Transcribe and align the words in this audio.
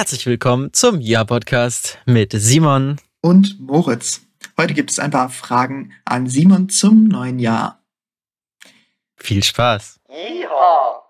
Herzlich 0.00 0.24
willkommen 0.24 0.72
zum 0.72 0.98
Ja-Podcast 0.98 1.98
mit 2.06 2.32
Simon 2.32 2.96
und 3.20 3.60
Moritz. 3.60 4.22
Heute 4.56 4.72
gibt 4.72 4.90
es 4.90 4.98
ein 4.98 5.10
paar 5.10 5.28
Fragen 5.28 5.92
an 6.06 6.26
Simon 6.26 6.70
zum 6.70 7.04
neuen 7.04 7.38
Jahr. 7.38 7.84
Viel 9.18 9.44
Spaß. 9.44 10.00
Yeehaw. 10.08 11.02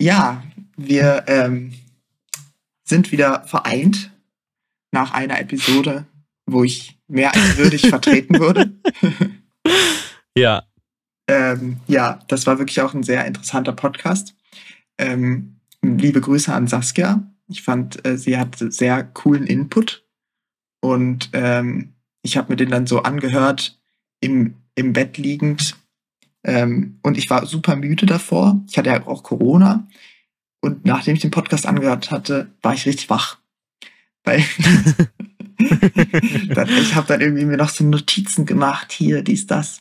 Ja, 0.00 0.44
wir 0.76 1.24
ähm, 1.26 1.74
sind 2.84 3.10
wieder 3.10 3.42
vereint 3.48 4.12
nach 4.92 5.12
einer 5.12 5.40
Episode, 5.40 6.06
wo 6.46 6.62
ich 6.62 6.96
mehr 7.08 7.34
als 7.34 7.56
würdig 7.56 7.80
vertreten 7.88 8.38
wurde. 8.38 8.72
ja. 10.36 10.62
Ähm, 11.26 11.80
ja, 11.88 12.20
das 12.28 12.46
war 12.46 12.60
wirklich 12.60 12.80
auch 12.82 12.94
ein 12.94 13.02
sehr 13.02 13.26
interessanter 13.26 13.72
Podcast. 13.72 14.36
Ähm, 14.96 15.58
liebe 15.82 16.20
Grüße 16.20 16.54
an 16.54 16.68
Saskia. 16.68 17.27
Ich 17.48 17.62
fand, 17.62 18.04
äh, 18.06 18.16
sie 18.16 18.38
hat 18.38 18.56
sehr 18.58 19.02
coolen 19.04 19.46
Input 19.46 20.04
und 20.80 21.30
ähm, 21.32 21.94
ich 22.22 22.36
habe 22.36 22.52
mir 22.52 22.56
den 22.56 22.70
dann 22.70 22.86
so 22.86 23.02
angehört 23.02 23.80
im, 24.20 24.54
im 24.74 24.92
Bett 24.92 25.18
liegend 25.18 25.76
ähm, 26.44 26.98
und 27.02 27.18
ich 27.18 27.30
war 27.30 27.46
super 27.46 27.76
müde 27.76 28.06
davor. 28.06 28.62
Ich 28.68 28.78
hatte 28.78 28.90
ja 28.90 29.06
auch 29.06 29.22
Corona 29.22 29.86
und 30.60 30.84
nachdem 30.84 31.14
ich 31.14 31.20
den 31.20 31.30
Podcast 31.30 31.66
angehört 31.66 32.10
hatte, 32.10 32.50
war 32.62 32.74
ich 32.74 32.86
richtig 32.86 33.10
wach. 33.10 33.38
Weil 34.24 34.44
dann, 36.54 36.68
ich 36.68 36.94
habe 36.94 37.06
dann 37.06 37.20
irgendwie 37.20 37.44
mir 37.44 37.56
noch 37.56 37.70
so 37.70 37.84
Notizen 37.84 38.46
gemacht, 38.46 38.92
hier, 38.92 39.22
dies, 39.22 39.46
das. 39.46 39.80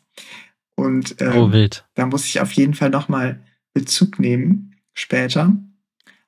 Und 0.76 1.20
ähm, 1.22 1.38
oh, 1.38 1.68
da 1.96 2.06
muss 2.06 2.26
ich 2.26 2.40
auf 2.40 2.52
jeden 2.54 2.76
Fall 2.76 2.92
nochmal 2.92 3.44
Bezug 3.74 4.20
nehmen 4.20 4.76
später. 4.94 5.56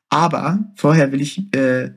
Aber 0.09 0.71
vorher 0.75 1.11
will 1.11 1.21
ich 1.21 1.53
äh, 1.53 1.91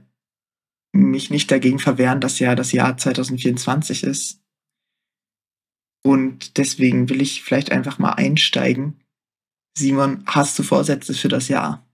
mich 0.93 1.31
nicht 1.31 1.51
dagegen 1.51 1.79
verwehren, 1.79 2.21
dass 2.21 2.39
ja 2.39 2.55
das 2.55 2.73
Jahr 2.73 2.97
2024 2.97 4.05
ist. 4.05 4.43
Und 6.05 6.59
deswegen 6.59 7.09
will 7.09 7.23
ich 7.23 7.43
vielleicht 7.43 7.73
einfach 7.73 7.99
mal 7.99 8.13
einsteigen. 8.13 9.03
Simon, 9.77 10.25
hast 10.27 10.59
du 10.59 10.63
Vorsätze 10.63 11.15
für 11.15 11.29
das 11.29 11.49
Jahr? 11.49 11.87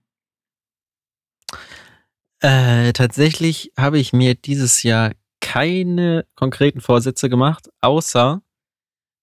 Äh, 2.41 2.93
tatsächlich 2.93 3.71
habe 3.77 3.99
ich 3.99 4.13
mir 4.13 4.35
dieses 4.35 4.83
Jahr 4.83 5.13
keine 5.41 6.25
konkreten 6.35 6.81
Vorsätze 6.81 7.29
gemacht, 7.29 7.69
außer 7.81 8.41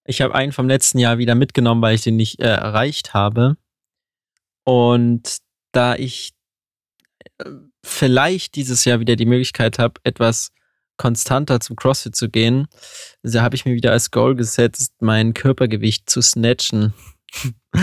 ich 0.06 0.20
habe 0.20 0.34
einen 0.34 0.52
vom 0.52 0.69
letzten 0.69 0.98
Jahr 0.98 1.19
wieder 1.19 1.34
mitgenommen, 1.34 1.83
weil 1.83 1.97
ich 1.97 2.02
den 2.02 2.17
nicht 2.17 2.41
äh, 2.41 2.47
erreicht 2.47 3.12
habe. 3.12 3.56
Und 4.64 5.39
da 5.72 5.97
ich 5.97 6.36
vielleicht 7.84 8.55
dieses 8.55 8.84
Jahr 8.84 9.00
wieder 9.00 9.16
die 9.16 9.27
Möglichkeit 9.27 9.78
habe, 9.78 10.00
etwas 10.05 10.50
konstanter 10.96 11.60
zum 11.60 11.77
CrossFit 11.77 12.16
zu 12.16 12.30
gehen, 12.30 12.68
da 13.22 13.42
habe 13.42 13.55
ich 13.55 13.64
mir 13.64 13.74
wieder 13.74 13.92
als 13.92 14.10
Goal 14.10 14.34
gesetzt, 14.34 14.94
mein 15.00 15.34
Körpergewicht 15.34 16.08
zu 16.08 16.22
snatchen. 16.22 16.94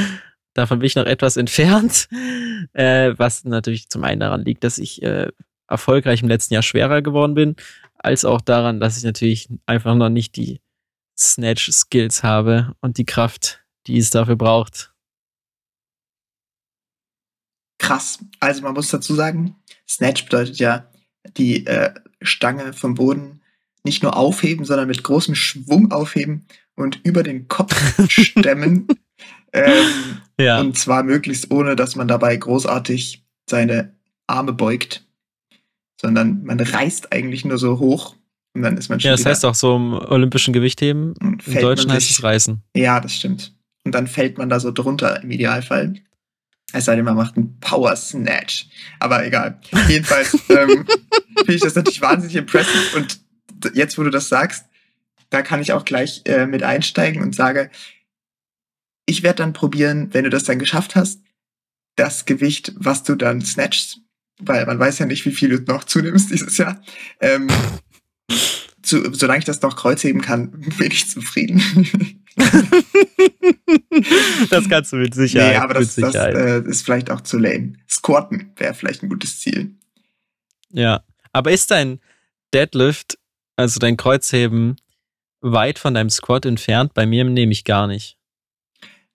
Davon 0.53 0.79
bin 0.79 0.85
ich 0.85 0.95
noch 0.95 1.05
etwas 1.05 1.37
entfernt, 1.37 2.07
äh, 2.73 3.13
was 3.17 3.43
natürlich 3.43 3.89
zum 3.89 4.03
einen 4.03 4.19
daran 4.19 4.45
liegt, 4.45 4.63
dass 4.63 4.77
ich 4.77 5.01
äh, 5.01 5.29
erfolgreich 5.67 6.21
im 6.21 6.27
letzten 6.27 6.53
Jahr 6.53 6.63
schwerer 6.63 7.01
geworden 7.01 7.33
bin, 7.33 7.55
als 7.97 8.25
auch 8.25 8.41
daran, 8.41 8.79
dass 8.79 8.97
ich 8.97 9.03
natürlich 9.03 9.49
einfach 9.65 9.95
noch 9.95 10.09
nicht 10.09 10.35
die 10.35 10.61
Snatch-Skills 11.17 12.23
habe 12.23 12.73
und 12.81 12.97
die 12.97 13.05
Kraft, 13.05 13.63
die 13.87 13.97
es 13.97 14.09
dafür 14.09 14.35
braucht. 14.35 14.92
Krass. 17.83 18.19
Also 18.39 18.61
man 18.61 18.73
muss 18.73 18.89
dazu 18.89 19.13
sagen, 19.13 19.55
Snatch 19.89 20.23
bedeutet 20.23 20.57
ja 20.57 20.87
die 21.35 21.65
äh, 21.67 21.93
Stange 22.21 22.71
vom 22.71 22.95
Boden 22.95 23.41
nicht 23.83 24.03
nur 24.03 24.15
aufheben, 24.15 24.63
sondern 24.63 24.87
mit 24.87 25.03
großem 25.03 25.35
Schwung 25.35 25.91
aufheben 25.91 26.45
und 26.75 27.01
über 27.03 27.23
den 27.23 27.49
Kopf 27.49 27.75
stemmen. 28.09 28.87
Ähm, 29.51 30.19
ja. 30.39 30.61
Und 30.61 30.77
zwar 30.77 31.03
möglichst 31.03 31.51
ohne, 31.51 31.75
dass 31.75 31.97
man 31.97 32.07
dabei 32.07 32.37
großartig 32.37 33.25
seine 33.49 33.93
Arme 34.27 34.53
beugt, 34.53 35.05
sondern 35.99 36.45
man 36.45 36.61
reißt 36.61 37.11
eigentlich 37.11 37.43
nur 37.43 37.57
so 37.57 37.79
hoch 37.79 38.15
und 38.55 38.61
dann 38.61 38.77
ist 38.77 38.87
man 38.87 39.01
schon. 39.01 39.09
Ja, 39.09 39.17
das 39.17 39.25
heißt 39.25 39.43
auch 39.43 39.55
so 39.55 39.75
im 39.75 39.93
olympischen 39.93 40.53
Gewichtheben. 40.53 41.15
Im 41.19 41.37
Deutschen 41.59 41.91
heißt 41.91 42.09
es 42.09 42.23
Reißen. 42.23 42.63
Ja, 42.77 43.01
das 43.01 43.13
stimmt. 43.13 43.53
Und 43.83 43.93
dann 43.93 44.07
fällt 44.07 44.37
man 44.37 44.47
da 44.47 44.61
so 44.61 44.71
drunter 44.71 45.21
im 45.21 45.31
Idealfall. 45.31 45.95
Es 46.73 46.85
sei 46.85 46.95
denn, 46.95 47.05
man 47.05 47.15
macht 47.15 47.37
einen 47.37 47.59
Power 47.59 47.95
Snatch. 47.95 48.67
Aber 48.99 49.25
egal. 49.25 49.59
Jedenfalls 49.87 50.33
ähm, 50.49 50.85
finde 51.37 51.53
ich 51.53 51.61
das 51.61 51.75
natürlich 51.75 52.01
wahnsinnig 52.01 52.35
impressive. 52.35 52.97
Und 52.97 53.21
jetzt, 53.73 53.97
wo 53.97 54.03
du 54.03 54.09
das 54.09 54.27
sagst, 54.27 54.65
da 55.29 55.43
kann 55.43 55.61
ich 55.61 55.71
auch 55.71 55.85
gleich 55.85 56.23
äh, 56.25 56.47
mit 56.47 56.63
einsteigen 56.63 57.21
und 57.21 57.35
sage, 57.35 57.69
ich 59.05 59.21
werde 59.23 59.37
dann 59.37 59.53
probieren, 59.53 60.09
wenn 60.13 60.23
du 60.23 60.29
das 60.29 60.43
dann 60.43 60.59
geschafft 60.59 60.95
hast, 60.95 61.21
das 61.95 62.25
Gewicht, 62.25 62.73
was 62.75 63.03
du 63.03 63.15
dann 63.15 63.41
snatchst, 63.41 63.99
weil 64.39 64.65
man 64.65 64.79
weiß 64.79 64.99
ja 64.99 65.05
nicht, 65.05 65.25
wie 65.25 65.31
viel 65.31 65.57
du 65.57 65.71
noch 65.71 65.83
zunimmst 65.83 66.31
dieses 66.31 66.57
Jahr, 66.57 66.81
ähm, 67.19 67.47
zu, 68.81 69.13
solange 69.13 69.39
ich 69.39 69.45
das 69.45 69.61
noch 69.61 69.75
kreuzheben 69.75 70.21
kann, 70.21 70.51
bin 70.77 70.91
ich 70.91 71.09
zufrieden. 71.09 72.22
das 74.49 74.69
kannst 74.69 74.91
du 74.91 74.97
mit 74.97 75.13
Sicherheit. 75.13 75.53
Nee, 75.53 75.57
aber 75.57 75.75
das, 75.75 75.95
das 75.95 76.15
äh, 76.15 76.63
ist 76.67 76.83
vielleicht 76.83 77.11
auch 77.11 77.21
zu 77.21 77.37
lame. 77.37 77.73
Squatten 77.89 78.51
wäre 78.55 78.73
vielleicht 78.73 79.03
ein 79.03 79.09
gutes 79.09 79.39
Ziel. 79.39 79.75
Ja, 80.69 81.03
aber 81.31 81.51
ist 81.51 81.71
dein 81.71 81.99
Deadlift, 82.53 83.17
also 83.55 83.79
dein 83.79 83.97
Kreuzheben, 83.97 84.77
weit 85.41 85.77
von 85.77 85.93
deinem 85.93 86.09
Squat 86.09 86.45
entfernt? 86.45 86.93
Bei 86.93 87.05
mir 87.05 87.23
nehme 87.23 87.51
ich 87.51 87.65
gar 87.65 87.87
nicht. 87.87 88.17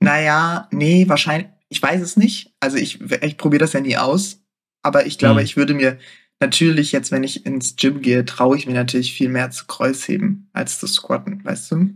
Naja, 0.00 0.68
nee, 0.70 1.08
wahrscheinlich, 1.08 1.50
ich 1.68 1.82
weiß 1.82 2.00
es 2.00 2.16
nicht. 2.16 2.54
Also 2.60 2.76
ich, 2.76 3.00
ich 3.00 3.36
probiere 3.36 3.60
das 3.60 3.72
ja 3.72 3.80
nie 3.80 3.96
aus. 3.96 4.40
Aber 4.82 5.06
ich 5.06 5.18
glaube, 5.18 5.40
hm. 5.40 5.44
ich 5.44 5.56
würde 5.56 5.74
mir 5.74 5.98
natürlich 6.40 6.92
jetzt, 6.92 7.10
wenn 7.10 7.24
ich 7.24 7.46
ins 7.46 7.76
Gym 7.76 8.00
gehe, 8.00 8.24
traue 8.24 8.56
ich 8.56 8.66
mir 8.66 8.74
natürlich 8.74 9.12
viel 9.12 9.28
mehr 9.28 9.50
zu 9.50 9.66
Kreuzheben 9.66 10.48
als 10.52 10.78
zu 10.78 10.86
squatten, 10.86 11.44
weißt 11.44 11.72
du? 11.72 11.90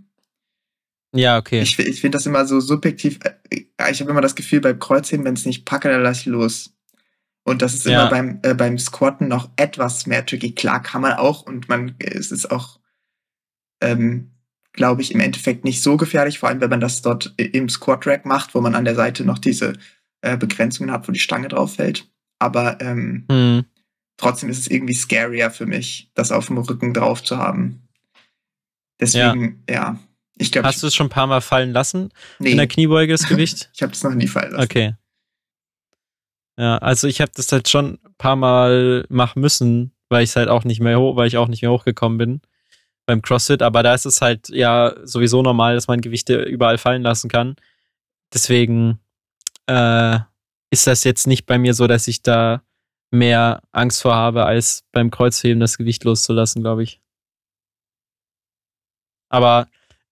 Ja, 1.14 1.38
okay. 1.38 1.60
Ich, 1.60 1.78
ich 1.78 2.00
finde 2.00 2.16
das 2.16 2.26
immer 2.26 2.46
so 2.46 2.60
subjektiv. 2.60 3.18
Äh, 3.22 3.90
ich 3.90 4.00
habe 4.00 4.10
immer 4.10 4.20
das 4.20 4.34
Gefühl, 4.34 4.60
beim 4.60 4.78
Kreuzheben, 4.78 5.24
wenn 5.24 5.34
es 5.34 5.46
nicht 5.46 5.64
packe, 5.64 5.88
dann 5.88 6.02
lasse 6.02 6.20
ich 6.20 6.26
los. 6.26 6.74
Und 7.44 7.60
das 7.60 7.74
ist 7.74 7.86
ja. 7.86 8.02
immer 8.02 8.10
beim, 8.10 8.40
äh, 8.42 8.54
beim 8.54 8.78
Squatten 8.78 9.28
noch 9.28 9.50
etwas 9.56 10.06
mehr 10.06 10.24
tricky. 10.24 10.54
Klar 10.54 10.82
kann 10.82 11.02
man 11.02 11.14
auch 11.14 11.42
und 11.42 11.68
man 11.68 11.94
es 11.98 12.30
ist 12.30 12.50
auch, 12.50 12.78
ähm, 13.80 14.30
glaube 14.72 15.02
ich, 15.02 15.12
im 15.12 15.20
Endeffekt 15.20 15.64
nicht 15.64 15.82
so 15.82 15.96
gefährlich, 15.96 16.38
vor 16.38 16.48
allem 16.48 16.60
wenn 16.60 16.70
man 16.70 16.80
das 16.80 17.02
dort 17.02 17.34
im 17.36 17.68
Squat 17.68 18.06
Rack 18.06 18.24
macht, 18.24 18.54
wo 18.54 18.60
man 18.60 18.74
an 18.74 18.84
der 18.84 18.94
Seite 18.94 19.24
noch 19.24 19.38
diese 19.38 19.74
äh, 20.22 20.36
Begrenzungen 20.36 20.92
hat, 20.92 21.08
wo 21.08 21.12
die 21.12 21.20
Stange 21.20 21.48
drauf 21.48 21.74
fällt. 21.74 22.08
Aber 22.38 22.80
ähm, 22.80 23.26
hm 23.30 23.64
trotzdem 24.22 24.50
ist 24.50 24.58
es 24.58 24.68
irgendwie 24.68 24.94
scarier 24.94 25.50
für 25.50 25.66
mich, 25.66 26.10
das 26.14 26.30
auf 26.32 26.46
dem 26.46 26.58
Rücken 26.58 26.94
drauf 26.94 27.22
zu 27.22 27.38
haben. 27.38 27.88
Deswegen, 29.00 29.64
ja. 29.68 29.74
ja 29.74 29.98
ich 30.36 30.52
glaub, 30.52 30.64
Hast 30.64 30.82
du 30.82 30.86
es 30.86 30.94
schon 30.94 31.06
ein 31.06 31.10
paar 31.10 31.26
Mal 31.26 31.40
fallen 31.40 31.72
lassen? 31.72 32.10
Nee. 32.38 32.52
In 32.52 32.56
der 32.56 32.66
Kniebeuge 32.66 33.12
das 33.12 33.26
Gewicht? 33.28 33.70
ich 33.74 33.82
habe 33.82 33.92
es 33.92 34.02
noch 34.02 34.14
nie 34.14 34.28
fallen 34.28 34.52
lassen. 34.52 34.64
Okay. 34.64 34.94
Ja, 36.58 36.78
also 36.78 37.08
ich 37.08 37.20
habe 37.20 37.32
das 37.34 37.50
halt 37.50 37.68
schon 37.68 37.98
ein 38.04 38.14
paar 38.18 38.36
Mal 38.36 39.06
machen 39.08 39.40
müssen, 39.40 39.92
weil 40.08 40.24
ich 40.24 40.36
halt 40.36 40.48
auch 40.48 40.64
nicht 40.64 40.80
mehr 40.80 40.98
hoch, 41.00 41.16
weil 41.16 41.26
ich 41.28 41.38
auch 41.38 41.48
nicht 41.48 41.62
mehr 41.62 41.70
hochgekommen 41.70 42.18
bin 42.18 42.40
beim 43.06 43.22
CrossFit, 43.22 43.62
aber 43.62 43.82
da 43.82 43.94
ist 43.94 44.06
es 44.06 44.20
halt 44.20 44.48
ja 44.48 44.94
sowieso 45.04 45.42
normal, 45.42 45.74
dass 45.74 45.88
man 45.88 46.00
Gewichte 46.00 46.40
überall 46.42 46.78
fallen 46.78 47.02
lassen 47.02 47.28
kann. 47.28 47.56
Deswegen 48.32 49.00
äh, 49.66 50.18
ist 50.70 50.86
das 50.86 51.04
jetzt 51.04 51.26
nicht 51.26 51.46
bei 51.46 51.58
mir 51.58 51.74
so, 51.74 51.86
dass 51.86 52.08
ich 52.08 52.22
da 52.22 52.62
mehr 53.10 53.62
Angst 53.72 54.02
vor 54.02 54.14
habe, 54.14 54.44
als 54.46 54.84
beim 54.92 55.10
Kreuzheben 55.10 55.60
das 55.60 55.76
Gewicht 55.78 56.04
loszulassen, 56.04 56.62
glaube 56.62 56.82
ich. 56.82 57.00
Aber 59.28 59.68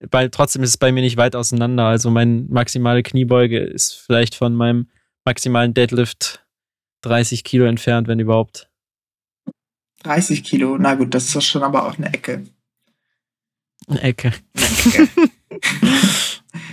bei, 0.09 0.29
trotzdem 0.29 0.63
ist 0.63 0.71
es 0.71 0.77
bei 0.77 0.93
mir 0.93 1.03
nicht 1.03 1.17
weit 1.17 1.37
auseinander. 1.37 1.85
Also 1.85 2.11
meine 2.11 2.47
maximale 2.49 3.03
Kniebeuge 3.03 3.59
ist 3.59 3.95
vielleicht 3.95 4.35
von 4.35 4.55
meinem 4.55 4.89
maximalen 5.25 5.75
Deadlift 5.75 6.45
30 7.03 7.45
Kilo 7.45 7.67
entfernt, 7.67 8.09
wenn 8.09 8.21
überhaupt. 8.21 8.69
30 10.03 10.45
Kilo, 10.45 10.79
na 10.79 10.95
gut, 10.95 11.15
das 11.15 11.35
ist 11.35 11.45
schon 11.45 11.63
aber 11.63 11.87
auch 11.87 11.99
eine 11.99 12.13
Ecke. 12.13 12.45
Eine 13.87 14.03
Ecke. 14.03 14.33
Eine 14.55 14.67
Ecke. 14.87 15.09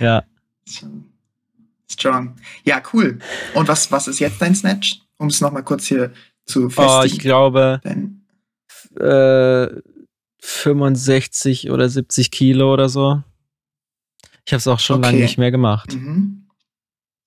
ja. 0.00 0.24
Strong. 1.90 2.36
Ja, 2.64 2.82
cool. 2.92 3.18
Und 3.54 3.68
was, 3.68 3.92
was 3.92 4.08
ist 4.08 4.20
jetzt 4.20 4.40
dein 4.40 4.54
Snatch? 4.54 5.02
um 5.18 5.28
es 5.28 5.40
nochmal 5.40 5.64
kurz 5.64 5.86
hier 5.86 6.12
zu 6.46 6.70
festigen? 6.70 7.00
Oh, 7.00 7.04
ich 7.04 7.18
glaube 7.18 7.80
äh, 8.96 9.97
65 10.40 11.70
oder 11.70 11.88
70 11.88 12.30
Kilo 12.30 12.72
oder 12.72 12.88
so. 12.88 13.22
Ich 14.46 14.52
habe 14.52 14.58
es 14.58 14.66
auch 14.66 14.80
schon 14.80 14.98
okay. 14.98 15.08
lange 15.08 15.22
nicht 15.22 15.38
mehr 15.38 15.50
gemacht. 15.50 15.92
Mhm. 15.94 16.48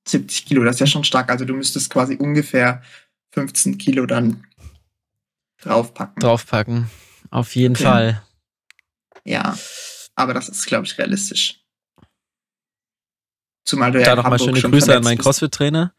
70 0.07 0.45
Kilo, 0.45 0.63
das 0.63 0.75
ist 0.75 0.79
ja 0.79 0.87
schon 0.87 1.03
stark. 1.03 1.29
Also 1.29 1.45
du 1.45 1.53
müsstest 1.53 1.89
quasi 1.89 2.15
ungefähr 2.15 2.81
15 3.33 3.77
Kilo 3.77 4.05
dann 4.05 4.43
draufpacken. 5.61 6.19
Draufpacken. 6.19 6.89
Auf 7.29 7.55
jeden 7.55 7.75
okay. 7.75 7.83
Fall. 7.83 8.23
Ja, 9.23 9.57
aber 10.15 10.33
das 10.33 10.49
ist, 10.49 10.65
glaube 10.65 10.85
ich, 10.85 10.97
realistisch. 10.97 11.63
Zumal 13.65 13.91
du 13.91 13.99
ja. 13.99 14.05
Da 14.05 14.15
nochmal 14.15 14.39
schöne 14.39 14.59
Grüße 14.59 14.95
an 14.95 15.03
meinen 15.03 15.19
CrossFit-Trainer. 15.19 15.93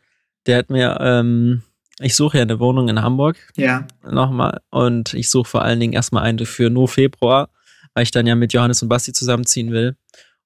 Der 0.47 0.59
hat 0.59 0.71
mir, 0.71 0.99
ähm, 1.01 1.63
ich 2.03 2.15
suche 2.15 2.39
ja 2.39 2.43
eine 2.43 2.61
Wohnung 2.61 2.89
in 2.89 3.03
Hamburg. 3.03 3.37
Ja. 3.57 3.87
Nochmal. 4.05 4.61
Und 4.71 5.15
ich 5.15 5.31
suche 5.31 5.49
vor 5.49 5.63
allen 5.63 5.81
Dingen 5.81 5.93
erstmal 5.93 6.25
eine 6.25 6.47
für 6.47 6.71
nur 6.71 6.89
Februar, 6.89 7.51
weil 7.95 8.05
ich 8.05 8.11
dann 8.11 8.27
ja 8.27 8.35
mit 8.35 8.53
Johannes 8.53 8.83
und 8.83 8.89
Basti 8.89 9.13
zusammenziehen 9.13 9.71
will. 9.73 9.97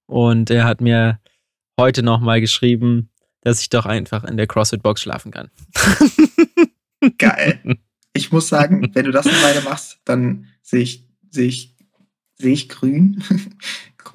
Und 0.06 0.50
er 0.50 0.64
hat 0.64 0.80
mir 0.80 1.18
heute 1.78 2.02
nochmal 2.02 2.40
geschrieben, 2.40 3.10
dass 3.42 3.60
ich 3.60 3.68
doch 3.68 3.86
einfach 3.86 4.24
in 4.24 4.36
der 4.36 4.46
CrossFit-Box 4.46 5.00
schlafen 5.02 5.30
kann. 5.32 5.50
Geil. 7.18 7.60
Ich 8.16 8.32
muss 8.32 8.48
sagen, 8.48 8.92
wenn 8.94 9.04
du 9.04 9.10
das 9.10 9.26
eine 9.26 9.42
Weile 9.42 9.60
machst, 9.60 10.00
dann 10.06 10.46
sehe 10.62 10.80
ich, 10.80 11.06
sehe 11.28 11.48
ich, 11.48 11.76
sehe 12.38 12.54
ich 12.54 12.70
grün. 12.70 13.22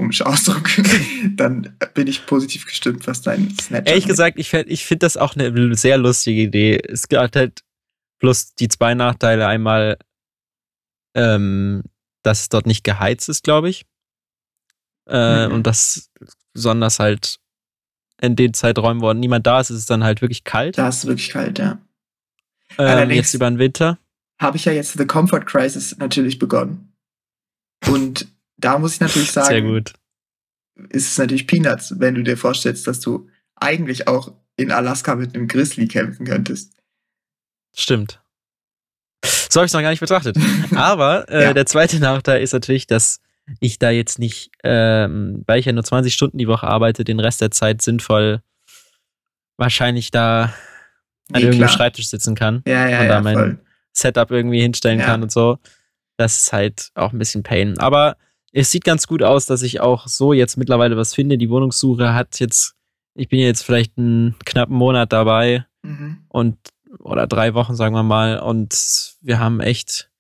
Komischer 0.02 0.26
Ausdruck. 0.26 0.68
dann 1.36 1.78
bin 1.94 2.08
ich 2.08 2.26
positiv 2.26 2.66
gestimmt, 2.66 3.06
was 3.06 3.22
dein 3.22 3.56
Snapchat 3.56 3.88
Ehrlich 3.88 4.08
gesagt, 4.08 4.40
ich, 4.40 4.52
ich 4.52 4.84
finde 4.84 5.06
das 5.06 5.16
auch 5.16 5.36
eine 5.36 5.76
sehr 5.76 6.00
lustige 6.00 6.42
Idee. 6.42 6.82
Es 6.90 7.08
gibt 7.08 7.36
halt 7.36 7.62
bloß 8.18 8.56
die 8.56 8.68
zwei 8.68 8.96
Nachteile. 8.96 9.46
Einmal, 9.46 10.00
ähm, 11.14 11.84
dass 12.24 12.42
es 12.42 12.50
dort 12.50 12.66
nicht 12.66 12.84
geheizt 12.84 13.30
ist, 13.30 13.44
glaube 13.44 13.70
ich. 13.70 13.86
Äh, 15.08 15.46
mhm. 15.46 15.54
Und 15.54 15.68
das 15.68 16.10
besonders 16.52 16.98
halt 16.98 17.38
in 18.20 18.36
den 18.36 18.56
Zeiträumen, 18.56 19.04
wo 19.04 19.14
niemand 19.14 19.46
da 19.46 19.60
ist, 19.60 19.70
ist 19.70 19.78
es 19.78 19.86
dann 19.86 20.04
halt 20.04 20.24
wirklich 20.24 20.44
kalt. 20.44 20.80
Da 20.80 20.90
ist 20.90 21.04
es 21.04 21.06
wirklich 21.06 21.30
kalt, 21.30 21.60
ja. 21.60 21.78
Ähm, 22.80 23.12
jetzt 23.12 23.36
über 23.36 23.48
den 23.48 23.60
Winter. 23.60 24.00
Habe 24.40 24.58
ich 24.58 24.66
ja 24.66 24.72
jetzt 24.72 24.98
The 24.98 25.06
Comfort 25.06 25.42
Crisis 25.42 25.96
natürlich 26.00 26.40
begonnen. 26.40 26.92
Und 27.88 28.26
da 28.62 28.80
muss 28.80 28.96
ich 28.96 29.00
natürlich 29.00 29.32
sagen, 29.34 29.48
Sehr 29.48 29.62
gut. 29.62 29.94
ist 30.90 31.12
es 31.12 31.18
natürlich 31.18 31.48
Peanuts, 31.48 32.00
wenn 32.00 32.16
du 32.16 32.24
dir 32.24 32.38
vorstellst, 32.38 32.88
dass 32.88 33.00
du 33.00 33.30
eigentlich 33.56 34.08
auch 34.08 34.34
in 34.58 34.72
Alaska 34.72 35.16
mit 35.16 35.36
einem 35.36 35.48
Grizzly 35.48 35.88
kämpfen 35.88 36.26
könntest. 36.26 36.74
Stimmt. 37.76 38.22
So 39.24 39.60
habe 39.60 39.66
ich 39.66 39.70
es 39.70 39.74
noch 39.74 39.82
gar 39.82 39.92
nicht 39.92 40.00
betrachtet. 40.00 40.38
Aber 40.76 41.30
äh, 41.30 41.44
ja. 41.44 41.54
der 41.54 41.66
zweite 41.66 42.00
Nachteil 42.00 42.42
ist 42.42 42.54
natürlich, 42.54 42.88
dass 42.88 43.20
ich 43.60 43.80
da 43.80 43.90
jetzt 43.90 44.20
nicht, 44.20 44.52
ähm, 44.64 45.44
weil 45.46 45.60
ich 45.60 45.66
ja 45.66 45.74
nur 45.74 45.84
20 45.84 46.14
Stunden 46.14 46.38
die 46.38 46.48
Woche 46.48 46.68
arbeite, 46.68 47.04
den 47.04 47.20
Rest 47.20 47.42
der 47.42 47.52
Zeit 47.52 47.82
sinnvoll 47.82 48.42
wahrscheinlich 49.58 50.12
da 50.12 50.54
nee, 51.30 51.38
an 51.38 51.42
irgendeinem 51.44 51.70
Schreibtisch 51.70 52.08
sitzen 52.08 52.34
kann 52.36 52.64
ja, 52.66 52.88
ja, 52.88 53.02
und 53.02 53.08
da 53.10 53.22
mein 53.22 53.36
voll. 53.36 53.60
Setup 53.94 54.32
irgendwie 54.32 54.62
hinstellen 54.62 55.00
kann 55.00 55.22
und 55.22 55.32
so. 55.32 55.60
Das 56.18 56.38
ist 56.38 56.54
halt 56.54 56.90
auch 56.96 57.14
ein 57.14 57.20
bisschen 57.20 57.44
Pain. 57.44 57.78
Aber 57.78 58.18
es 58.52 58.72
sieht 58.72 58.84
ganz 58.84 59.08
gut 59.08 59.24
aus, 59.24 59.46
dass 59.46 59.62
ich 59.62 59.80
auch 59.80 60.08
so 60.08 60.34
jetzt 60.34 60.58
mittlerweile 60.58 60.98
was 60.98 61.14
finde. 61.14 61.38
Die 61.38 61.50
Wohnungssuche 61.50 62.14
hat 62.14 62.40
jetzt, 62.40 62.76
ich 63.16 63.30
bin 63.30 63.40
jetzt 63.40 63.64
vielleicht 63.64 63.98
einen 63.98 64.38
knappen 64.46 64.76
Monat 64.76 65.14
dabei 65.14 65.66
mhm. 65.84 66.26
und 66.28 66.58
oder 67.00 67.28
drei 67.28 67.54
Wochen, 67.54 67.76
sagen 67.76 67.96
wir 67.96 68.04
mal, 68.04 68.40
und 68.40 69.16
wir 69.22 69.40
haben 69.40 69.62
echt 69.62 70.12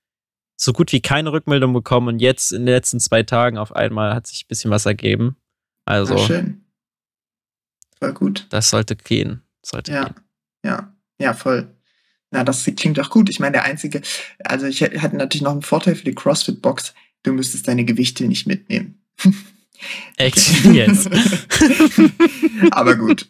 so 0.56 0.74
gut 0.74 0.92
wie 0.92 1.02
keine 1.02 1.32
Rückmeldung 1.32 1.74
bekommen 1.74 2.08
und 2.08 2.20
jetzt 2.20 2.52
in 2.52 2.66
den 2.66 2.74
letzten 2.74 3.00
zwei 3.00 3.24
Tagen 3.24 3.58
auf 3.58 3.76
einmal 3.76 4.14
hat 4.14 4.28
sich 4.28 4.44
ein 4.44 4.48
bisschen 4.48 4.72
was 4.72 4.86
ergeben. 4.86 5.36
Also. 5.86 6.16
Ja, 6.16 6.26
schön. 6.26 6.66
Voll 8.00 8.14
gut. 8.14 8.48
Das 8.50 8.70
sollte 8.70 8.96
gehen. 8.96 9.42
Sollte 9.64 9.92
ja, 9.92 10.06
gehen. 10.06 10.16
ja, 10.66 10.94
ja, 11.20 11.34
voll. 11.34 11.76
Na, 12.32 12.44
das 12.44 12.64
klingt 12.64 12.98
doch 12.98 13.10
gut. 13.10 13.30
Ich 13.30 13.40
meine, 13.40 13.54
der 13.54 13.64
einzige, 13.64 14.02
also 14.44 14.66
ich 14.66 14.82
hatte 14.82 15.18
natürlich 15.18 15.42
noch 15.42 15.52
einen 15.52 15.62
Vorteil 15.62 15.96
für 15.96 16.06
die 16.06 16.16
CrossFit-Box. 16.16 16.94
Du 17.24 17.34
müsstest 17.34 17.68
deine 17.68 17.86
Gewichte 17.86 18.26
nicht 18.26 18.48
mitnehmen. 18.48 19.02
Echt 20.18 20.66
jetzt? 20.66 21.10
Aber 22.72 22.96
gut. 22.96 23.26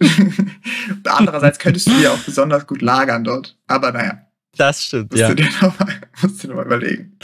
Andererseits 1.06 1.60
könntest 1.60 1.88
du 1.88 1.92
dir 1.92 2.12
auch 2.12 2.20
besonders 2.20 2.68
gut 2.68 2.82
lagern 2.82 3.24
dort. 3.24 3.58
Aber 3.68 3.92
naja. 3.94 4.28
Das 4.58 4.84
stimmt, 4.84 5.12
musst 5.12 5.22
ja. 5.22 5.30
Du 5.30 5.36
dir 5.36 5.50
noch 5.62 5.80
mal, 5.80 6.02
musst 6.22 6.44
du 6.44 6.48
dir 6.48 6.54
noch 6.54 6.56
mal 6.58 6.66
überlegen. 6.66 7.18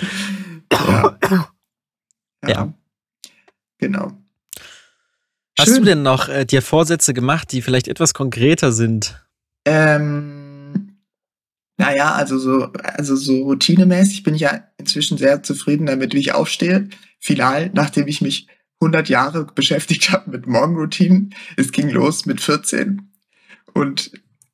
Ja. 0.72 1.18
ja. 1.30 2.50
ja. 2.50 2.74
Genau. 3.80 4.18
Hast 5.60 5.70
Schön. 5.70 5.80
du 5.80 5.86
denn 5.86 6.04
noch 6.04 6.30
äh, 6.30 6.46
dir 6.46 6.62
Vorsätze 6.62 7.14
gemacht, 7.14 7.52
die 7.52 7.62
vielleicht 7.62 7.88
etwas 7.88 8.14
konkreter 8.14 8.72
sind? 8.72 9.28
Ähm, 9.66 10.37
naja, 11.78 12.14
also 12.14 12.40
so, 12.40 12.72
also 12.74 13.16
so 13.16 13.44
routinemäßig 13.44 14.24
bin 14.24 14.36
ich 14.36 14.42
ja 14.42 14.64
inzwischen 14.78 15.18
sehr 15.18 15.44
zufrieden 15.44 15.86
damit, 15.86 16.14
wie 16.14 16.20
ich 16.20 16.34
aufstehe. 16.34 16.90
Final, 17.20 17.70
nachdem 17.74 18.08
ich 18.08 18.22
mich 18.22 18.48
100 18.82 19.10
Jahre 19.10 19.46
beschäftigt 19.46 20.10
habe 20.12 20.32
mit 20.32 20.48
Morgenroutinen. 20.48 21.34
Es 21.56 21.72
ging 21.72 21.90
los 21.90 22.26
mit 22.26 22.42
14. 22.42 23.12
Und 23.74 24.12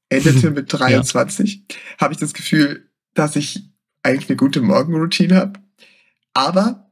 endete 0.10 0.52
mit 0.52 0.72
23, 0.72 1.56
ja. 1.56 1.78
habe 2.00 2.14
ich 2.14 2.20
das 2.20 2.34
Gefühl, 2.34 2.90
dass 3.14 3.36
ich 3.36 3.64
eigentlich 4.04 4.30
eine 4.30 4.38
gute 4.38 4.62
Morgenroutine 4.62 5.36
habe. 5.36 5.60
Aber 6.34 6.92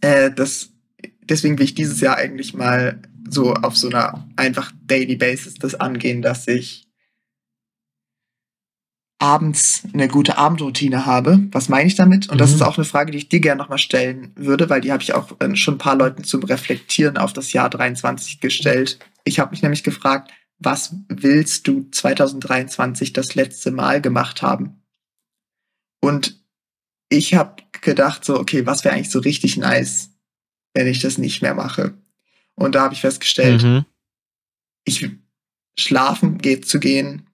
äh, 0.00 0.30
das, 0.30 0.70
deswegen 1.22 1.58
will 1.58 1.66
ich 1.66 1.74
dieses 1.74 2.00
Jahr 2.00 2.16
eigentlich 2.16 2.54
mal 2.54 3.02
so 3.28 3.52
auf 3.54 3.76
so 3.76 3.88
einer 3.88 4.26
einfach 4.36 4.72
Daily 4.82 5.16
Basis 5.16 5.54
das 5.54 5.74
angehen, 5.74 6.22
dass 6.22 6.48
ich 6.48 6.85
abends 9.18 9.82
eine 9.92 10.08
gute 10.08 10.36
Abendroutine 10.36 11.06
habe. 11.06 11.46
Was 11.52 11.68
meine 11.68 11.88
ich 11.88 11.94
damit? 11.94 12.28
Und 12.28 12.34
mhm. 12.34 12.38
das 12.38 12.52
ist 12.52 12.62
auch 12.62 12.76
eine 12.76 12.84
Frage, 12.84 13.12
die 13.12 13.18
ich 13.18 13.28
dir 13.28 13.40
gerne 13.40 13.62
nochmal 13.62 13.78
stellen 13.78 14.32
würde, 14.36 14.68
weil 14.68 14.80
die 14.80 14.92
habe 14.92 15.02
ich 15.02 15.14
auch 15.14 15.40
äh, 15.40 15.56
schon 15.56 15.74
ein 15.74 15.78
paar 15.78 15.96
Leuten 15.96 16.24
zum 16.24 16.42
Reflektieren 16.42 17.16
auf 17.16 17.32
das 17.32 17.52
Jahr 17.52 17.70
23 17.70 18.40
gestellt. 18.40 18.98
Ich 19.24 19.38
habe 19.38 19.52
mich 19.52 19.62
nämlich 19.62 19.82
gefragt, 19.82 20.30
was 20.58 20.94
willst 21.08 21.66
du 21.66 21.88
2023 21.90 23.12
das 23.12 23.34
letzte 23.34 23.70
Mal 23.70 24.00
gemacht 24.00 24.42
haben? 24.42 24.82
Und 26.00 26.42
ich 27.08 27.34
habe 27.34 27.62
gedacht 27.80 28.24
so, 28.24 28.38
okay, 28.38 28.66
was 28.66 28.84
wäre 28.84 28.94
eigentlich 28.94 29.10
so 29.10 29.20
richtig 29.20 29.56
nice, 29.56 30.10
wenn 30.74 30.86
ich 30.86 31.00
das 31.00 31.18
nicht 31.18 31.42
mehr 31.42 31.54
mache? 31.54 31.94
Und 32.54 32.74
da 32.74 32.82
habe 32.82 32.94
ich 32.94 33.00
festgestellt, 33.00 33.62
mhm. 33.62 33.84
ich 34.84 35.08
schlafen 35.78 36.38
geht 36.38 36.66
zu 36.66 36.80
gehen, 36.80 37.25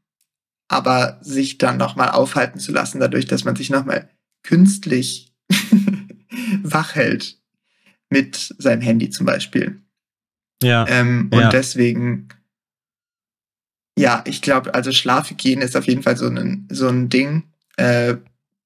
aber 0.72 1.18
sich 1.22 1.58
dann 1.58 1.76
nochmal 1.76 2.10
aufhalten 2.10 2.58
zu 2.58 2.72
lassen, 2.72 3.00
dadurch, 3.00 3.26
dass 3.26 3.44
man 3.44 3.56
sich 3.56 3.70
nochmal 3.70 4.08
künstlich 4.42 5.32
wach 6.62 6.94
hält 6.94 7.38
mit 8.10 8.54
seinem 8.58 8.82
Handy 8.82 9.10
zum 9.10 9.26
Beispiel. 9.26 9.82
Ja. 10.62 10.86
Ähm, 10.88 11.28
und 11.32 11.40
ja. 11.40 11.48
deswegen 11.48 12.28
ja, 13.98 14.24
ich 14.26 14.40
glaube, 14.40 14.74
also 14.74 14.90
Schlafhygiene 14.92 15.64
ist 15.64 15.76
auf 15.76 15.86
jeden 15.86 16.02
Fall 16.02 16.16
so 16.16 16.26
ein, 16.26 16.66
so 16.70 16.88
ein 16.88 17.08
Ding, 17.08 17.44
äh, 17.76 18.16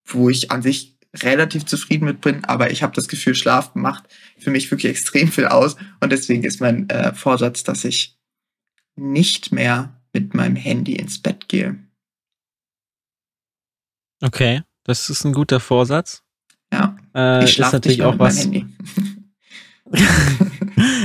wo 0.04 0.30
ich 0.30 0.50
an 0.50 0.62
sich 0.62 0.96
relativ 1.14 1.64
zufrieden 1.64 2.04
mit 2.04 2.20
bin, 2.20 2.44
aber 2.44 2.70
ich 2.70 2.82
habe 2.82 2.94
das 2.94 3.08
Gefühl, 3.08 3.34
Schlaf 3.34 3.74
macht 3.74 4.04
für 4.38 4.50
mich 4.50 4.70
wirklich 4.70 4.90
extrem 4.90 5.32
viel 5.32 5.46
aus 5.46 5.76
und 6.00 6.12
deswegen 6.12 6.44
ist 6.44 6.60
mein 6.60 6.88
äh, 6.90 7.14
Vorsatz, 7.14 7.64
dass 7.64 7.84
ich 7.84 8.18
nicht 8.94 9.52
mehr 9.52 10.00
mit 10.12 10.34
meinem 10.34 10.56
Handy 10.56 10.94
ins 10.94 11.20
Bett 11.20 11.48
gehe. 11.48 11.78
Okay, 14.22 14.62
das 14.84 15.10
ist 15.10 15.24
ein 15.24 15.32
guter 15.32 15.60
Vorsatz. 15.60 16.22
Ja. 16.72 16.96
Äh, 17.14 17.44
ich 17.44 17.58
ist 17.58 17.72
natürlich 17.72 18.02
auch 18.02 18.18
was. 18.18 18.46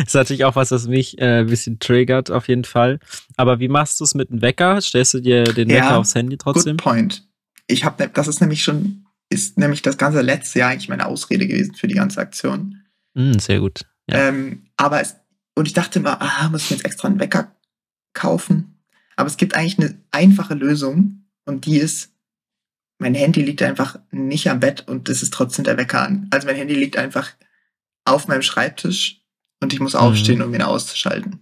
ist 0.06 0.14
natürlich 0.14 0.46
auch 0.46 0.56
was, 0.56 0.70
das 0.70 0.88
mich 0.88 1.20
äh, 1.20 1.42
ein 1.42 1.48
bisschen 1.48 1.80
triggert, 1.80 2.32
auf 2.32 2.48
jeden 2.48 2.64
Fall. 2.64 3.00
Aber 3.38 3.60
wie 3.60 3.68
machst 3.68 4.00
du 4.00 4.04
es 4.04 4.16
mit 4.16 4.30
dem 4.30 4.42
Wecker? 4.42 4.82
Stellst 4.82 5.14
du 5.14 5.20
dir 5.20 5.44
den 5.44 5.70
ja, 5.70 5.78
Wecker 5.78 5.98
aufs 5.98 6.16
Handy 6.16 6.38
trotzdem? 6.38 6.78
Good 6.78 6.84
point. 6.84 7.28
Ich 7.68 7.86
habe, 7.86 8.04
ne, 8.04 8.10
das 8.14 8.28
ist 8.28 8.42
nämlich 8.42 8.64
schon, 8.64 9.06
ist 9.30 9.58
nämlich 9.58 9.82
das 9.82 9.98
ganze 9.98 10.22
letzte 10.22 10.60
Jahr 10.60 10.72
eigentlich 10.72 10.90
meine 10.90 11.06
Ausrede 11.06 11.48
gewesen 11.48 11.76
für 11.76 11.88
die 11.88 11.96
ganze 11.96 12.20
Aktion. 12.20 12.82
Mm, 13.14 13.40
sehr 13.40 13.60
gut. 13.60 13.86
Ja. 14.10 14.28
Ähm, 14.28 14.64
aber 14.78 15.02
es, 15.02 15.16
und 15.56 15.68
ich 15.68 15.74
dachte 15.74 16.00
immer, 16.00 16.22
ah, 16.22 16.50
muss 16.50 16.64
ich 16.64 16.72
mir 16.72 16.78
jetzt 16.78 16.86
extra 16.86 17.08
einen 17.08 17.20
Wecker 17.20 17.56
kaufen? 18.14 18.80
Aber 19.16 19.28
es 19.28 19.38
gibt 19.38 19.56
eigentlich 19.56 19.80
eine 19.80 19.96
einfache 20.12 20.56
Lösung 20.56 21.26
und 21.46 21.66
die 21.66 21.78
ist, 21.78 22.11
mein 23.02 23.16
Handy 23.16 23.42
liegt 23.42 23.64
einfach 23.64 23.98
nicht 24.12 24.48
am 24.48 24.60
Bett 24.60 24.88
und 24.88 25.10
es 25.10 25.24
ist 25.24 25.34
trotzdem 25.34 25.66
der 25.66 25.76
Wecker 25.76 26.04
an. 26.04 26.28
Also 26.30 26.46
mein 26.46 26.56
Handy 26.56 26.76
liegt 26.76 26.98
einfach 26.98 27.32
auf 28.06 28.28
meinem 28.28 28.44
Schreibtisch 28.44 29.24
und 29.60 29.74
ich 29.74 29.80
muss 29.80 29.96
aufstehen, 29.96 30.38
mhm. 30.38 30.46
um 30.46 30.54
ihn 30.54 30.62
auszuschalten. 30.62 31.42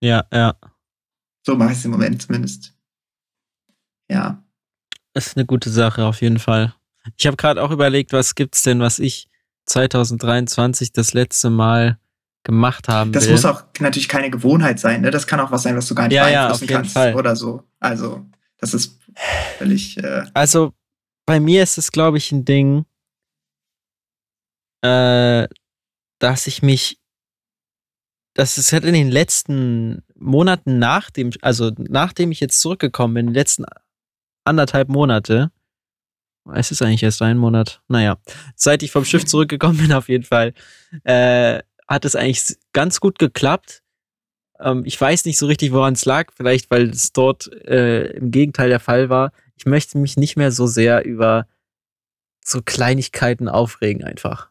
Ja, 0.00 0.26
ja. 0.32 0.56
So 1.46 1.54
mache 1.54 1.70
ich 1.70 1.78
es 1.78 1.84
im 1.84 1.92
Moment 1.92 2.22
zumindest. 2.22 2.74
Ja. 4.10 4.42
Das 5.12 5.28
ist 5.28 5.36
eine 5.36 5.46
gute 5.46 5.70
Sache, 5.70 6.04
auf 6.04 6.20
jeden 6.22 6.40
Fall. 6.40 6.74
Ich 7.16 7.28
habe 7.28 7.36
gerade 7.36 7.62
auch 7.62 7.70
überlegt, 7.70 8.12
was 8.12 8.34
gibt's 8.34 8.64
denn, 8.64 8.80
was 8.80 8.98
ich 8.98 9.28
2023 9.66 10.92
das 10.92 11.14
letzte 11.14 11.50
Mal 11.50 12.00
gemacht 12.42 12.88
haben 12.88 13.12
Das 13.12 13.26
will. 13.26 13.32
muss 13.32 13.44
auch 13.44 13.62
natürlich 13.78 14.08
keine 14.08 14.30
Gewohnheit 14.30 14.80
sein, 14.80 15.02
ne? 15.02 15.12
Das 15.12 15.28
kann 15.28 15.38
auch 15.38 15.52
was 15.52 15.62
sein, 15.62 15.76
was 15.76 15.86
du 15.86 15.94
gar 15.94 16.08
nicht 16.08 16.16
ja, 16.16 16.24
beeinflussen 16.24 16.68
ja, 16.68 16.76
kannst 16.76 16.94
Fall. 16.94 17.14
oder 17.14 17.36
so. 17.36 17.62
Also, 17.78 18.26
das 18.58 18.74
ist 18.74 18.98
völlig. 19.56 19.98
Äh 19.98 20.24
also, 20.34 20.72
bei 21.26 21.40
mir 21.40 21.62
ist 21.62 21.78
es, 21.78 21.92
glaube 21.92 22.18
ich, 22.18 22.32
ein 22.32 22.44
Ding, 22.44 22.84
äh, 24.82 25.48
dass 26.18 26.46
ich 26.46 26.62
mich, 26.62 26.98
dass 28.34 28.58
es 28.58 28.72
halt 28.72 28.84
in 28.84 28.94
den 28.94 29.10
letzten 29.10 30.04
Monaten 30.14 30.78
nach 30.78 31.10
dem, 31.10 31.30
also 31.42 31.72
nachdem 31.76 32.32
ich 32.32 32.40
jetzt 32.40 32.60
zurückgekommen 32.60 33.14
bin, 33.14 33.26
in 33.26 33.32
den 33.32 33.34
letzten 33.34 33.64
anderthalb 34.44 34.88
Monate, 34.88 35.50
es 36.54 36.70
ist 36.70 36.82
eigentlich 36.82 37.02
erst 37.02 37.20
ein 37.22 37.38
Monat, 37.38 37.82
naja, 37.88 38.18
seit 38.56 38.82
ich 38.82 38.90
vom 38.90 39.04
Schiff 39.04 39.24
zurückgekommen 39.26 39.78
bin, 39.78 39.92
auf 39.92 40.08
jeden 40.08 40.24
Fall, 40.24 40.54
äh, 41.04 41.60
hat 41.86 42.04
es 42.04 42.16
eigentlich 42.16 42.56
ganz 42.72 43.00
gut 43.00 43.18
geklappt. 43.18 43.82
Ähm, 44.60 44.82
ich 44.84 45.00
weiß 45.00 45.24
nicht 45.24 45.38
so 45.38 45.46
richtig, 45.46 45.72
woran 45.72 45.94
es 45.94 46.04
lag, 46.04 46.32
vielleicht 46.34 46.70
weil 46.70 46.90
es 46.90 47.12
dort 47.12 47.52
äh, 47.64 48.10
im 48.12 48.30
Gegenteil 48.30 48.68
der 48.68 48.80
Fall 48.80 49.08
war. 49.08 49.32
Ich 49.56 49.66
möchte 49.66 49.98
mich 49.98 50.16
nicht 50.16 50.36
mehr 50.36 50.52
so 50.52 50.66
sehr 50.66 51.04
über 51.04 51.46
so 52.44 52.62
Kleinigkeiten 52.62 53.48
aufregen 53.48 54.04
einfach. 54.04 54.50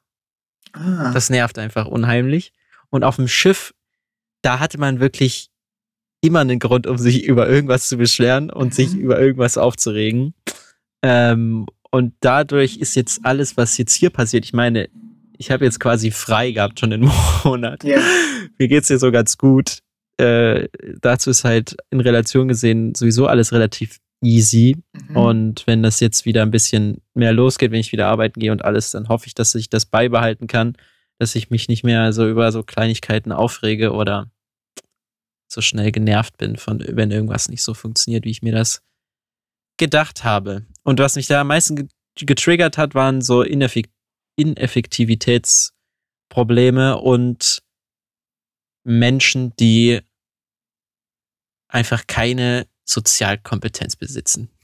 Ah. 0.73 1.11
Das 1.13 1.29
nervt 1.29 1.57
einfach 1.57 1.87
unheimlich. 1.87 2.53
Und 2.89 3.03
auf 3.03 3.15
dem 3.15 3.27
Schiff, 3.27 3.73
da 4.41 4.59
hatte 4.59 4.79
man 4.79 4.99
wirklich 4.99 5.49
immer 6.21 6.39
einen 6.39 6.59
Grund, 6.59 6.87
um 6.87 6.97
sich 6.97 7.23
über 7.23 7.47
irgendwas 7.49 7.87
zu 7.87 7.97
beschweren 7.97 8.49
und 8.49 8.67
mhm. 8.67 8.71
sich 8.71 8.93
über 8.95 9.19
irgendwas 9.19 9.57
aufzuregen. 9.57 10.33
Ähm, 11.01 11.67
und 11.91 12.13
dadurch 12.19 12.77
ist 12.77 12.95
jetzt 12.95 13.21
alles, 13.23 13.57
was 13.57 13.77
jetzt 13.77 13.93
hier 13.93 14.09
passiert, 14.09 14.45
ich 14.45 14.53
meine, 14.53 14.89
ich 15.37 15.51
habe 15.51 15.65
jetzt 15.65 15.79
quasi 15.79 16.11
frei 16.11 16.51
gehabt 16.51 16.79
schon 16.79 16.93
einen 16.93 17.09
Monat. 17.43 17.83
Yeah. 17.83 18.01
Mir 18.57 18.67
geht's 18.67 18.87
hier 18.87 18.99
so 18.99 19.11
ganz 19.11 19.37
gut. 19.37 19.79
Äh, 20.17 20.67
dazu 20.99 21.29
ist 21.29 21.43
halt 21.43 21.77
in 21.91 21.99
Relation 21.99 22.47
gesehen 22.47 22.95
sowieso 22.95 23.27
alles 23.27 23.53
relativ 23.53 23.99
easy. 24.23 24.77
Mhm. 25.09 25.15
Und 25.15 25.67
wenn 25.67 25.83
das 25.83 25.99
jetzt 25.99 26.25
wieder 26.25 26.41
ein 26.41 26.51
bisschen 26.51 27.01
mehr 27.13 27.33
losgeht, 27.33 27.71
wenn 27.71 27.79
ich 27.79 27.91
wieder 27.91 28.07
arbeiten 28.07 28.39
gehe 28.39 28.51
und 28.51 28.65
alles, 28.65 28.91
dann 28.91 29.09
hoffe 29.09 29.27
ich, 29.27 29.35
dass 29.35 29.53
ich 29.55 29.69
das 29.69 29.85
beibehalten 29.85 30.47
kann, 30.47 30.75
dass 31.19 31.35
ich 31.35 31.49
mich 31.49 31.67
nicht 31.67 31.83
mehr 31.83 32.13
so 32.13 32.27
über 32.27 32.51
so 32.51 32.63
Kleinigkeiten 32.63 33.31
aufrege 33.31 33.91
oder 33.91 34.31
so 35.47 35.61
schnell 35.61 35.91
genervt 35.91 36.37
bin 36.37 36.57
von, 36.57 36.83
wenn 36.87 37.11
irgendwas 37.11 37.49
nicht 37.49 37.63
so 37.63 37.73
funktioniert, 37.73 38.25
wie 38.25 38.31
ich 38.31 38.41
mir 38.41 38.53
das 38.53 38.81
gedacht 39.77 40.23
habe. 40.23 40.65
Und 40.83 40.99
was 40.99 41.15
mich 41.15 41.27
da 41.27 41.41
am 41.41 41.47
meisten 41.47 41.89
getriggert 42.15 42.77
hat, 42.77 42.95
waren 42.95 43.21
so 43.21 43.43
Ineffekt 43.43 43.91
Ineffektivitätsprobleme 44.39 46.97
und 46.97 47.63
Menschen, 48.87 49.53
die 49.57 49.99
einfach 51.67 52.07
keine 52.07 52.67
Sozialkompetenz 52.85 53.97
besitzen. 53.97 54.49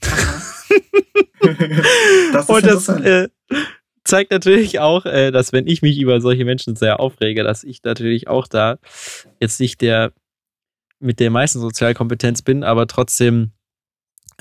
das 2.32 2.48
und 2.48 2.64
das 2.64 2.88
äh, 2.88 3.28
zeigt 4.02 4.30
natürlich 4.30 4.80
auch, 4.80 5.04
äh, 5.04 5.30
dass 5.30 5.52
wenn 5.52 5.66
ich 5.66 5.82
mich 5.82 5.98
über 5.98 6.22
solche 6.22 6.46
Menschen 6.46 6.74
sehr 6.74 7.00
aufrege, 7.00 7.44
dass 7.44 7.64
ich 7.64 7.82
natürlich 7.82 8.26
auch 8.28 8.48
da 8.48 8.78
jetzt 9.40 9.60
nicht 9.60 9.82
der 9.82 10.14
mit 11.00 11.20
der 11.20 11.30
meisten 11.30 11.60
Sozialkompetenz 11.60 12.40
bin, 12.40 12.64
aber 12.64 12.86
trotzdem, 12.86 13.52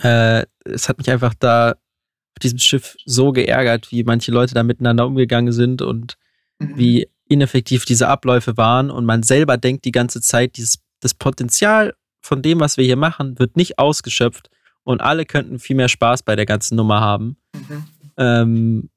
äh, 0.02 0.46
es 0.64 0.88
hat 0.88 0.98
mich 0.98 1.10
einfach 1.12 1.34
da 1.34 1.72
auf 1.72 2.40
diesem 2.42 2.60
Schiff 2.60 2.96
so 3.04 3.34
geärgert, 3.34 3.92
wie 3.92 4.06
manche 4.06 4.32
Leute 4.32 4.54
da 4.54 4.64
miteinander 4.64 5.06
umgegangen 5.06 5.52
sind 5.52 5.82
und 5.82 6.18
mhm. 6.60 6.78
wie 6.78 7.10
ineffektiv 7.34 7.86
diese 7.86 8.08
Abläufe 8.08 8.58
waren 8.58 8.90
und 8.90 9.06
man 9.06 9.24
selber 9.24 9.58
denkt 9.58 9.86
die 9.86 9.92
ganze 9.92 10.22
Zeit, 10.22 10.58
dieses, 10.58 10.80
das 11.00 11.14
Potenzial 11.14 11.94
von 12.22 12.42
dem, 12.42 12.60
was 12.60 12.78
wir 12.78 12.86
hier 12.86 12.96
machen, 12.96 13.38
wird 13.40 13.58
nicht 13.58 13.80
ausgeschöpft 13.80 14.50
und 14.84 15.02
alle 15.02 15.26
könnten 15.26 15.60
viel 15.60 15.76
mehr 15.76 15.90
Spaß 15.90 16.24
bei 16.24 16.36
der 16.36 16.46
ganzen 16.46 16.76
Nummer 16.76 17.02
haben. 17.02 17.38
Mhm. 17.54 17.84
Ähm, 18.18 18.90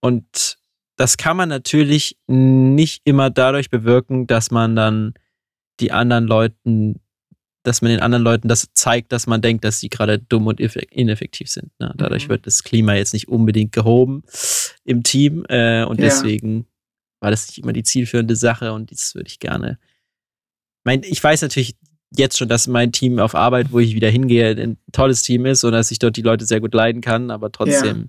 und 0.00 0.58
das 0.96 1.16
kann 1.16 1.36
man 1.36 1.48
natürlich 1.48 2.16
nicht 2.26 3.02
immer 3.04 3.30
dadurch 3.30 3.70
bewirken, 3.70 4.26
dass 4.26 4.50
man 4.50 4.76
dann 4.76 5.14
die 5.80 5.92
anderen 5.92 6.26
Leuten 6.26 7.00
dass 7.66 7.82
man 7.82 7.90
den 7.90 7.98
anderen 7.98 8.22
Leuten 8.22 8.46
das 8.46 8.68
zeigt, 8.74 9.10
dass 9.10 9.26
man 9.26 9.42
denkt, 9.42 9.64
dass 9.64 9.80
sie 9.80 9.88
gerade 9.88 10.20
dumm 10.20 10.46
und 10.46 10.60
ineffektiv 10.60 11.50
sind. 11.50 11.72
Ne? 11.80 11.92
Dadurch 11.96 12.26
mhm. 12.26 12.28
wird 12.30 12.46
das 12.46 12.62
Klima 12.62 12.94
jetzt 12.94 13.12
nicht 13.12 13.26
unbedingt 13.26 13.72
gehoben 13.72 14.22
im 14.84 15.02
Team 15.02 15.44
äh, 15.48 15.82
und 15.82 15.98
ja. 15.98 16.04
deswegen 16.04 16.66
war 17.20 17.30
das 17.30 17.48
nicht 17.48 17.58
immer 17.58 17.72
die 17.72 17.82
zielführende 17.82 18.36
Sache 18.36 18.72
und 18.72 18.90
das 18.90 19.14
würde 19.14 19.28
ich 19.28 19.38
gerne. 19.38 19.78
Mein, 20.84 21.02
ich 21.02 21.22
weiß 21.22 21.42
natürlich 21.42 21.76
jetzt 22.16 22.38
schon, 22.38 22.48
dass 22.48 22.66
mein 22.66 22.92
Team 22.92 23.18
auf 23.18 23.34
Arbeit, 23.34 23.72
wo 23.72 23.80
ich 23.80 23.94
wieder 23.94 24.10
hingehe, 24.10 24.50
ein 24.50 24.78
tolles 24.92 25.22
Team 25.22 25.46
ist 25.46 25.64
und 25.64 25.72
dass 25.72 25.90
ich 25.90 25.98
dort 25.98 26.16
die 26.16 26.22
Leute 26.22 26.46
sehr 26.46 26.60
gut 26.60 26.74
leiden 26.74 27.00
kann, 27.00 27.30
aber 27.30 27.50
trotzdem 27.50 27.96
ja. 27.96 28.08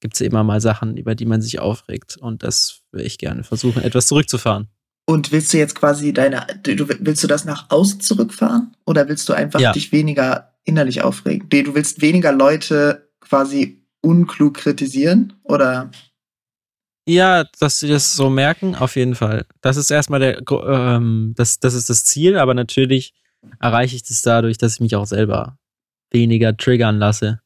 gibt 0.00 0.14
es 0.14 0.20
immer 0.20 0.44
mal 0.44 0.60
Sachen, 0.60 0.96
über 0.96 1.14
die 1.14 1.26
man 1.26 1.42
sich 1.42 1.58
aufregt 1.58 2.16
und 2.16 2.42
das 2.42 2.80
würde 2.90 3.04
ich 3.04 3.18
gerne 3.18 3.44
versuchen, 3.44 3.82
etwas 3.82 4.06
zurückzufahren. 4.06 4.68
Und 5.08 5.32
willst 5.32 5.54
du 5.54 5.56
jetzt 5.56 5.74
quasi 5.74 6.12
deine, 6.12 6.46
du, 6.62 6.86
willst 6.86 7.24
du 7.24 7.28
das 7.28 7.46
nach 7.46 7.70
außen 7.70 8.00
zurückfahren? 8.00 8.76
Oder 8.84 9.08
willst 9.08 9.26
du 9.30 9.32
einfach 9.32 9.58
ja. 9.58 9.72
dich 9.72 9.90
weniger 9.90 10.52
innerlich 10.64 11.00
aufregen? 11.00 11.48
Du 11.48 11.74
willst 11.74 12.02
weniger 12.02 12.30
Leute 12.30 13.08
quasi 13.20 13.82
unklug 14.02 14.58
kritisieren? 14.58 15.32
Oder? 15.44 15.90
Ja, 17.08 17.44
dass 17.58 17.78
sie 17.78 17.88
das 17.88 18.14
so 18.14 18.28
merken, 18.28 18.74
auf 18.74 18.94
jeden 18.94 19.14
Fall. 19.14 19.46
Das 19.62 19.78
ist 19.78 19.90
erstmal 19.90 20.20
der, 20.20 20.42
ähm, 20.66 21.32
das, 21.36 21.58
das 21.58 21.72
ist 21.72 21.88
das 21.88 22.04
Ziel, 22.04 22.36
aber 22.36 22.52
natürlich 22.52 23.14
erreiche 23.60 23.96
ich 23.96 24.02
das 24.02 24.20
dadurch, 24.20 24.58
dass 24.58 24.74
ich 24.74 24.80
mich 24.80 24.94
auch 24.94 25.06
selber 25.06 25.56
weniger 26.10 26.54
triggern 26.54 26.98
lasse. 26.98 27.40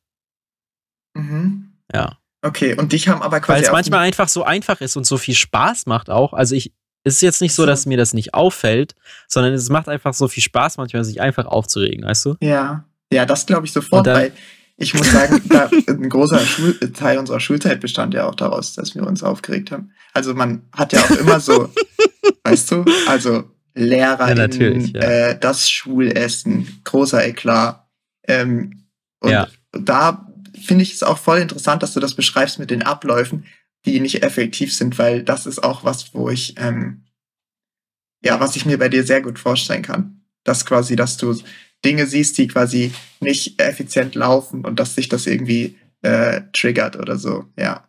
Mhm. 1.14 1.74
Ja. 1.94 2.18
Okay, 2.44 2.76
und 2.76 2.90
dich 2.90 3.06
haben 3.06 3.22
aber 3.22 3.38
quasi. 3.38 3.58
Weil 3.58 3.62
es 3.62 3.70
manchmal 3.70 4.00
einfach 4.00 4.28
so 4.28 4.42
einfach 4.42 4.80
ist 4.80 4.96
und 4.96 5.06
so 5.06 5.16
viel 5.16 5.36
Spaß 5.36 5.86
macht 5.86 6.10
auch. 6.10 6.32
Also 6.32 6.56
ich, 6.56 6.72
es 7.04 7.14
ist 7.14 7.22
jetzt 7.22 7.40
nicht 7.40 7.54
so, 7.54 7.64
dass 7.64 7.86
mir 7.86 7.96
das 7.96 8.14
nicht 8.14 8.34
auffällt, 8.34 8.96
sondern 9.28 9.52
es 9.52 9.68
macht 9.68 9.88
einfach 9.88 10.12
so 10.12 10.26
viel 10.26 10.42
Spaß 10.42 10.76
manchmal, 10.76 11.04
sich 11.04 11.20
einfach 11.20 11.46
aufzuregen, 11.46 12.04
weißt 12.04 12.24
du? 12.24 12.34
Ja, 12.40 12.84
ja, 13.12 13.26
das 13.26 13.46
glaube 13.46 13.66
ich 13.66 13.72
sofort, 13.72 14.08
dann, 14.08 14.16
weil 14.16 14.32
ich 14.82 14.94
muss 14.94 15.12
sagen, 15.12 15.40
da, 15.48 15.70
ein 15.86 16.08
großer 16.08 16.40
Schul 16.40 16.74
Teil 16.92 17.18
unserer 17.18 17.38
Schulzeit 17.38 17.80
bestand 17.80 18.14
ja 18.14 18.26
auch 18.26 18.34
daraus, 18.34 18.74
dass 18.74 18.94
wir 18.94 19.06
uns 19.06 19.22
aufgeregt 19.22 19.70
haben. 19.70 19.92
Also 20.12 20.34
man 20.34 20.62
hat 20.72 20.92
ja 20.92 21.00
auch 21.00 21.10
immer 21.10 21.38
so, 21.38 21.72
weißt 22.44 22.72
du, 22.72 22.84
also 23.06 23.44
Lehrer, 23.74 24.36
ja, 24.36 24.46
ja. 24.46 25.00
äh, 25.00 25.38
das 25.38 25.70
Schulessen, 25.70 26.80
großer 26.84 27.24
Eklat. 27.24 27.88
Ähm, 28.26 28.88
und 29.20 29.30
ja. 29.30 29.48
da 29.70 30.28
finde 30.60 30.82
ich 30.82 30.92
es 30.92 31.02
auch 31.02 31.18
voll 31.18 31.38
interessant, 31.38 31.82
dass 31.82 31.94
du 31.94 32.00
das 32.00 32.14
beschreibst 32.14 32.58
mit 32.58 32.70
den 32.70 32.82
Abläufen, 32.82 33.46
die 33.86 34.00
nicht 34.00 34.22
effektiv 34.22 34.74
sind, 34.74 34.98
weil 34.98 35.22
das 35.22 35.46
ist 35.46 35.62
auch 35.62 35.84
was, 35.84 36.12
wo 36.12 36.28
ich, 36.28 36.54
ähm, 36.58 37.04
ja, 38.22 38.40
was 38.40 38.56
ich 38.56 38.66
mir 38.66 38.78
bei 38.78 38.88
dir 38.88 39.04
sehr 39.04 39.22
gut 39.22 39.38
vorstellen 39.38 39.82
kann. 39.82 40.22
Dass 40.44 40.66
quasi, 40.66 40.96
dass 40.96 41.16
du 41.16 41.40
Dinge 41.84 42.06
siehst, 42.06 42.38
die 42.38 42.48
quasi 42.48 42.92
nicht 43.20 43.60
effizient 43.60 44.14
laufen 44.14 44.64
und 44.64 44.78
dass 44.78 44.94
sich 44.94 45.08
das 45.08 45.26
irgendwie 45.26 45.78
äh, 46.02 46.42
triggert 46.52 46.96
oder 46.96 47.16
so, 47.16 47.46
ja. 47.58 47.88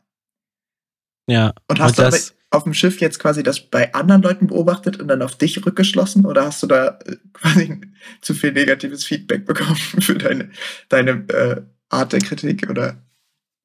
Ja. 1.27 1.53
Und 1.67 1.79
hast 1.79 1.99
und 1.99 2.13
du 2.13 2.17
auf 2.53 2.63
dem 2.63 2.73
Schiff 2.73 2.99
jetzt 2.99 3.19
quasi 3.19 3.41
das 3.41 3.59
bei 3.59 3.93
anderen 3.93 4.21
Leuten 4.21 4.47
beobachtet 4.47 4.99
und 4.99 5.07
dann 5.07 5.23
auf 5.23 5.35
dich 5.35 5.65
rückgeschlossen 5.65 6.25
oder 6.25 6.45
hast 6.45 6.61
du 6.61 6.67
da 6.67 6.99
äh, 7.05 7.15
quasi 7.33 7.81
zu 8.21 8.33
viel 8.33 8.51
negatives 8.51 9.03
Feedback 9.03 9.45
bekommen 9.45 9.75
für 9.99 10.15
deine, 10.15 10.49
deine 10.89 11.11
äh, 11.29 11.61
Art 11.89 12.13
der 12.13 12.19
Kritik 12.19 12.69
oder? 12.69 13.01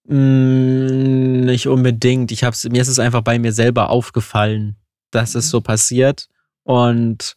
Mm, 0.04 1.44
nicht 1.44 1.66
unbedingt. 1.68 2.32
Ich 2.32 2.44
hab's, 2.44 2.64
mir 2.64 2.80
ist 2.80 2.88
es 2.88 2.98
einfach 2.98 3.20
bei 3.20 3.38
mir 3.38 3.52
selber 3.52 3.90
aufgefallen, 3.90 4.76
dass 5.10 5.34
es 5.34 5.46
mhm. 5.46 5.50
so 5.50 5.60
passiert. 5.60 6.28
Und 6.62 7.36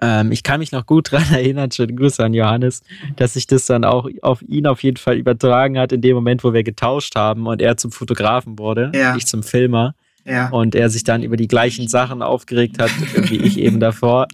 ähm, 0.00 0.32
ich 0.32 0.42
kann 0.42 0.60
mich 0.60 0.72
noch 0.72 0.86
gut 0.86 1.10
dran 1.12 1.24
erinnern, 1.30 1.70
schönen 1.70 1.96
Grüße 1.96 2.24
an 2.24 2.34
Johannes, 2.34 2.82
dass 3.16 3.34
sich 3.34 3.46
das 3.46 3.66
dann 3.66 3.84
auch 3.84 4.08
auf 4.22 4.42
ihn 4.42 4.66
auf 4.66 4.82
jeden 4.82 4.96
Fall 4.96 5.16
übertragen 5.16 5.78
hat 5.78 5.92
in 5.92 6.00
dem 6.00 6.14
Moment, 6.14 6.44
wo 6.44 6.52
wir 6.52 6.62
getauscht 6.62 7.16
haben 7.16 7.46
und 7.46 7.60
er 7.60 7.76
zum 7.76 7.92
Fotografen 7.92 8.58
wurde, 8.58 8.92
ja. 8.94 9.16
ich 9.16 9.26
zum 9.26 9.42
Filmer. 9.42 9.94
Ja. 10.24 10.50
Und 10.50 10.74
er 10.74 10.90
sich 10.90 11.02
dann 11.02 11.22
über 11.22 11.38
die 11.38 11.48
gleichen 11.48 11.88
Sachen 11.88 12.20
aufgeregt 12.20 12.78
hat, 12.78 12.90
wie 13.30 13.38
ich 13.38 13.58
eben 13.58 13.80
davor. 13.80 14.28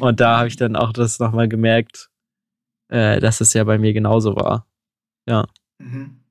Und 0.00 0.18
da 0.18 0.38
habe 0.38 0.48
ich 0.48 0.56
dann 0.56 0.74
auch 0.74 0.92
das 0.92 1.20
nochmal 1.20 1.48
gemerkt, 1.48 2.10
äh, 2.88 3.20
dass 3.20 3.40
es 3.40 3.54
ja 3.54 3.62
bei 3.62 3.78
mir 3.78 3.92
genauso 3.92 4.34
war. 4.34 4.66
Ja. 5.28 5.46
Mhm. 5.78 6.24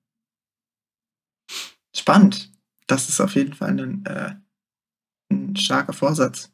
Spannend. 1.96 2.52
Das 2.86 3.10
ist 3.10 3.22
auf 3.22 3.36
jeden 3.36 3.54
Fall 3.54 3.80
ein, 3.80 4.06
äh, 4.06 4.36
ein 5.32 5.56
starker 5.56 5.94
Vorsatz. 5.94 6.52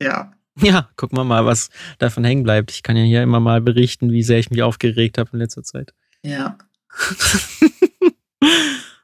Ja. 0.00 0.35
Ja, 0.60 0.88
gucken 0.96 1.18
wir 1.18 1.24
mal, 1.24 1.44
was 1.44 1.68
davon 1.98 2.24
hängen 2.24 2.42
bleibt. 2.42 2.70
Ich 2.70 2.82
kann 2.82 2.96
ja 2.96 3.04
hier 3.04 3.22
immer 3.22 3.40
mal 3.40 3.60
berichten, 3.60 4.10
wie 4.10 4.22
sehr 4.22 4.38
ich 4.38 4.50
mich 4.50 4.62
aufgeregt 4.62 5.18
habe 5.18 5.30
in 5.32 5.38
letzter 5.38 5.62
Zeit. 5.62 5.92
Ja. 6.22 6.56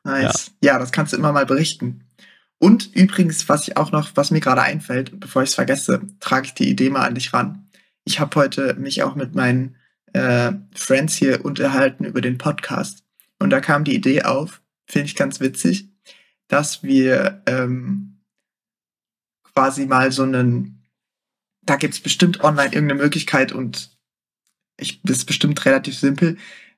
nice. 0.04 0.52
Ja. 0.62 0.72
ja, 0.72 0.78
das 0.78 0.92
kannst 0.92 1.12
du 1.12 1.18
immer 1.18 1.32
mal 1.32 1.46
berichten. 1.46 2.04
Und 2.58 2.94
übrigens, 2.94 3.48
was 3.48 3.66
ich 3.66 3.76
auch 3.76 3.92
noch, 3.92 4.12
was 4.14 4.30
mir 4.30 4.40
gerade 4.40 4.62
einfällt, 4.62 5.18
bevor 5.18 5.42
ich 5.42 5.50
es 5.50 5.54
vergesse, 5.54 6.02
trage 6.20 6.46
ich 6.46 6.54
die 6.54 6.70
Idee 6.70 6.90
mal 6.90 7.06
an 7.06 7.16
dich 7.16 7.32
ran. 7.32 7.68
Ich 8.04 8.20
habe 8.20 8.34
heute 8.36 8.74
mich 8.74 9.02
auch 9.02 9.14
mit 9.14 9.34
meinen 9.34 9.76
äh, 10.12 10.52
Friends 10.74 11.16
hier 11.16 11.44
unterhalten 11.44 12.04
über 12.04 12.20
den 12.20 12.38
Podcast. 12.38 13.04
Und 13.38 13.50
da 13.50 13.60
kam 13.60 13.84
die 13.84 13.94
Idee 13.94 14.22
auf, 14.22 14.62
finde 14.86 15.06
ich 15.06 15.16
ganz 15.16 15.40
witzig, 15.40 15.88
dass 16.48 16.82
wir 16.82 17.42
ähm, 17.46 18.20
quasi 19.54 19.86
mal 19.86 20.12
so 20.12 20.22
einen, 20.22 20.81
da 21.62 21.76
gibt's 21.76 22.00
bestimmt 22.00 22.42
online 22.42 22.72
irgendeine 22.72 23.02
Möglichkeit 23.02 23.52
und 23.52 23.90
ich, 24.78 25.00
das 25.02 25.18
ist 25.18 25.24
bestimmt 25.26 25.64
relativ 25.64 25.98
simpel, 25.98 26.36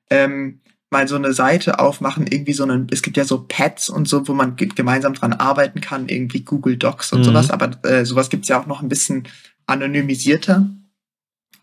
ähm, 0.09 0.61
mal 0.91 1.07
so 1.07 1.15
eine 1.15 1.33
Seite 1.33 1.79
aufmachen, 1.79 2.27
irgendwie 2.27 2.53
so 2.53 2.63
einen, 2.63 2.87
es 2.91 3.01
gibt 3.01 3.17
ja 3.17 3.25
so 3.25 3.45
Pads 3.47 3.89
und 3.89 4.07
so, 4.07 4.27
wo 4.27 4.33
man 4.33 4.55
gemeinsam 4.55 5.13
dran 5.13 5.33
arbeiten 5.33 5.81
kann, 5.81 6.07
irgendwie 6.07 6.41
Google 6.41 6.77
Docs 6.77 7.13
und 7.13 7.19
mhm. 7.19 7.23
sowas, 7.25 7.49
aber 7.49 7.83
äh, 7.83 8.05
sowas 8.05 8.29
gibt's 8.29 8.47
ja 8.47 8.61
auch 8.61 8.67
noch 8.67 8.81
ein 8.81 8.89
bisschen 8.89 9.27
anonymisierter, 9.65 10.69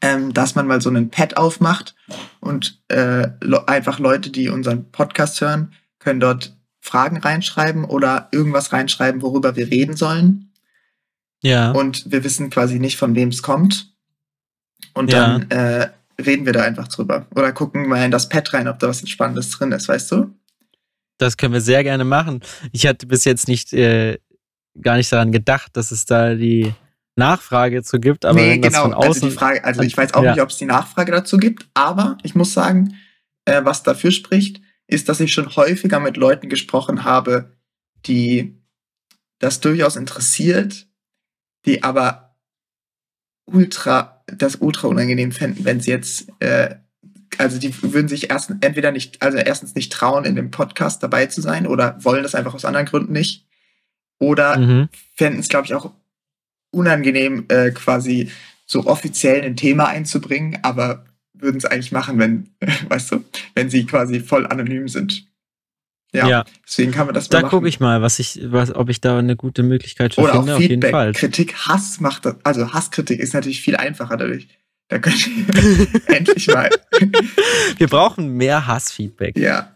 ähm, 0.01 0.35
dass 0.35 0.55
man 0.55 0.67
mal 0.67 0.81
so 0.81 0.91
einen 0.91 1.11
Pad 1.11 1.37
aufmacht 1.37 1.95
und 2.41 2.83
äh, 2.89 3.29
einfach 3.67 4.01
Leute, 4.01 4.31
die 4.31 4.49
unseren 4.49 4.91
Podcast 4.91 5.41
hören, 5.41 5.73
können 6.01 6.21
dort 6.21 6.57
Fragen 6.81 7.17
reinschreiben 7.19 7.85
oder 7.85 8.29
irgendwas 8.33 8.73
reinschreiben, 8.73 9.23
worüber 9.23 9.55
wir 9.55 9.71
reden 9.71 9.97
sollen. 9.97 10.52
Ja. 11.43 11.73
Und 11.73 12.11
wir 12.11 12.25
wissen 12.25 12.51
quasi 12.51 12.79
nicht, 12.79 12.97
von 12.97 13.15
wem 13.15 13.29
es 13.29 13.43
kommt. 13.43 13.93
Und 14.95 15.13
ja. 15.13 15.39
dann 15.39 15.51
äh, 15.51 15.91
reden 16.21 16.47
wir 16.47 16.53
da 16.53 16.63
einfach 16.63 16.89
drüber. 16.89 17.27
Oder 17.35 17.53
gucken 17.53 17.89
mal 17.89 18.05
in 18.05 18.11
das 18.11 18.29
Pad 18.29 18.53
rein, 18.55 18.69
ob 18.69 18.79
da 18.79 18.89
was 18.89 19.09
Spannendes 19.09 19.51
drin 19.51 19.73
ist, 19.73 19.89
weißt 19.89 20.13
du? 20.13 20.35
Das 21.19 21.37
können 21.37 21.53
wir 21.53 21.61
sehr 21.61 21.85
gerne 21.85 22.05
machen. 22.05 22.41
Ich 22.73 22.87
hatte 22.87 23.07
bis 23.07 23.25
jetzt 23.25 23.49
nicht 23.49 23.73
äh, 23.73 24.19
gar 24.81 24.97
nicht 24.97 25.13
daran 25.13 25.33
gedacht, 25.33 25.77
dass 25.77 25.91
es 25.91 26.05
da 26.05 26.35
die 26.35 26.73
Nachfrage 27.17 27.83
zu 27.83 28.01
gibt, 28.01 28.25
aber 28.25 28.41
nee, 28.41 28.59
genau. 28.59 28.83
von 28.83 28.95
außen. 28.95 29.09
Also, 29.09 29.29
die 29.29 29.33
Frage, 29.33 29.65
also 29.65 29.83
ich 29.83 29.97
weiß 29.97 30.15
auch 30.15 30.23
ja. 30.23 30.33
nicht, 30.33 30.43
ob 30.43 30.49
es 30.49 30.57
die 30.57 30.65
Nachfrage 30.65 31.13
dazu 31.13 31.37
gibt, 31.37 31.67
aber 31.75 32.17
ich 32.23 32.35
muss 32.35 32.55
sagen, 32.55 32.97
äh, 33.45 33.61
was 33.65 33.83
dafür 33.83 34.13
spricht, 34.13 34.61
ist, 34.87 35.09
dass 35.09 35.21
ich 35.21 35.33
schon 35.33 35.55
häufiger 35.55 36.01
mit 36.01 36.17
Leuten 36.17 36.49
gesprochen 36.49 37.05
habe, 37.05 37.53
die 38.07 38.59
das 39.39 39.61
durchaus 39.61 39.97
interessiert, 39.97 40.87
die 41.67 41.83
aber 41.83 42.37
ultra, 43.47 44.23
das 44.27 44.57
ultra 44.57 44.89
unangenehm 44.89 45.33
fänden, 45.33 45.65
wenn 45.65 45.81
sie 45.81 45.91
jetzt, 45.91 46.29
äh, 46.41 46.77
also 47.39 47.59
die 47.59 47.75
würden 47.83 48.09
sich 48.09 48.31
erst 48.31 48.53
entweder 48.61 48.93
nicht, 48.93 49.23
also 49.23 49.39
erstens 49.39 49.75
nicht 49.75 49.93
trauen, 49.93 50.25
in 50.25 50.37
dem 50.37 50.51
Podcast 50.51 51.03
dabei 51.03 51.27
zu 51.27 51.41
sein 51.41 51.67
oder 51.67 51.97
wollen 52.05 52.23
das 52.23 52.35
einfach 52.35 52.55
aus 52.55 52.65
anderen 52.65 52.87
Gründen 52.87 53.13
nicht. 53.13 53.47
Oder 54.19 54.59
mhm. 54.59 54.89
fänden 55.17 55.41
es, 55.41 55.49
glaube 55.49 55.67
ich, 55.67 55.75
auch 55.75 55.93
unangenehm, 56.71 57.47
äh, 57.49 57.71
quasi 57.71 58.31
so 58.67 58.87
offiziell 58.87 59.43
ein 59.43 59.57
Thema 59.57 59.89
einzubringen, 59.89 60.59
aber 60.63 61.05
würden 61.35 61.59
es 61.59 61.65
eigentlich 61.65 61.93
machen, 61.93 62.19
wenn, 62.19 62.49
weißt 62.89 63.13
du, 63.13 63.25
wenn 63.55 63.71
sie 63.71 63.85
quasi 63.85 64.21
voll 64.21 64.47
anonym 64.47 64.89
sind. 64.89 65.27
Ja, 66.15 66.29
ja. 66.29 66.45
deswegen 66.67 66.93
kann 66.93 67.07
man 67.07 67.15
das 67.15 67.31
mal 67.31 67.41
Da 67.41 67.49
gucke 67.49 67.69
ich 67.69 67.81
mal, 67.81 68.03
was 68.03 68.19
ich, 68.19 68.41
was, 68.45 68.75
ob 68.75 68.91
ich 68.91 69.01
da 69.01 69.19
eine 69.19 69.35
gute 69.35 69.63
Möglichkeit 69.63 70.15
für 70.15 70.21
Oder 70.21 70.35
finde, 70.35 70.55
auch 70.55 70.59
Feedback, 70.59 70.67
auf 70.67 70.71
jeden 70.71 70.93
Fall. 70.93 71.13
Kritik, 71.15 71.55
Hass 71.55 72.01
macht 72.01 72.27
das, 72.27 72.37
also 72.43 72.73
Hasskritik 72.73 73.19
ist 73.19 73.33
natürlich 73.33 73.63
viel 73.63 73.77
einfacher 73.77 74.19
dadurch. 74.19 74.47
Da 74.89 74.99
könnt 74.99 75.27
ihr 75.27 75.87
endlich 76.15 76.49
mal. 76.49 76.69
Wir 77.79 77.89
brauchen 77.89 78.37
mehr 78.37 78.67
Hassfeedback. 78.67 79.39
Ja. 79.39 79.75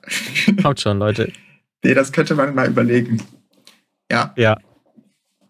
Haut 0.62 0.78
schon, 0.78 0.98
Leute. 0.98 1.32
Nee, 1.82 1.94
das 1.94 2.12
könnte 2.12 2.34
man 2.34 2.54
mal 2.54 2.68
überlegen. 2.68 3.22
Ja. 4.10 4.34
Ja. 4.36 4.58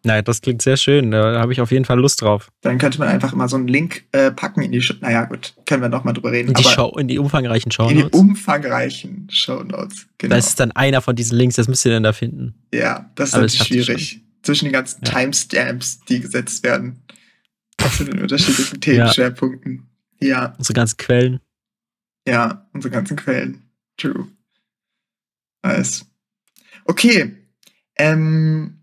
Nein, 0.06 0.24
das 0.24 0.40
klingt 0.40 0.62
sehr 0.62 0.76
schön. 0.76 1.10
Da 1.10 1.40
habe 1.40 1.52
ich 1.52 1.60
auf 1.60 1.72
jeden 1.72 1.84
Fall 1.84 1.98
Lust 1.98 2.22
drauf. 2.22 2.52
Dann 2.60 2.78
könnte 2.78 3.00
man 3.00 3.08
einfach 3.08 3.34
mal 3.34 3.48
so 3.48 3.56
einen 3.56 3.66
Link 3.66 4.04
äh, 4.12 4.30
packen 4.30 4.62
in 4.62 4.70
die 4.70 4.80
Show. 4.80 4.94
Naja, 5.00 5.24
gut, 5.24 5.54
können 5.66 5.82
wir 5.82 5.88
noch 5.88 6.04
mal 6.04 6.12
drüber 6.12 6.30
reden. 6.30 6.48
In 6.48 6.54
die, 6.54 6.62
Show, 6.62 6.96
in 6.96 7.08
die 7.08 7.18
umfangreichen 7.18 7.72
Show 7.72 7.90
Notes. 7.90 8.04
In 8.04 8.08
die 8.08 8.16
umfangreichen 8.16 9.28
Show 9.30 9.64
Notes. 9.64 10.06
Genau. 10.18 10.36
Das 10.36 10.46
ist 10.46 10.60
dann 10.60 10.70
einer 10.72 11.02
von 11.02 11.16
diesen 11.16 11.36
Links, 11.36 11.56
das 11.56 11.66
müsst 11.66 11.84
ihr 11.84 11.90
dann 11.90 12.04
da 12.04 12.12
finden. 12.12 12.54
Ja, 12.72 13.10
das 13.16 13.30
ist 13.30 13.34
Aber 13.34 13.42
natürlich 13.42 13.66
schwierig. 13.66 14.20
Zwischen 14.42 14.66
den 14.66 14.72
ganzen 14.72 15.04
ja. 15.04 15.12
Timestamps, 15.12 16.00
die 16.08 16.20
gesetzt 16.20 16.62
werden. 16.62 17.02
Zu 17.96 18.04
den 18.04 18.20
unterschiedlichen 18.20 18.80
Themenschwerpunkten. 18.80 19.88
Ja. 20.20 20.28
ja. 20.28 20.54
Unsere 20.56 20.74
ganzen 20.74 20.96
Quellen. 20.98 21.40
Ja, 22.28 22.68
unsere 22.72 22.92
ganzen 22.92 23.16
Quellen. 23.16 23.62
True. 23.96 24.28
Nice. 25.64 26.06
Okay. 26.84 27.34
Ähm, 27.96 28.75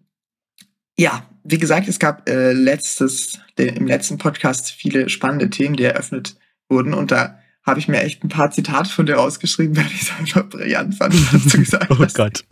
ja, 0.97 1.23
wie 1.43 1.57
gesagt, 1.57 1.87
es 1.87 1.99
gab 1.99 2.27
äh, 2.29 2.53
letztes, 2.53 3.39
den, 3.57 3.75
im 3.75 3.87
letzten 3.87 4.17
Podcast 4.17 4.71
viele 4.71 5.09
spannende 5.09 5.49
Themen, 5.49 5.75
die 5.75 5.83
eröffnet 5.83 6.35
wurden. 6.69 6.93
Und 6.93 7.11
da 7.11 7.39
habe 7.65 7.79
ich 7.79 7.87
mir 7.87 8.01
echt 8.01 8.23
ein 8.23 8.29
paar 8.29 8.51
Zitate 8.51 8.89
von 8.89 9.05
dir 9.05 9.19
ausgeschrieben, 9.19 9.75
weil 9.77 9.87
ich 9.87 10.03
es 10.03 10.11
einfach 10.17 10.47
brillant 10.47 10.95
fand, 10.95 11.13
was 11.33 11.51
du 11.51 11.59
gesagt 11.59 11.91
oh 11.91 11.99
hast. 11.99 12.15
Gott. 12.15 12.45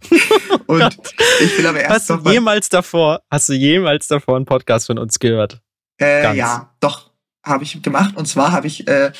Und 0.67 0.79
Gott. 0.79 1.13
ich 1.41 1.57
will 1.57 1.65
aber 1.65 1.81
erst 1.81 2.09
hast 2.09 2.25
du 2.25 2.31
jemals 2.31 2.69
davor, 2.69 3.21
hast 3.29 3.49
du 3.49 3.53
jemals 3.53 4.07
davor 4.07 4.35
einen 4.35 4.45
Podcast 4.45 4.87
von 4.87 4.97
uns 4.97 5.19
gehört? 5.19 5.61
Äh, 5.99 6.35
ja, 6.35 6.73
doch, 6.79 7.11
habe 7.43 7.63
ich 7.63 7.81
gemacht. 7.81 8.15
Und 8.17 8.27
zwar 8.27 8.51
habe 8.51 8.67
ich 8.67 8.87
äh, 8.87 9.11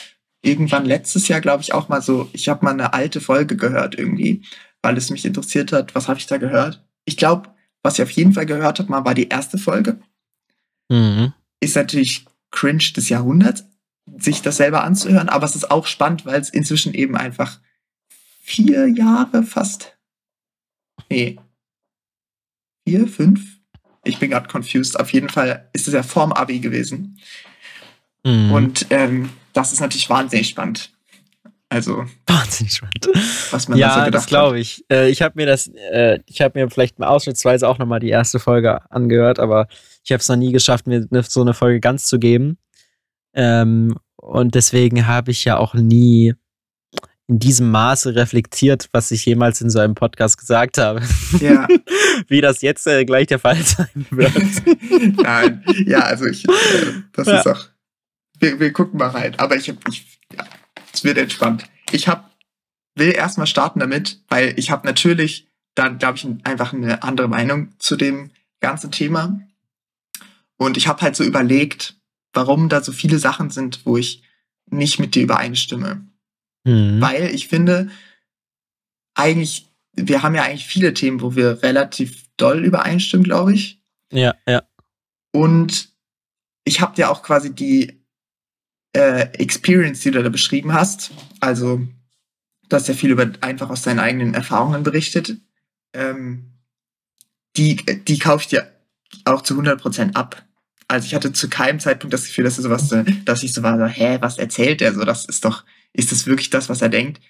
irgendwann 0.42 0.86
letztes 0.86 1.28
Jahr, 1.28 1.42
glaube 1.42 1.62
ich, 1.62 1.74
auch 1.74 1.90
mal 1.90 2.02
so, 2.02 2.30
ich 2.34 2.50
habe 2.50 2.66
mal 2.66 2.72
eine 2.72 2.94
alte 2.94 3.22
Folge 3.22 3.56
gehört 3.56 3.98
irgendwie, 3.98 4.44
weil 4.82 4.98
es 4.98 5.10
mich 5.10 5.26
interessiert 5.26 5.72
hat, 5.72 5.94
was 5.94 6.08
habe 6.08 6.20
ich 6.20 6.26
da 6.26 6.38
gehört? 6.38 6.84
Ich 7.06 7.18
glaube, 7.18 7.50
was 7.84 7.96
ich 7.96 8.04
auf 8.04 8.12
jeden 8.12 8.34
Fall 8.34 8.46
gehört 8.46 8.80
habe, 8.80 8.90
mal 8.90 9.06
war 9.06 9.14
die 9.14 9.30
erste 9.30 9.58
Folge. 9.58 10.00
Mhm. 10.90 11.34
Ist 11.60 11.76
natürlich 11.76 12.26
cringe 12.52 12.92
des 12.96 13.10
Jahrhunderts, 13.10 13.66
sich 14.18 14.42
das 14.42 14.58
selber 14.58 14.84
anzuhören, 14.84 15.30
aber 15.30 15.46
es 15.46 15.56
ist 15.56 15.72
auch 15.72 15.88
spannend, 15.88 16.26
weil 16.26 16.40
es 16.42 16.50
inzwischen 16.50 16.94
eben 16.94 17.16
einfach 17.16 17.60
vier 18.42 18.88
Jahre 18.88 19.44
fast. 19.44 19.98
Nee. 21.10 21.40
Vier, 22.88 23.08
fünf? 23.08 23.60
Ich 24.04 24.18
bin 24.18 24.32
gerade 24.32 24.48
confused. 24.48 25.00
Auf 25.00 25.14
jeden 25.14 25.30
Fall 25.30 25.70
ist 25.74 25.88
es 25.88 25.94
ja 25.94 26.04
vorm 26.04 26.34
Abi 26.34 26.60
gewesen. 26.60 27.20
Mhm. 28.26 28.52
Und 28.52 28.88
ähm, 28.90 29.30
das 29.54 29.74
ist 29.74 29.80
natürlich 29.80 30.10
wahnsinnig 30.10 30.50
spannend. 30.50 30.92
Also 31.72 32.04
wahnsinnig 32.28 32.74
spannend. 32.74 33.08
Was 33.52 33.70
man 33.70 33.78
ja, 33.78 34.00
da 34.00 34.06
so 34.06 34.12
das 34.12 34.26
glaube 34.26 34.60
ich. 34.60 34.84
Äh, 34.92 35.10
ich 35.10 35.22
habe 35.22 35.36
mir 35.38 35.46
das, 35.46 35.68
äh, 35.68 36.20
ich 36.26 36.42
habe 36.42 36.60
mir 36.60 36.70
vielleicht 36.70 37.00
mal 37.00 37.08
ausschnittsweise 37.08 37.66
auch 37.66 37.78
nochmal 37.78 38.02
die 38.02 38.10
erste 38.10 38.40
Folge 38.40 38.82
angehört, 38.92 39.40
aber 39.40 39.68
ich 40.04 40.12
habe 40.12 40.20
es 40.20 40.28
noch 40.28 40.36
nie 40.36 40.52
geschafft, 40.52 40.86
mir 40.86 41.08
ne, 41.10 41.24
so 41.24 41.40
eine 41.40 41.54
Folge 41.54 41.80
ganz 41.80 42.08
zu 42.08 42.20
geben. 42.20 42.58
Ähm, 43.34 43.98
und 44.18 44.54
deswegen 44.54 45.08
habe 45.08 45.32
ich 45.32 45.46
ja 45.46 45.58
auch 45.58 45.74
nie 45.74 46.34
in 47.28 47.40
diesem 47.40 47.72
Maße 47.72 48.16
reflektiert, 48.16 48.90
was 48.92 49.10
ich 49.12 49.26
jemals 49.26 49.62
in 49.62 49.70
so 49.70 49.80
einem 49.80 49.96
Podcast 49.96 50.38
gesagt 50.38 50.78
habe. 50.78 51.02
Ja. 51.40 51.70
Wie 52.28 52.42
das 52.42 52.62
jetzt 52.62 52.86
äh, 52.86 53.06
gleich 53.06 53.28
der 53.28 53.40
Fall 53.40 53.56
sein 53.56 54.08
wird. 54.10 54.34
Nein, 55.24 55.64
ja, 55.86 56.00
also 56.00 56.26
ich, 56.26 56.44
äh, 56.44 56.52
das 57.14 57.28
ja. 57.28 57.40
ist 57.40 57.48
auch. 57.48 57.66
Wir, 58.40 58.60
wir 58.60 58.74
gucken 58.74 59.00
mal 59.00 59.08
rein. 59.08 59.36
Aber 59.38 59.56
ich, 59.56 59.74
ich 59.88 60.20
ja, 60.36 60.44
es 60.94 61.04
wird 61.04 61.18
entspannt. 61.18 61.66
Ich 61.92 62.08
hab, 62.08 62.32
will 62.96 63.12
erstmal 63.12 63.48
starten 63.48 63.80
damit, 63.80 64.22
weil 64.28 64.58
ich 64.58 64.72
habe 64.72 64.86
natürlich 64.86 65.48
dann, 65.76 65.98
glaube 65.98 66.18
ich, 66.18 66.28
einfach 66.44 66.74
eine 66.74 67.04
andere 67.04 67.28
Meinung 67.28 67.74
zu 67.80 67.96
dem 67.96 68.32
ganzen 68.60 68.92
Thema. 68.92 69.40
Und 70.58 70.78
ich 70.78 70.88
habe 70.88 71.02
halt 71.02 71.16
so 71.16 71.24
überlegt, 71.24 71.96
warum 72.34 72.70
da 72.70 72.82
so 72.82 72.92
viele 72.92 73.20
Sachen 73.20 73.50
sind, 73.50 73.86
wo 73.86 73.98
ich 73.98 74.24
nicht 74.70 75.00
mit 75.00 75.16
dir 75.16 75.24
übereinstimme. 75.24 76.06
Mhm. 76.64 77.02
Weil 77.02 77.34
ich 77.34 77.48
finde, 77.48 77.90
eigentlich, 79.16 79.68
wir 79.94 80.24
haben 80.24 80.36
ja 80.36 80.44
eigentlich 80.44 80.68
viele 80.68 80.94
Themen, 80.94 81.22
wo 81.22 81.36
wir 81.36 81.64
relativ 81.64 82.26
doll 82.38 82.64
übereinstimmen, 82.64 83.24
glaube 83.24 83.54
ich. 83.54 83.82
Ja, 84.12 84.36
ja. 84.48 84.64
Und 85.34 85.90
ich 86.64 86.82
habe 86.82 86.96
dir 86.96 87.10
auch 87.10 87.24
quasi 87.24 87.54
die 87.54 88.01
äh, 88.94 89.22
Experience, 89.38 90.02
die 90.02 90.12
du 90.12 90.22
da 90.22 90.30
beschrieben 90.30 90.74
hast, 90.74 91.12
also 91.40 91.82
du 92.70 92.76
hast 92.76 92.88
ja 92.88 92.94
viel 92.94 93.12
über 93.12 93.30
einfach 93.42 93.70
aus 93.70 93.84
deinen 93.84 94.00
eigenen 94.00 94.34
Erfahrungen 94.34 94.84
berichtet, 94.84 95.38
ähm, 95.94 96.52
die, 97.58 97.76
die 97.76 98.20
kaufe 98.20 98.44
ich 98.44 98.48
dir 98.48 98.72
auch 99.26 99.42
zu 99.42 99.60
100% 99.60 100.16
ab. 100.16 100.46
Also 100.88 101.06
ich 101.06 101.16
hatte 101.16 101.32
zu 101.34 101.50
keinem 101.50 101.80
Zeitpunkt 101.80 102.14
das 102.14 102.26
Gefühl, 102.26 102.44
dass 102.44 102.58
sowas, 102.58 102.94
dass 103.26 103.44
ich 103.44 103.54
so 103.54 103.64
war, 103.64 103.78
so, 103.78 103.86
hä, 103.86 104.18
was 104.22 104.38
erzählt 104.38 104.82
der 104.82 104.94
so? 104.94 105.04
Das 105.06 105.26
ist 105.26 105.46
doch, 105.46 105.64
ist 105.94 106.12
das 106.12 106.26
wirklich 106.26 106.50
das, 106.50 106.70
was 106.70 106.82
er 106.82 106.90
denkt? 106.90 107.22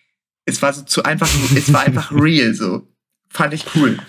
Es 0.46 0.62
war 0.62 0.74
so 0.74 0.82
zu 0.82 1.04
einfach, 1.04 1.30
es 1.56 1.72
war 1.72 1.82
einfach 1.82 2.12
real, 2.16 2.54
so. 2.54 2.88
Fand 3.30 3.54
ich 3.54 3.66
cool. 3.76 4.00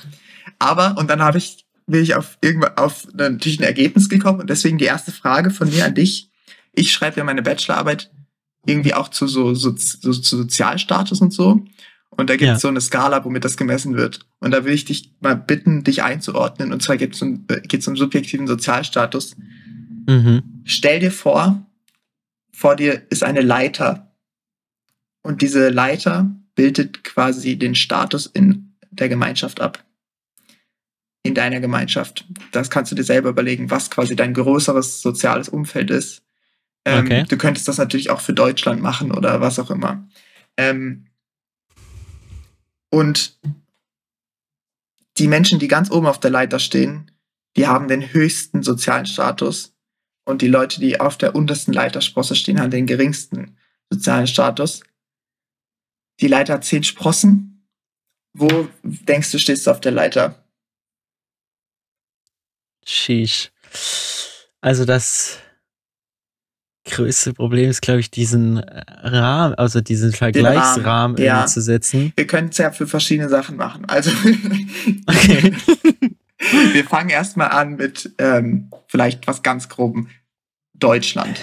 Aber, 0.58 0.96
und 0.98 1.08
dann 1.10 1.22
habe 1.22 1.38
ich, 1.38 1.66
bin 1.86 2.02
ich 2.02 2.14
auf 2.14 2.38
irgendwann 2.40 2.76
auf 2.78 3.06
natürlich 3.12 3.60
ein 3.60 3.64
Ergebnis 3.64 4.08
gekommen 4.08 4.40
und 4.40 4.48
deswegen 4.48 4.78
die 4.78 4.86
erste 4.86 5.12
Frage 5.12 5.50
von 5.50 5.68
mir 5.68 5.84
an 5.84 5.94
dich 5.94 6.31
ich 6.74 6.92
schreibe 6.92 7.18
ja 7.18 7.24
meine 7.24 7.42
Bachelorarbeit 7.42 8.10
irgendwie 8.66 8.94
auch 8.94 9.08
zu 9.08 9.26
so, 9.26 9.54
so, 9.54 9.74
so 9.76 10.12
zu 10.12 10.36
Sozialstatus 10.36 11.20
und 11.20 11.32
so. 11.32 11.64
Und 12.10 12.28
da 12.28 12.36
gibt 12.36 12.50
es 12.50 12.56
ja. 12.56 12.58
so 12.58 12.68
eine 12.68 12.80
Skala, 12.80 13.24
womit 13.24 13.44
das 13.44 13.56
gemessen 13.56 13.96
wird. 13.96 14.20
Und 14.38 14.50
da 14.50 14.64
will 14.64 14.74
ich 14.74 14.84
dich 14.84 15.14
mal 15.20 15.34
bitten, 15.34 15.82
dich 15.82 16.02
einzuordnen. 16.02 16.72
Und 16.72 16.82
zwar 16.82 16.98
geht 16.98 17.14
es 17.14 17.22
um, 17.22 17.46
geht's 17.46 17.88
um 17.88 17.96
subjektiven 17.96 18.46
Sozialstatus. 18.46 19.34
Mhm. 20.06 20.42
Stell 20.64 21.00
dir 21.00 21.10
vor, 21.10 21.66
vor 22.52 22.76
dir 22.76 23.02
ist 23.08 23.24
eine 23.24 23.40
Leiter. 23.40 24.14
Und 25.22 25.40
diese 25.40 25.70
Leiter 25.70 26.30
bildet 26.54 27.02
quasi 27.02 27.56
den 27.56 27.74
Status 27.74 28.26
in 28.26 28.74
der 28.90 29.08
Gemeinschaft 29.08 29.60
ab. 29.60 29.82
In 31.22 31.34
deiner 31.34 31.60
Gemeinschaft. 31.60 32.26
Das 32.50 32.68
kannst 32.68 32.92
du 32.92 32.96
dir 32.96 33.04
selber 33.04 33.30
überlegen, 33.30 33.70
was 33.70 33.90
quasi 33.90 34.16
dein 34.16 34.34
größeres 34.34 35.00
soziales 35.00 35.48
Umfeld 35.48 35.90
ist. 35.90 36.22
Ähm, 36.84 37.04
okay. 37.04 37.24
Du 37.28 37.36
könntest 37.36 37.68
das 37.68 37.78
natürlich 37.78 38.10
auch 38.10 38.20
für 38.20 38.32
Deutschland 38.32 38.82
machen 38.82 39.12
oder 39.12 39.40
was 39.40 39.58
auch 39.58 39.70
immer. 39.70 40.08
Ähm, 40.56 41.06
und 42.90 43.38
die 45.18 45.28
Menschen, 45.28 45.58
die 45.58 45.68
ganz 45.68 45.90
oben 45.90 46.06
auf 46.06 46.20
der 46.20 46.30
Leiter 46.30 46.58
stehen, 46.58 47.10
die 47.56 47.66
haben 47.66 47.88
den 47.88 48.12
höchsten 48.12 48.62
sozialen 48.62 49.06
Status. 49.06 49.74
Und 50.24 50.42
die 50.42 50.48
Leute, 50.48 50.80
die 50.80 51.00
auf 51.00 51.18
der 51.18 51.34
untersten 51.34 51.72
Leitersprosse 51.72 52.36
stehen, 52.36 52.60
haben 52.60 52.70
den 52.70 52.86
geringsten 52.86 53.56
sozialen 53.90 54.26
Status. 54.26 54.82
Die 56.20 56.28
Leiter 56.28 56.54
hat 56.54 56.64
zehn 56.64 56.84
Sprossen. 56.84 57.66
Wo 58.32 58.68
denkst 58.82 59.32
du, 59.32 59.38
stehst 59.38 59.66
du 59.66 59.70
auf 59.70 59.80
der 59.80 59.92
Leiter? 59.92 60.46
Sheesh. 62.84 63.50
Also 64.60 64.84
das 64.84 65.38
größte 66.84 67.32
Problem 67.34 67.70
ist, 67.70 67.82
glaube 67.82 68.00
ich, 68.00 68.10
diesen 68.10 68.58
Rahmen, 68.58 69.54
also 69.54 69.80
diesen 69.80 70.12
Vergleichsrahmen 70.12 71.16
ja. 71.16 71.46
zu 71.46 71.60
setzen. 71.60 72.12
Wir 72.16 72.26
können 72.26 72.48
es 72.48 72.58
ja 72.58 72.70
für 72.72 72.86
verschiedene 72.86 73.28
Sachen 73.28 73.56
machen. 73.56 73.84
Also 73.86 74.10
okay. 75.06 75.54
wir 76.72 76.84
fangen 76.84 77.10
erstmal 77.10 77.50
an 77.50 77.76
mit 77.76 78.12
ähm, 78.18 78.70
vielleicht 78.88 79.26
was 79.26 79.42
ganz 79.42 79.68
grobem 79.68 80.08
Deutschland. 80.74 81.40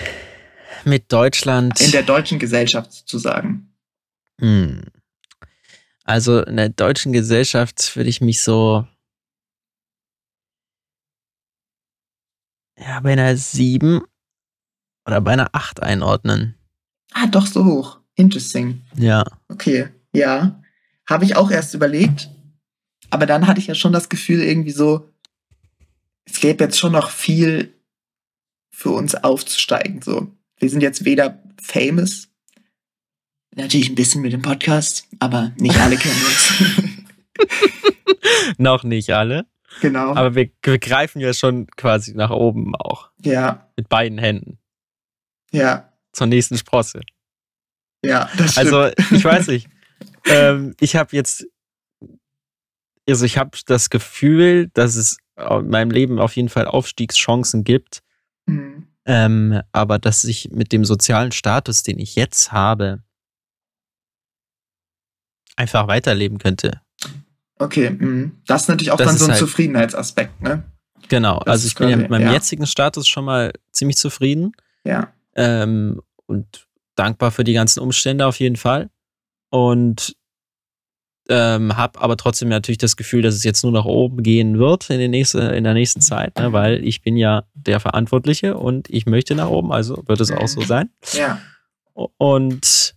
Mit 0.86 1.12
Deutschland. 1.12 1.80
In 1.82 1.92
der 1.92 2.04
deutschen 2.04 2.40
Gesellschaft 2.40 2.92
sozusagen. 2.92 3.74
Hm. 4.40 4.84
Also 6.04 6.42
in 6.44 6.58
der 6.58 6.70
deutschen 6.70 7.14
Gesellschaft 7.14 7.96
würde 7.96 8.10
ich 8.10 8.22
mich 8.22 8.42
so 8.42 8.88
ja, 12.78 13.00
bei 13.02 13.12
einer 13.12 13.36
7 13.36 14.02
oder 15.10 15.22
bei 15.22 15.32
einer 15.32 15.50
8 15.54 15.82
einordnen. 15.82 16.56
Ah, 17.14 17.26
doch 17.26 17.48
so 17.48 17.66
hoch. 17.66 18.00
Interesting. 18.14 18.84
Ja. 18.96 19.26
Okay, 19.48 19.88
ja. 20.14 20.62
Habe 21.08 21.26
ich 21.26 21.36
auch 21.36 21.50
erst 21.50 21.74
überlegt. 21.74 22.30
Aber 23.10 23.26
dann 23.26 23.48
hatte 23.48 23.60
ich 23.60 23.66
ja 23.66 23.74
schon 23.74 23.92
das 23.92 24.10
Gefühl, 24.10 24.44
irgendwie 24.44 24.72
so, 24.72 25.10
es 26.26 26.40
gäbe 26.40 26.64
jetzt 26.64 26.78
schon 26.78 26.92
noch 26.92 27.10
viel 27.10 27.74
für 28.72 28.92
uns 28.92 29.16
aufzusteigen. 29.16 30.04
So, 30.04 30.28
wir 30.60 30.70
sind 30.70 30.82
jetzt 30.82 31.06
weder 31.06 31.42
famous, 31.60 32.28
natürlich 33.56 33.90
ein 33.90 33.96
bisschen 33.96 34.22
mit 34.22 34.32
dem 34.32 34.44
Podcast, 34.44 35.08
aber 35.18 35.54
nicht 35.58 35.80
alle 35.80 35.98
kennen 35.98 36.22
uns. 36.24 36.54
noch 38.60 38.84
nicht 38.84 39.10
alle. 39.10 39.48
Genau. 39.82 40.14
Aber 40.14 40.36
wir, 40.36 40.52
wir 40.62 40.78
greifen 40.78 41.20
ja 41.20 41.34
schon 41.34 41.66
quasi 41.66 42.14
nach 42.14 42.30
oben 42.30 42.76
auch. 42.76 43.10
Ja. 43.24 43.72
Mit 43.76 43.90
beiden 43.90 44.20
Händen. 44.20 44.59
Ja. 45.52 45.92
Zur 46.14 46.28
nächsten 46.28 46.58
Sprosse. 46.58 47.02
Ja, 48.04 48.30
das 48.38 48.54
stimmt. 48.54 48.74
Also, 48.74 49.16
ich 49.16 49.24
weiß 49.24 49.48
nicht. 49.48 49.68
ähm, 50.26 50.76
ich 50.80 50.96
habe 50.96 51.16
jetzt, 51.16 51.48
also 53.08 53.26
ich 53.26 53.38
habe 53.38 53.58
das 53.66 53.90
Gefühl, 53.90 54.70
dass 54.74 54.96
es 54.96 55.18
in 55.38 55.70
meinem 55.70 55.92
Leben 55.92 56.20
auf 56.20 56.36
jeden 56.36 56.50
Fall 56.50 56.66
Aufstiegschancen 56.66 57.64
gibt. 57.64 58.02
Mhm. 58.46 58.88
Ähm, 59.06 59.62
aber 59.72 59.98
dass 59.98 60.24
ich 60.24 60.50
mit 60.52 60.72
dem 60.72 60.86
sozialen 60.86 61.32
Status, 61.32 61.84
den 61.84 61.98
ich 62.00 62.16
jetzt 62.16 62.52
habe, 62.52 63.02
einfach 65.56 65.88
weiterleben 65.88 66.38
könnte. 66.38 66.82
Okay, 67.58 67.90
mh. 67.90 68.32
das 68.46 68.64
ist 68.64 68.68
natürlich 68.70 68.92
auch 68.92 68.98
das 68.98 69.08
dann 69.08 69.18
so 69.18 69.26
ein 69.26 69.32
halt, 69.32 69.40
Zufriedenheitsaspekt, 69.40 70.42
ne? 70.42 70.64
Genau, 71.10 71.40
das 71.40 71.54
also 71.54 71.68
ich 71.68 71.76
bin 71.76 71.90
ja 71.90 71.98
mit 71.98 72.10
meinem 72.10 72.28
ja. 72.28 72.34
jetzigen 72.34 72.66
Status 72.66 73.08
schon 73.08 73.26
mal 73.26 73.52
ziemlich 73.72 73.98
zufrieden. 73.98 74.54
Ja. 74.86 75.12
Ähm, 75.36 76.02
und 76.26 76.68
dankbar 76.96 77.32
für 77.32 77.44
die 77.44 77.54
ganzen 77.54 77.80
Umstände 77.80 78.26
auf 78.26 78.40
jeden 78.40 78.58
Fall. 78.58 78.90
Und 79.50 80.16
ähm, 81.30 81.78
habe 81.78 82.02
aber 82.02 82.18
trotzdem 82.18 82.50
natürlich 82.50 82.80
das 82.80 82.98
Gefühl, 82.98 83.22
dass 83.22 83.36
es 83.36 83.44
jetzt 83.44 83.64
nur 83.64 83.72
nach 83.72 83.86
oben 83.86 84.24
gehen 84.24 84.58
wird 84.58 84.90
in, 84.90 85.00
den 85.00 85.12
nächsten, 85.12 85.40
in 85.40 85.64
der 85.64 85.76
nächsten 85.76 86.02
Zeit, 86.02 86.38
ne? 86.40 86.52
weil 86.54 86.84
ich 86.84 87.02
bin 87.02 87.18
ja 87.18 87.44
der 87.54 87.80
Verantwortliche 87.80 88.58
und 88.58 88.90
ich 88.90 89.06
möchte 89.06 89.36
nach 89.36 89.50
oben, 89.50 89.72
also 89.72 90.04
wird 90.08 90.20
es 90.20 90.32
auch 90.32 90.48
so 90.48 90.62
sein. 90.62 90.90
Ja. 91.14 91.40
Und 91.94 92.96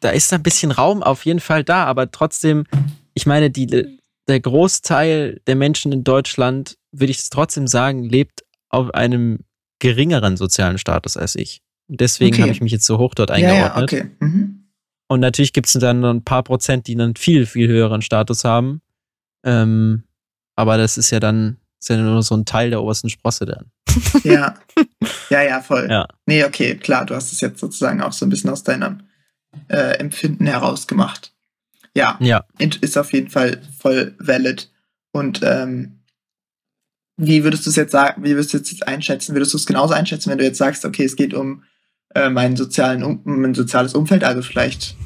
da 0.00 0.10
ist 0.10 0.32
ein 0.32 0.42
bisschen 0.42 0.70
Raum 0.70 1.02
auf 1.02 1.24
jeden 1.24 1.40
Fall 1.40 1.64
da, 1.64 1.84
aber 1.84 2.10
trotzdem, 2.10 2.64
ich 3.14 3.24
meine, 3.24 3.50
die, 3.50 3.66
der 4.28 4.40
Großteil 4.40 5.40
der 5.46 5.56
Menschen 5.56 5.92
in 5.92 6.04
Deutschland, 6.04 6.76
würde 6.92 7.10
ich 7.10 7.30
trotzdem 7.30 7.66
sagen, 7.66 8.04
lebt 8.04 8.44
auf 8.68 8.92
einem 8.92 9.40
geringeren 9.78 10.36
sozialen 10.36 10.78
Status 10.78 11.16
als 11.16 11.34
ich. 11.34 11.62
Und 11.88 12.00
deswegen 12.00 12.34
okay. 12.34 12.42
habe 12.42 12.52
ich 12.52 12.60
mich 12.60 12.72
jetzt 12.72 12.86
so 12.86 12.98
hoch 12.98 13.14
dort 13.14 13.30
eingeordnet. 13.30 13.92
Ja, 13.92 13.98
ja, 13.98 14.04
okay. 14.04 14.10
Mhm. 14.20 14.68
Und 15.08 15.20
natürlich 15.20 15.52
gibt 15.52 15.68
es 15.68 15.72
dann 15.72 16.04
ein 16.04 16.22
paar 16.22 16.42
Prozent, 16.42 16.86
die 16.86 16.94
einen 16.94 17.16
viel, 17.16 17.46
viel 17.46 17.68
höheren 17.68 18.02
Status 18.02 18.44
haben. 18.44 18.82
Ähm, 19.42 20.04
aber 20.54 20.76
das 20.76 20.98
ist 20.98 21.10
ja 21.10 21.20
dann 21.20 21.56
ist 21.80 21.88
ja 21.88 21.96
nur 21.96 22.22
so 22.22 22.36
ein 22.36 22.44
Teil 22.44 22.70
der 22.70 22.82
obersten 22.82 23.08
Sprosse 23.08 23.46
dann. 23.46 23.70
Ja. 24.24 24.54
Ja, 25.30 25.42
ja, 25.42 25.60
voll. 25.60 25.88
Ja. 25.90 26.06
Nee, 26.26 26.44
okay, 26.44 26.76
klar, 26.76 27.06
du 27.06 27.14
hast 27.14 27.32
es 27.32 27.40
jetzt 27.40 27.60
sozusagen 27.60 28.00
auch 28.00 28.12
so 28.12 28.26
ein 28.26 28.28
bisschen 28.28 28.50
aus 28.50 28.62
deinem 28.62 29.02
äh, 29.68 29.98
Empfinden 29.98 30.46
herausgemacht. 30.46 31.32
Ja, 31.94 32.16
ja. 32.20 32.44
Ist 32.58 32.98
auf 32.98 33.12
jeden 33.12 33.30
Fall 33.30 33.60
voll 33.78 34.14
valid. 34.18 34.70
Und 35.12 35.40
ähm, 35.42 35.97
wie 37.18 37.42
würdest 37.42 37.66
du 37.66 37.70
es 37.70 37.76
jetzt 37.76 37.92
sagen, 37.92 38.22
wie 38.22 38.30
würdest 38.30 38.54
du 38.54 38.58
es 38.58 38.70
jetzt 38.70 38.86
einschätzen? 38.86 39.34
Würdest 39.34 39.52
du 39.52 39.58
es 39.58 39.66
genauso 39.66 39.92
einschätzen, 39.92 40.30
wenn 40.30 40.38
du 40.38 40.44
jetzt 40.44 40.58
sagst, 40.58 40.84
okay, 40.84 41.04
es 41.04 41.16
geht 41.16 41.34
um 41.34 41.64
äh, 42.14 42.30
mein, 42.30 42.56
sozialen, 42.56 43.02
um 43.02 43.20
mein 43.24 43.54
soziales 43.54 43.94
Umfeld, 43.94 44.22
also 44.22 44.40
vielleicht 44.40 44.96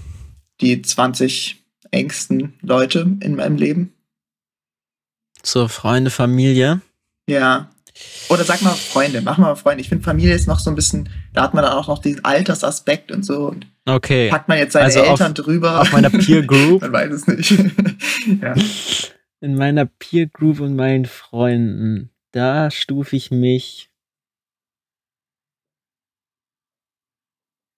die 0.61 0.83
20 0.83 1.65
engsten 1.91 2.55
Leute 2.61 3.17
in 3.21 3.35
meinem 3.35 3.57
Leben? 3.57 3.95
So 5.43 5.69
Freunde, 5.69 6.11
Familie. 6.11 6.83
Ja. 7.27 7.71
Oder 8.29 8.45
sag 8.45 8.61
mal 8.63 8.75
Freunde, 8.75 9.23
mach 9.23 9.39
mal 9.39 9.55
Freunde. 9.55 9.81
Ich 9.81 9.89
finde, 9.89 10.05
Familie 10.05 10.35
ist 10.35 10.47
noch 10.47 10.61
so 10.61 10.71
ein 10.71 10.77
bisschen, 10.77 11.09
da 11.33 11.43
hat 11.43 11.55
man 11.55 11.65
dann 11.65 11.73
auch 11.73 11.89
noch 11.89 11.99
diesen 11.99 12.25
Altersaspekt 12.25 13.11
und 13.11 13.25
so. 13.25 13.49
Und 13.49 13.67
okay. 13.87 14.29
Packt 14.29 14.49
man 14.49 14.59
jetzt 14.59 14.75
seine 14.75 14.87
also 14.87 15.01
Eltern 15.01 15.33
auf, 15.33 15.35
drüber. 15.35 15.81
Auf 15.81 15.93
meiner 15.93 16.11
Peer 16.11 16.43
Group. 16.43 16.81
man 16.83 16.93
weiß 16.93 17.13
es 17.13 17.27
nicht. 17.27 17.51
ja. 18.43 18.55
In 19.43 19.57
meiner 19.57 19.87
Peer 19.87 20.29
Group 20.29 20.61
und 20.61 20.77
meinen 20.77 21.05
Freunden, 21.05 22.11
da 22.31 22.71
stufe 22.71 23.17
ich 23.17 23.33
mich. 23.33 23.91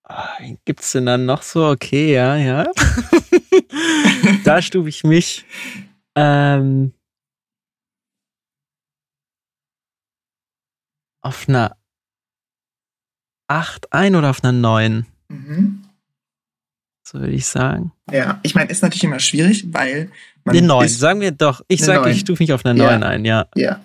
Oh, 0.06 0.56
gibt's 0.66 0.92
denn 0.92 1.06
dann 1.06 1.24
noch 1.24 1.40
so? 1.40 1.66
Okay, 1.66 2.12
ja, 2.12 2.36
ja. 2.36 2.70
da 4.44 4.60
stufe 4.60 4.90
ich 4.90 5.04
mich. 5.04 5.46
Ähm, 6.14 6.92
auf 11.22 11.48
einer 11.48 11.78
8 13.48 13.90
ein 13.90 14.16
oder 14.16 14.28
auf 14.28 14.44
einer 14.44 14.52
9? 14.52 15.06
Mhm. 15.28 15.88
So 17.06 17.20
würde 17.20 17.32
ich 17.32 17.46
sagen. 17.46 17.92
Ja, 18.10 18.38
ich 18.42 18.54
meine, 18.54 18.70
ist 18.70 18.82
natürlich 18.82 19.04
immer 19.04 19.20
schwierig, 19.20 19.72
weil 19.72 20.10
man. 20.44 20.56
Eine 20.56 20.66
9, 20.66 20.88
sagen 20.88 21.20
wir 21.20 21.30
doch. 21.30 21.62
Ich 21.68 21.82
sage, 21.82 22.10
ich 22.10 22.20
stufe 22.20 22.42
mich 22.42 22.52
auf 22.52 22.64
einer 22.64 22.74
9 22.74 23.02
ja. 23.02 23.08
ein, 23.08 23.24
ja. 23.24 23.46
Ja. 23.54 23.80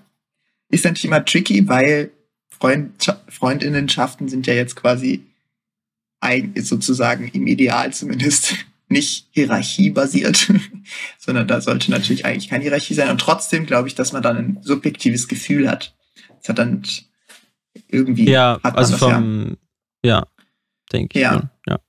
Ist 0.70 0.86
natürlich 0.86 1.06
immer 1.06 1.24
tricky, 1.26 1.68
weil 1.68 2.12
Freund, 2.50 3.16
Freundinnenschaften 3.28 4.30
sind 4.30 4.48
ja 4.48 4.54
jetzt 4.54 4.76
quasi 4.76 5.24
sozusagen 6.58 7.30
im 7.30 7.48
Ideal 7.48 7.94
zumindest 7.94 8.56
nicht 8.90 9.28
hierarchiebasiert, 9.32 10.52
sondern 11.18 11.48
da 11.48 11.62
sollte 11.62 11.92
natürlich 11.92 12.26
eigentlich 12.26 12.50
keine 12.50 12.64
Hierarchie 12.64 12.94
sein. 12.94 13.10
Und 13.10 13.22
trotzdem 13.22 13.66
glaube 13.66 13.88
ich, 13.88 13.96
dass 13.96 14.12
man 14.12 14.22
dann 14.22 14.38
ein 14.38 14.58
subjektives 14.62 15.28
Gefühl 15.28 15.70
hat. 15.70 15.96
Das 16.40 16.50
hat 16.50 16.60
dann 16.60 16.84
irgendwie. 17.88 18.30
Ja, 18.30 18.60
also 18.64 18.98
vom, 18.98 19.58
ja, 20.04 20.18
ja 20.18 20.28
denke 20.92 21.18
ich. 21.18 21.24
Ja. 21.24 21.50
ja. 21.68 21.80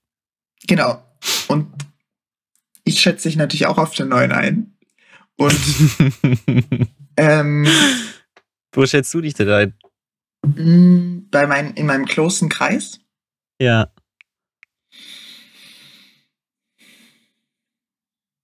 Genau. 0.67 1.03
Und 1.49 1.69
ich 2.85 3.01
schätze 3.01 3.29
dich 3.29 3.37
natürlich 3.37 3.67
auch 3.67 3.79
auf 3.79 3.95
der 3.95 4.07
neuen 4.07 4.33
ein. 4.33 4.77
Und 5.37 5.57
ähm, 7.17 7.67
wo 8.73 8.87
schätzt 8.87 9.13
du 9.15 9.21
dich 9.21 9.35
denn 9.35 9.49
ein? 9.49 9.75
Mm, 10.45 11.29
bei 11.31 11.47
mein, 11.47 11.75
in 11.75 11.87
meinem 11.87 12.07
closen 12.07 12.49
Kreis. 12.49 13.01
Ja. 13.61 13.93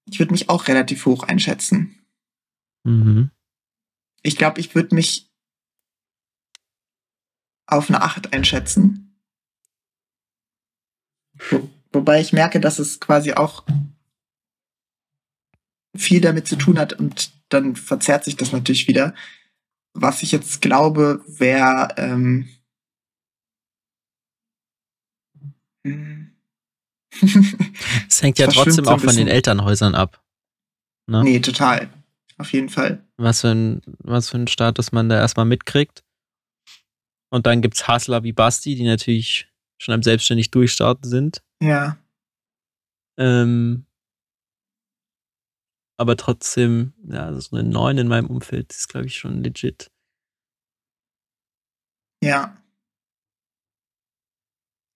Ich 0.08 0.18
würde 0.18 0.32
mich 0.32 0.48
auch 0.48 0.68
relativ 0.68 1.04
hoch 1.06 1.24
einschätzen. 1.24 2.06
Mhm. 2.84 3.30
Ich 4.22 4.36
glaube, 4.36 4.60
ich 4.60 4.74
würde 4.74 4.94
mich 4.94 5.30
auf 7.66 7.90
eine 7.90 8.02
8 8.02 8.32
einschätzen. 8.32 9.20
Wo, 11.50 11.68
wobei 11.92 12.20
ich 12.20 12.32
merke, 12.32 12.60
dass 12.60 12.78
es 12.78 13.00
quasi 13.00 13.32
auch 13.32 13.66
viel 15.98 16.20
damit 16.20 16.46
zu 16.46 16.56
tun 16.56 16.78
hat 16.78 16.92
und 16.94 17.30
dann 17.48 17.76
verzerrt 17.76 18.24
sich 18.24 18.36
das 18.36 18.52
natürlich 18.52 18.88
wieder. 18.88 19.14
Was 19.94 20.22
ich 20.22 20.32
jetzt 20.32 20.60
glaube, 20.60 21.22
wäre 21.26 21.94
ähm, 21.96 22.48
es 28.08 28.22
hängt 28.22 28.38
ja 28.38 28.48
trotzdem 28.48 28.88
auch 28.88 29.00
von 29.00 29.16
den 29.16 29.28
Elternhäusern 29.28 29.94
ab. 29.94 30.22
Ne? 31.06 31.22
Nee, 31.22 31.40
total. 31.40 31.88
Auf 32.38 32.52
jeden 32.52 32.68
Fall. 32.68 33.02
Was 33.16 33.40
für 33.42 33.48
ein, 33.48 33.80
was 33.98 34.28
für 34.30 34.36
ein 34.38 34.48
Status 34.48 34.92
man 34.92 35.08
da 35.08 35.18
erstmal 35.18 35.46
mitkriegt. 35.46 36.04
Und 37.30 37.46
dann 37.46 37.62
gibt's 37.62 37.88
Hustler 37.88 38.22
wie 38.24 38.32
Basti, 38.32 38.74
die 38.74 38.84
natürlich 38.84 39.48
schon 39.78 39.94
am 39.94 40.02
selbstständig 40.02 40.50
durchstarten 40.50 41.08
sind. 41.08 41.42
Ja. 41.62 41.98
Ähm, 43.18 43.85
aber 45.96 46.16
trotzdem, 46.16 46.92
ja, 47.08 47.32
so 47.40 47.56
eine 47.56 47.68
9 47.68 47.98
in 47.98 48.08
meinem 48.08 48.26
Umfeld 48.26 48.72
ist, 48.72 48.88
glaube 48.88 49.06
ich, 49.06 49.16
schon 49.16 49.42
legit. 49.42 49.90
Ja. 52.22 52.56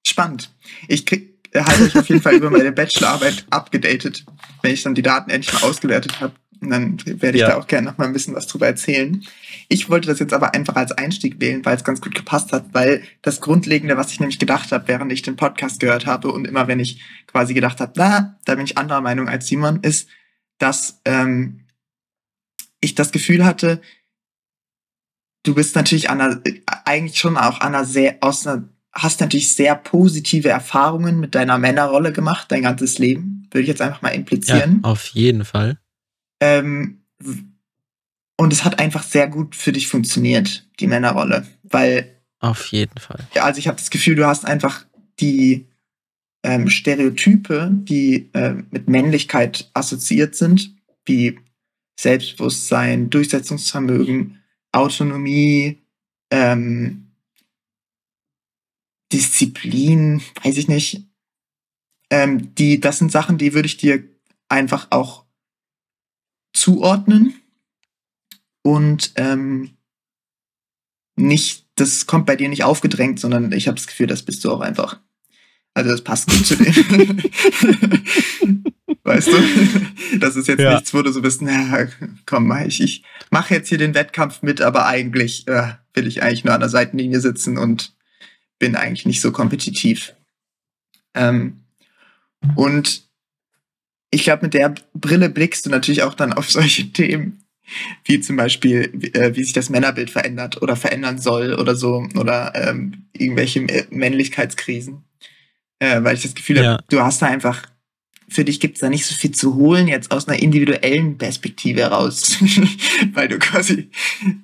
Spannend. 0.06 0.54
Ich 0.88 1.06
krieg, 1.06 1.48
halte 1.54 1.84
euch 1.84 1.96
auf 1.96 2.08
jeden 2.08 2.22
Fall 2.22 2.34
über 2.36 2.50
meine 2.50 2.72
Bachelorarbeit 2.72 3.46
abgedatet, 3.50 4.24
wenn 4.62 4.72
ich 4.72 4.82
dann 4.82 4.94
die 4.94 5.02
Daten 5.02 5.30
endlich 5.30 5.52
mal 5.54 5.68
ausgewertet 5.68 6.20
habe. 6.20 6.34
Und 6.60 6.68
dann 6.68 6.98
werde 7.06 7.38
ich 7.38 7.42
ja. 7.42 7.48
da 7.48 7.56
auch 7.56 7.66
gerne 7.66 7.88
noch 7.88 7.96
mal 7.96 8.04
ein 8.04 8.12
bisschen 8.12 8.34
was 8.34 8.46
drüber 8.46 8.66
erzählen. 8.66 9.24
Ich 9.68 9.88
wollte 9.88 10.08
das 10.08 10.18
jetzt 10.18 10.34
aber 10.34 10.54
einfach 10.54 10.76
als 10.76 10.92
Einstieg 10.92 11.40
wählen, 11.40 11.64
weil 11.64 11.76
es 11.76 11.84
ganz 11.84 12.02
gut 12.02 12.14
gepasst 12.14 12.52
hat, 12.52 12.66
weil 12.72 13.02
das 13.22 13.40
Grundlegende, 13.40 13.96
was 13.96 14.12
ich 14.12 14.20
nämlich 14.20 14.38
gedacht 14.38 14.70
habe, 14.70 14.86
während 14.86 15.10
ich 15.10 15.22
den 15.22 15.36
Podcast 15.36 15.80
gehört 15.80 16.04
habe 16.04 16.30
und 16.30 16.46
immer 16.46 16.68
wenn 16.68 16.78
ich 16.78 17.00
quasi 17.26 17.54
gedacht 17.54 17.80
habe, 17.80 17.92
na, 17.96 18.38
da 18.44 18.56
bin 18.56 18.66
ich 18.66 18.76
anderer 18.76 19.00
Meinung 19.00 19.26
als 19.26 19.46
Simon, 19.46 19.80
ist, 19.80 20.08
dass 20.60 21.00
ähm, 21.04 21.66
ich 22.80 22.94
das 22.94 23.10
Gefühl 23.10 23.44
hatte, 23.44 23.80
du 25.42 25.54
bist 25.54 25.74
natürlich 25.74 26.10
an 26.10 26.20
einer, 26.20 26.40
eigentlich 26.84 27.18
schon 27.18 27.36
auch 27.36 27.60
an 27.60 27.74
einer 27.74 27.84
sehr, 27.84 28.18
aus 28.20 28.46
einer, 28.46 28.68
hast 28.92 29.20
natürlich 29.20 29.54
sehr 29.54 29.74
positive 29.74 30.48
Erfahrungen 30.48 31.18
mit 31.18 31.34
deiner 31.34 31.58
Männerrolle 31.58 32.12
gemacht, 32.12 32.46
dein 32.50 32.62
ganzes 32.62 32.98
Leben. 32.98 33.48
Würde 33.50 33.62
ich 33.62 33.68
jetzt 33.68 33.82
einfach 33.82 34.02
mal 34.02 34.10
implizieren. 34.10 34.80
Ja, 34.84 34.90
auf 34.90 35.06
jeden 35.08 35.44
Fall. 35.44 35.78
Ähm, 36.40 37.02
und 38.36 38.52
es 38.52 38.64
hat 38.64 38.78
einfach 38.78 39.02
sehr 39.02 39.28
gut 39.28 39.56
für 39.56 39.72
dich 39.72 39.88
funktioniert, 39.88 40.68
die 40.78 40.86
Männerrolle. 40.86 41.46
Weil. 41.62 42.16
Auf 42.38 42.66
jeden 42.66 42.98
Fall. 42.98 43.26
Ja, 43.34 43.44
also 43.44 43.58
ich 43.58 43.68
habe 43.68 43.76
das 43.76 43.90
Gefühl, 43.90 44.16
du 44.16 44.26
hast 44.26 44.46
einfach 44.46 44.86
die 45.20 45.69
ähm, 46.42 46.68
Stereotype, 46.70 47.70
die 47.72 48.31
äh, 48.33 48.55
mit 48.70 48.88
Männlichkeit 48.88 49.70
assoziiert 49.74 50.35
sind, 50.35 50.74
wie 51.05 51.38
Selbstbewusstsein, 51.98 53.11
Durchsetzungsvermögen, 53.11 54.42
Autonomie, 54.72 55.79
ähm, 56.31 57.12
Disziplin, 59.12 60.22
weiß 60.42 60.57
ich 60.57 60.68
nicht. 60.68 61.07
Ähm, 62.11 62.55
die, 62.55 62.81
das 62.81 62.98
sind 62.98 63.12
Sachen, 63.12 63.38
die 63.38 63.55
würde 63.55 63.66
ich 63.66 63.76
dir 63.76 64.05
einfach 64.48 64.88
auch 64.90 65.24
zuordnen 66.53 67.35
und 68.62 69.12
ähm, 69.16 69.76
nicht, 71.16 71.66
das 71.76 72.07
kommt 72.07 72.26
bei 72.26 72.37
dir 72.37 72.48
nicht 72.48 72.64
aufgedrängt, 72.64 73.20
sondern 73.20 73.53
ich 73.53 73.68
habe 73.68 73.76
das 73.76 73.87
Gefühl, 73.87 74.07
das 74.07 74.24
bist 74.24 74.44
du 74.44 74.50
auch 74.50 74.61
einfach. 74.61 75.00
Also 75.74 75.90
das 75.90 76.02
passt 76.02 76.28
gut 76.28 76.44
zu 76.46 76.56
dem. 76.56 77.22
weißt 79.04 79.28
du? 79.28 80.18
Das 80.18 80.37
ist 80.37 80.48
jetzt 80.48 80.61
ja. 80.61 80.74
nichts, 80.74 80.92
wo 80.94 81.02
du 81.02 81.12
so 81.12 81.22
bist, 81.22 81.42
na 81.42 81.87
komm, 82.26 82.52
ich, 82.66 82.80
ich 82.80 83.04
mache 83.30 83.54
jetzt 83.54 83.68
hier 83.68 83.78
den 83.78 83.94
Wettkampf 83.94 84.42
mit, 84.42 84.61
aber 84.61 84.87
eigentlich 84.87 85.46
äh, 85.48 85.74
will 85.94 86.06
ich 86.06 86.22
eigentlich 86.22 86.44
nur 86.44 86.54
an 86.54 86.61
der 86.61 86.68
Seitenlinie 86.68 87.20
sitzen 87.20 87.59
und 87.59 87.94
bin 88.59 88.76
eigentlich 88.76 89.06
nicht 89.06 89.20
so 89.20 89.33
kompetitiv. 89.33 90.14
Ähm, 91.14 91.64
und 92.56 93.09
ich 94.11 94.24
glaube, 94.24 94.44
mit 94.44 94.54
der 94.54 94.74
Brille 94.94 95.30
blickst 95.30 95.66
du 95.66 95.70
natürlich 95.70 96.02
auch 96.02 96.14
dann 96.14 96.33
auf 96.33 96.50
solche 96.50 96.88
Themen, 96.92 97.44
wie 98.04 98.20
zum 98.20 98.37
Beispiel, 98.37 98.90
wie, 98.92 99.14
äh, 99.14 99.35
wie 99.37 99.44
sich 99.44 99.52
das 99.52 99.70
Männerbild 99.70 100.11
verändert 100.11 100.62
oder 100.62 100.76
verändern 100.76 101.18
soll 101.18 101.54
oder 101.54 101.74
so, 101.74 102.06
oder 102.16 102.52
ähm, 102.54 103.06
irgendwelche 103.12 103.87
Männlichkeitskrisen. 103.90 105.04
Äh, 105.80 106.04
weil 106.04 106.14
ich 106.14 106.22
das 106.22 106.34
Gefühl 106.34 106.58
ja. 106.58 106.72
habe, 106.72 106.84
du 106.88 107.00
hast 107.00 107.22
da 107.22 107.26
einfach, 107.26 107.66
für 108.28 108.44
dich 108.44 108.60
gibt 108.60 108.76
es 108.76 108.80
da 108.80 108.88
nicht 108.88 109.06
so 109.06 109.14
viel 109.14 109.32
zu 109.32 109.56
holen, 109.56 109.88
jetzt 109.88 110.12
aus 110.12 110.28
einer 110.28 110.38
individuellen 110.38 111.18
Perspektive 111.18 111.80
heraus. 111.80 112.36
weil 113.12 113.28
du 113.28 113.38
quasi, 113.38 113.90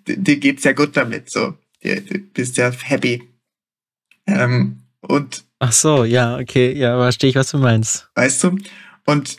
dir 0.06 0.38
geht's 0.38 0.64
ja 0.64 0.72
gut 0.72 0.96
damit, 0.96 1.30
so. 1.30 1.54
Du 1.82 2.18
bist 2.32 2.56
ja 2.56 2.72
happy. 2.72 3.22
Ähm, 4.26 4.82
und 5.02 5.44
Ach 5.58 5.72
so, 5.72 6.04
ja, 6.04 6.38
okay, 6.38 6.72
ja, 6.72 6.98
verstehe 6.98 7.30
ich, 7.30 7.36
was 7.36 7.50
du 7.50 7.58
meinst. 7.58 8.10
Weißt 8.14 8.42
du? 8.42 8.58
Und 9.04 9.38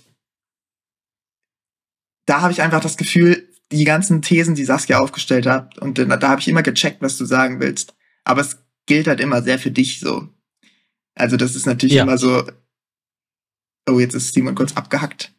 da 2.26 2.42
habe 2.42 2.54
ich 2.54 2.62
einfach 2.62 2.80
das 2.80 2.98
Gefühl, 2.98 3.48
die 3.72 3.84
ganzen 3.84 4.22
Thesen, 4.22 4.56
die 4.56 4.66
Saskia 4.66 5.00
aufgestellt 5.00 5.46
hat, 5.46 5.78
und 5.80 5.98
da, 5.98 6.06
da 6.06 6.30
habe 6.30 6.42
ich 6.42 6.48
immer 6.48 6.64
gecheckt, 6.64 7.02
was 7.02 7.18
du 7.18 7.26
sagen 7.26 7.60
willst. 7.60 7.96
Aber 8.24 8.42
es 8.42 8.64
gilt 8.86 9.08
halt 9.08 9.20
immer 9.20 9.42
sehr 9.42 9.60
für 9.60 9.72
dich 9.72 10.00
so. 10.00 10.30
Also 11.18 11.38
das 11.38 11.56
ist 11.56 11.66
natürlich 11.66 11.96
ja. 11.96 12.04
immer 12.04 12.18
so. 12.18 12.44
Oh, 13.90 14.00
jetzt 14.00 14.14
ist 14.14 14.34
Simon 14.34 14.56
kurz 14.56 14.76
abgehackt. 14.76 15.34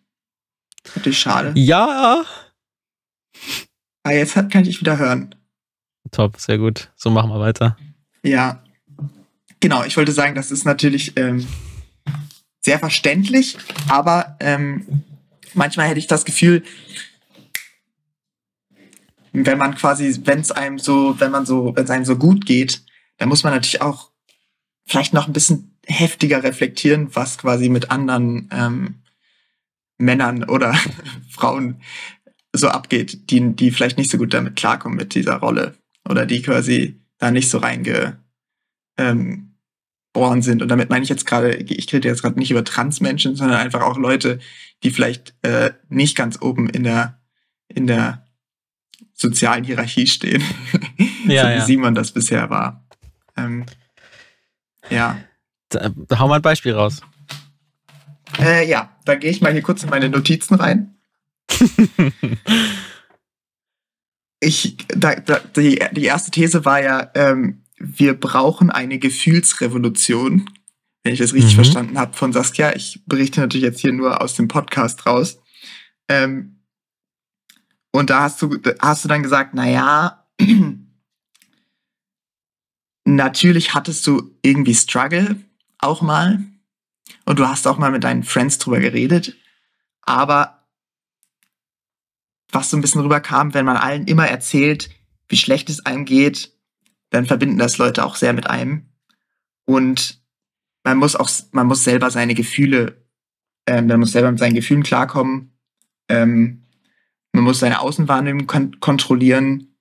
Natürlich 0.95 1.19
schade. 1.19 1.53
Ja. 1.55 2.25
Ah, 4.03 4.13
jetzt 4.13 4.35
kann 4.35 4.63
ich 4.63 4.69
dich 4.69 4.81
wieder 4.81 4.99
hören. 4.99 5.35
Top, 6.11 6.39
sehr 6.39 6.59
gut. 6.59 6.91
So 6.97 7.11
machen 7.11 7.31
wir 7.31 7.41
weiter. 7.41 7.77
Ja. 8.23 8.63
Genau, 9.61 9.85
ich 9.85 9.97
wollte 9.97 10.13
sagen, 10.13 10.35
das 10.35 10.51
ist 10.51 10.65
natürlich 10.65 11.17
ähm, 11.17 11.47
sehr 12.61 12.79
verständlich, 12.79 13.59
aber 13.89 14.37
ähm, 14.41 15.03
manchmal 15.55 15.89
hätte 15.89 15.99
ich 15.99 16.07
das 16.07 16.25
Gefühl, 16.25 16.63
wenn 19.33 19.59
man 19.59 19.75
quasi, 19.75 20.21
wenn 20.25 20.41
es 20.41 20.51
einem 20.53 20.79
so, 20.79 21.19
wenn 21.21 21.31
man 21.31 21.45
so, 21.45 21.75
wenn 21.75 21.85
es 21.85 21.91
einem 21.91 22.05
so 22.05 22.17
gut 22.17 22.47
geht, 22.47 22.83
dann 23.19 23.29
muss 23.29 23.43
man 23.43 23.53
natürlich 23.53 23.83
auch 23.83 24.08
vielleicht 24.89 25.15
noch 25.15 25.27
ein 25.27 25.33
bisschen 25.33 25.77
heftiger 25.87 26.43
reflektieren, 26.43 27.15
was 27.15 27.39
quasi 27.39 27.69
mit 27.69 27.91
anderen 27.91 28.49
ähm, 28.53 28.95
Männern 29.99 30.45
oder 30.45 30.75
Frauen 31.31 31.81
so 32.53 32.69
abgeht, 32.69 33.31
die, 33.31 33.55
die 33.55 33.71
vielleicht 33.71 33.99
nicht 33.99 34.11
so 34.11 34.19
gut 34.19 34.35
damit 34.35 34.57
klarkommen 34.57 34.97
mit 34.97 35.15
dieser 35.15 35.37
Rolle 35.37 35.75
oder 36.09 36.27
die 36.27 36.43
quasi 36.43 37.01
da 37.19 37.31
nicht 37.31 37.51
so 37.51 37.59
reingeboren 37.59 38.19
ähm, 38.99 40.43
sind. 40.43 40.63
Und 40.63 40.69
damit 40.69 40.89
meine 40.91 41.03
ich 41.03 41.11
jetzt 41.11 41.27
gerade, 41.27 41.55
ich 41.55 41.93
rede 41.93 42.09
jetzt 42.09 42.23
gerade 42.23 42.39
nicht 42.39 42.51
über 42.51 42.65
Transmenschen, 42.65 43.37
sondern 43.37 43.59
einfach 43.59 43.83
auch 43.83 43.99
Leute, 43.99 44.39
die 44.83 44.91
vielleicht 44.91 45.35
äh, 45.43 45.73
nicht 45.89 46.17
ganz 46.17 46.41
oben 46.41 46.69
in 46.69 46.85
der 46.85 47.19
in 47.69 47.87
der 47.87 48.27
sozialen 49.13 49.65
Hierarchie 49.65 50.07
stehen, 50.07 50.43
ja, 51.27 51.43
so 51.43 51.49
wie 51.49 51.59
ja. 51.59 51.65
Simon 51.67 51.95
das 51.95 52.13
bisher 52.13 52.49
war. 52.51 52.87
Ähm, 53.37 53.67
ja. 54.91 55.19
Da, 55.69 55.91
da 55.95 56.19
hau 56.19 56.29
mal 56.29 56.37
ein 56.37 56.43
Beispiel 56.43 56.73
raus. 56.73 57.03
Äh, 58.39 58.69
ja, 58.69 58.97
dann 59.05 59.21
gehe 59.21 59.31
ich 59.31 59.41
mal 59.41 59.53
hier 59.53 59.63
kurz 59.63 59.83
in 59.83 59.91
meine 59.91 60.09
Notizen 60.09 60.55
rein. 60.55 60.95
ich, 64.41 64.77
da, 64.89 65.15
da, 65.17 65.41
die, 65.57 65.83
die 65.93 66.05
erste 66.05 66.31
These 66.31 66.65
war 66.65 66.83
ja, 66.83 67.11
ähm, 67.15 67.65
wir 67.79 68.15
brauchen 68.15 68.71
eine 68.71 68.99
Gefühlsrevolution, 68.99 70.51
wenn 71.03 71.13
ich 71.13 71.21
das 71.21 71.33
richtig 71.33 71.53
mhm. 71.53 71.57
verstanden 71.57 71.99
habe 71.99 72.15
von 72.15 72.33
Saskia. 72.33 72.75
Ich 72.75 73.03
berichte 73.07 73.41
natürlich 73.41 73.65
jetzt 73.65 73.81
hier 73.81 73.93
nur 73.93 74.21
aus 74.21 74.35
dem 74.35 74.49
Podcast 74.49 75.07
raus. 75.07 75.41
Ähm, 76.09 76.63
und 77.93 78.11
da 78.11 78.23
hast 78.23 78.43
du, 78.43 78.59
hast 78.81 79.05
du 79.05 79.09
dann 79.09 79.23
gesagt, 79.23 79.55
na 79.55 79.69
ja, 79.69 80.27
Natürlich 83.11 83.73
hattest 83.73 84.07
du 84.07 84.37
irgendwie 84.43 84.75
Struggle 84.75 85.37
auch 85.79 86.03
mal. 86.03 86.45
Und 87.25 87.39
du 87.39 87.49
hast 87.49 87.67
auch 87.67 87.79
mal 87.79 87.91
mit 87.91 88.05
deinen 88.05 88.23
Friends 88.23 88.59
drüber 88.59 88.81
geredet. 88.81 89.35
Aber 90.03 90.67
was 92.53 92.69
so 92.69 92.77
ein 92.77 92.83
bisschen 92.83 93.01
rüberkam, 93.01 93.55
wenn 93.55 93.65
man 93.65 93.79
allen 93.79 94.07
immer 94.07 94.29
erzählt, 94.29 94.91
wie 95.27 95.39
schlecht 95.39 95.71
es 95.71 95.87
einem 95.87 96.05
geht, 96.05 96.53
dann 97.09 97.25
verbinden 97.25 97.57
das 97.57 97.79
Leute 97.79 98.05
auch 98.05 98.15
sehr 98.15 98.35
mit 98.35 98.47
einem. 98.47 98.91
Und 99.65 100.23
man 100.85 100.99
muss 100.99 101.17
auch, 101.17 101.31
man 101.53 101.67
muss 101.67 101.85
selber 101.85 102.11
seine 102.11 102.35
Gefühle, 102.35 103.07
ähm, 103.67 103.87
man 103.87 104.01
muss 104.01 104.13
selber 104.13 104.31
mit 104.31 104.39
seinen 104.39 104.55
Gefühlen 104.55 104.83
klarkommen. 104.83 105.59
Ähm, 106.11 106.65
man 107.33 107.45
muss 107.45 107.61
seine 107.61 107.81
Außenwahrnehmung 107.81 108.47
kon 108.47 108.79
kontrollieren 108.81 109.78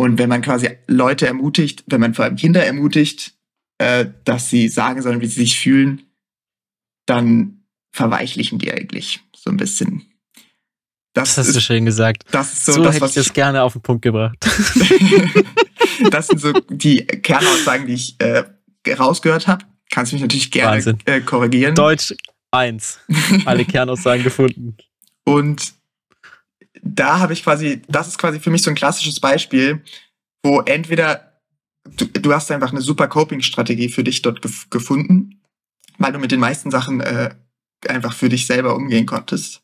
und 0.00 0.18
wenn 0.18 0.30
man 0.30 0.40
quasi 0.40 0.70
Leute 0.86 1.26
ermutigt, 1.26 1.84
wenn 1.86 2.00
man 2.00 2.14
vor 2.14 2.24
allem 2.24 2.36
Kinder 2.36 2.64
ermutigt, 2.64 3.34
äh, 3.76 4.06
dass 4.24 4.48
sie 4.48 4.68
sagen 4.68 5.02
sollen, 5.02 5.20
wie 5.20 5.26
sie 5.26 5.42
sich 5.42 5.60
fühlen, 5.60 6.06
dann 7.04 7.64
verweichlichen 7.94 8.58
die 8.58 8.72
eigentlich 8.72 9.20
so 9.36 9.50
ein 9.50 9.58
bisschen. 9.58 10.06
Das, 11.12 11.34
das 11.34 11.36
hast 11.36 11.48
ist, 11.48 11.56
du 11.56 11.60
schön 11.60 11.84
gesagt. 11.84 12.24
Das 12.30 12.50
ist 12.50 12.64
so, 12.64 12.72
so 12.72 12.82
das, 12.82 12.94
hätte 12.94 13.04
ich 13.08 13.12
das 13.12 13.32
gerne 13.34 13.62
auf 13.62 13.74
den 13.74 13.82
Punkt 13.82 14.00
gebracht. 14.00 14.38
das 16.10 16.28
sind 16.28 16.40
so 16.40 16.54
die 16.70 17.04
Kernaussagen, 17.04 17.86
die 17.86 17.92
ich 17.92 18.16
äh, 18.20 18.44
rausgehört 18.94 19.48
habe. 19.48 19.66
Kannst 19.90 20.14
mich 20.14 20.22
natürlich 20.22 20.50
gerne 20.50 20.96
äh, 21.04 21.20
korrigieren. 21.20 21.74
Deutsch 21.74 22.14
1. 22.52 23.00
Alle 23.44 23.66
Kernaussagen 23.66 24.24
gefunden. 24.24 24.78
Und 25.24 25.74
da 26.82 27.18
habe 27.18 27.32
ich 27.32 27.42
quasi, 27.42 27.82
das 27.88 28.08
ist 28.08 28.18
quasi 28.18 28.40
für 28.40 28.50
mich 28.50 28.62
so 28.62 28.70
ein 28.70 28.76
klassisches 28.76 29.20
Beispiel, 29.20 29.82
wo 30.42 30.60
entweder 30.60 31.40
du, 31.96 32.06
du 32.06 32.32
hast 32.32 32.50
einfach 32.50 32.70
eine 32.70 32.80
super 32.80 33.08
Coping-Strategie 33.08 33.88
für 33.88 34.04
dich 34.04 34.22
dort 34.22 34.42
gef 34.42 34.68
gefunden, 34.70 35.40
weil 35.98 36.12
du 36.12 36.18
mit 36.18 36.32
den 36.32 36.40
meisten 36.40 36.70
Sachen 36.70 37.00
äh, 37.00 37.34
einfach 37.88 38.12
für 38.12 38.28
dich 38.28 38.46
selber 38.46 38.74
umgehen 38.76 39.06
konntest. 39.06 39.62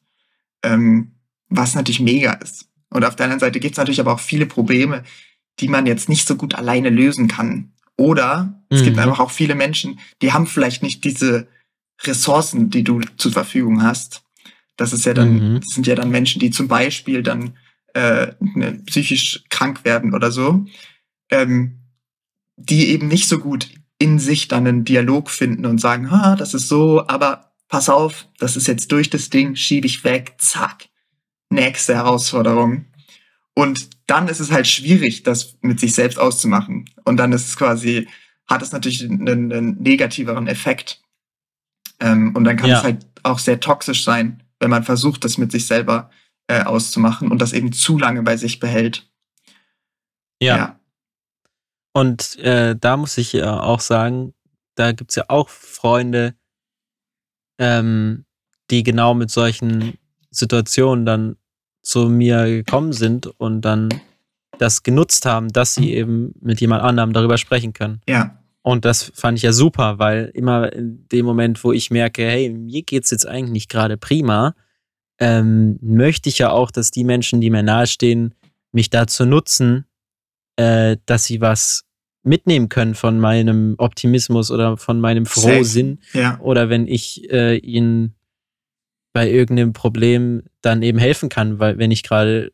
Ähm, 0.62 1.12
was 1.48 1.74
natürlich 1.74 2.00
mega 2.00 2.32
ist. 2.32 2.68
Und 2.90 3.04
auf 3.04 3.16
der 3.16 3.24
anderen 3.24 3.40
Seite 3.40 3.60
gibt 3.60 3.72
es 3.72 3.78
natürlich 3.78 4.00
aber 4.00 4.12
auch 4.12 4.20
viele 4.20 4.46
Probleme, 4.46 5.04
die 5.60 5.68
man 5.68 5.86
jetzt 5.86 6.08
nicht 6.08 6.26
so 6.26 6.36
gut 6.36 6.54
alleine 6.54 6.90
lösen 6.90 7.28
kann. 7.28 7.72
Oder 7.96 8.62
es 8.68 8.80
mhm. 8.80 8.84
gibt 8.84 8.98
einfach 8.98 9.20
auch 9.20 9.30
viele 9.30 9.54
Menschen, 9.54 10.00
die 10.22 10.32
haben 10.32 10.46
vielleicht 10.46 10.82
nicht 10.82 11.04
diese 11.04 11.48
Ressourcen, 12.02 12.70
die 12.70 12.84
du 12.84 13.00
zur 13.16 13.32
Verfügung 13.32 13.82
hast. 13.82 14.22
Das 14.76 14.92
ist 14.92 15.06
ja 15.06 15.14
dann, 15.14 15.52
mhm. 15.52 15.60
das 15.60 15.74
sind 15.74 15.86
ja 15.86 15.94
dann 15.94 16.10
Menschen, 16.10 16.40
die 16.40 16.50
zum 16.50 16.68
Beispiel 16.68 17.22
dann 17.22 17.56
äh, 17.94 18.32
ne, 18.40 18.82
psychisch 18.86 19.44
krank 19.48 19.84
werden 19.84 20.14
oder 20.14 20.30
so, 20.30 20.66
ähm, 21.30 21.80
die 22.56 22.88
eben 22.88 23.08
nicht 23.08 23.28
so 23.28 23.38
gut 23.38 23.68
in 23.98 24.18
sich 24.18 24.48
dann 24.48 24.66
einen 24.66 24.84
Dialog 24.84 25.30
finden 25.30 25.64
und 25.64 25.80
sagen, 25.80 26.10
ha, 26.10 26.36
das 26.36 26.52
ist 26.52 26.68
so, 26.68 27.06
aber 27.08 27.52
pass 27.68 27.88
auf, 27.88 28.28
das 28.38 28.56
ist 28.56 28.68
jetzt 28.68 28.92
durch 28.92 29.10
das 29.10 29.30
Ding, 29.30 29.56
schiebe 29.56 29.86
ich 29.86 30.04
weg, 30.04 30.34
zack 30.38 30.88
nächste 31.48 31.94
Herausforderung. 31.94 32.86
Und 33.54 33.88
dann 34.06 34.28
ist 34.28 34.40
es 34.40 34.52
halt 34.52 34.66
schwierig, 34.66 35.22
das 35.22 35.56
mit 35.62 35.80
sich 35.80 35.94
selbst 35.94 36.18
auszumachen. 36.18 36.90
Und 37.04 37.16
dann 37.16 37.32
ist 37.32 37.48
es 37.48 37.56
quasi, 37.56 38.06
hat 38.46 38.62
es 38.62 38.72
natürlich 38.72 39.02
einen, 39.02 39.52
einen 39.52 39.82
negativeren 39.82 40.46
Effekt. 40.46 41.00
Ähm, 42.00 42.34
und 42.34 42.44
dann 42.44 42.56
kann 42.56 42.68
ja. 42.68 42.78
es 42.78 42.84
halt 42.84 43.06
auch 43.22 43.38
sehr 43.38 43.58
toxisch 43.60 44.04
sein, 44.04 44.42
wenn 44.60 44.70
man 44.70 44.84
versucht, 44.84 45.24
das 45.24 45.38
mit 45.38 45.52
sich 45.52 45.66
selber 45.66 46.10
äh, 46.48 46.62
auszumachen 46.62 47.30
und 47.30 47.40
das 47.40 47.52
eben 47.52 47.72
zu 47.72 47.98
lange 47.98 48.22
bei 48.22 48.36
sich 48.36 48.60
behält. 48.60 49.10
Ja. 50.40 50.56
ja. 50.56 50.80
Und 51.92 52.36
äh, 52.38 52.76
da 52.76 52.96
muss 52.96 53.16
ich 53.18 53.34
äh, 53.34 53.42
auch 53.42 53.80
sagen, 53.80 54.34
da 54.74 54.92
gibt 54.92 55.10
es 55.10 55.16
ja 55.16 55.24
auch 55.28 55.48
Freunde, 55.48 56.34
ähm, 57.58 58.26
die 58.70 58.82
genau 58.82 59.14
mit 59.14 59.30
solchen 59.30 59.98
Situationen 60.30 61.06
dann 61.06 61.36
zu 61.82 62.08
mir 62.10 62.44
gekommen 62.46 62.92
sind 62.92 63.26
und 63.26 63.62
dann 63.62 63.88
das 64.58 64.82
genutzt 64.82 65.24
haben, 65.24 65.52
dass 65.52 65.74
sie 65.74 65.94
eben 65.94 66.34
mit 66.40 66.60
jemand 66.60 66.82
anderem 66.82 67.12
darüber 67.12 67.38
sprechen 67.38 67.72
können. 67.72 68.00
Ja. 68.08 68.35
Und 68.66 68.84
das 68.84 69.12
fand 69.14 69.38
ich 69.38 69.44
ja 69.44 69.52
super, 69.52 70.00
weil 70.00 70.32
immer 70.34 70.72
in 70.72 71.06
dem 71.12 71.24
Moment, 71.24 71.62
wo 71.62 71.70
ich 71.70 71.92
merke, 71.92 72.24
hey, 72.24 72.50
mir 72.50 72.82
geht's 72.82 73.12
jetzt 73.12 73.24
eigentlich 73.24 73.52
nicht 73.52 73.70
gerade 73.70 73.96
prima, 73.96 74.56
ähm, 75.20 75.78
möchte 75.80 76.28
ich 76.28 76.38
ja 76.38 76.50
auch, 76.50 76.72
dass 76.72 76.90
die 76.90 77.04
Menschen, 77.04 77.40
die 77.40 77.48
mir 77.48 77.62
nahestehen, 77.62 78.34
mich 78.72 78.90
dazu 78.90 79.24
nutzen, 79.24 79.84
äh, 80.56 80.96
dass 81.06 81.26
sie 81.26 81.40
was 81.40 81.84
mitnehmen 82.24 82.68
können 82.68 82.96
von 82.96 83.20
meinem 83.20 83.76
Optimismus 83.78 84.50
oder 84.50 84.76
von 84.76 84.98
meinem 84.98 85.26
Frohsinn. 85.26 86.00
Ja. 86.12 86.40
Oder 86.40 86.68
wenn 86.68 86.88
ich 86.88 87.30
äh, 87.30 87.58
ihnen 87.58 88.16
bei 89.12 89.30
irgendeinem 89.30 89.74
Problem 89.74 90.42
dann 90.60 90.82
eben 90.82 90.98
helfen 90.98 91.28
kann, 91.28 91.60
weil 91.60 91.78
wenn 91.78 91.92
ich 91.92 92.02
gerade 92.02 92.50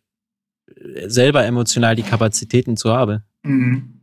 selber 1.06 1.46
emotional 1.46 1.96
die 1.96 2.02
Kapazitäten 2.02 2.76
zu 2.76 2.92
habe. 2.92 3.22
Mhm. 3.44 3.94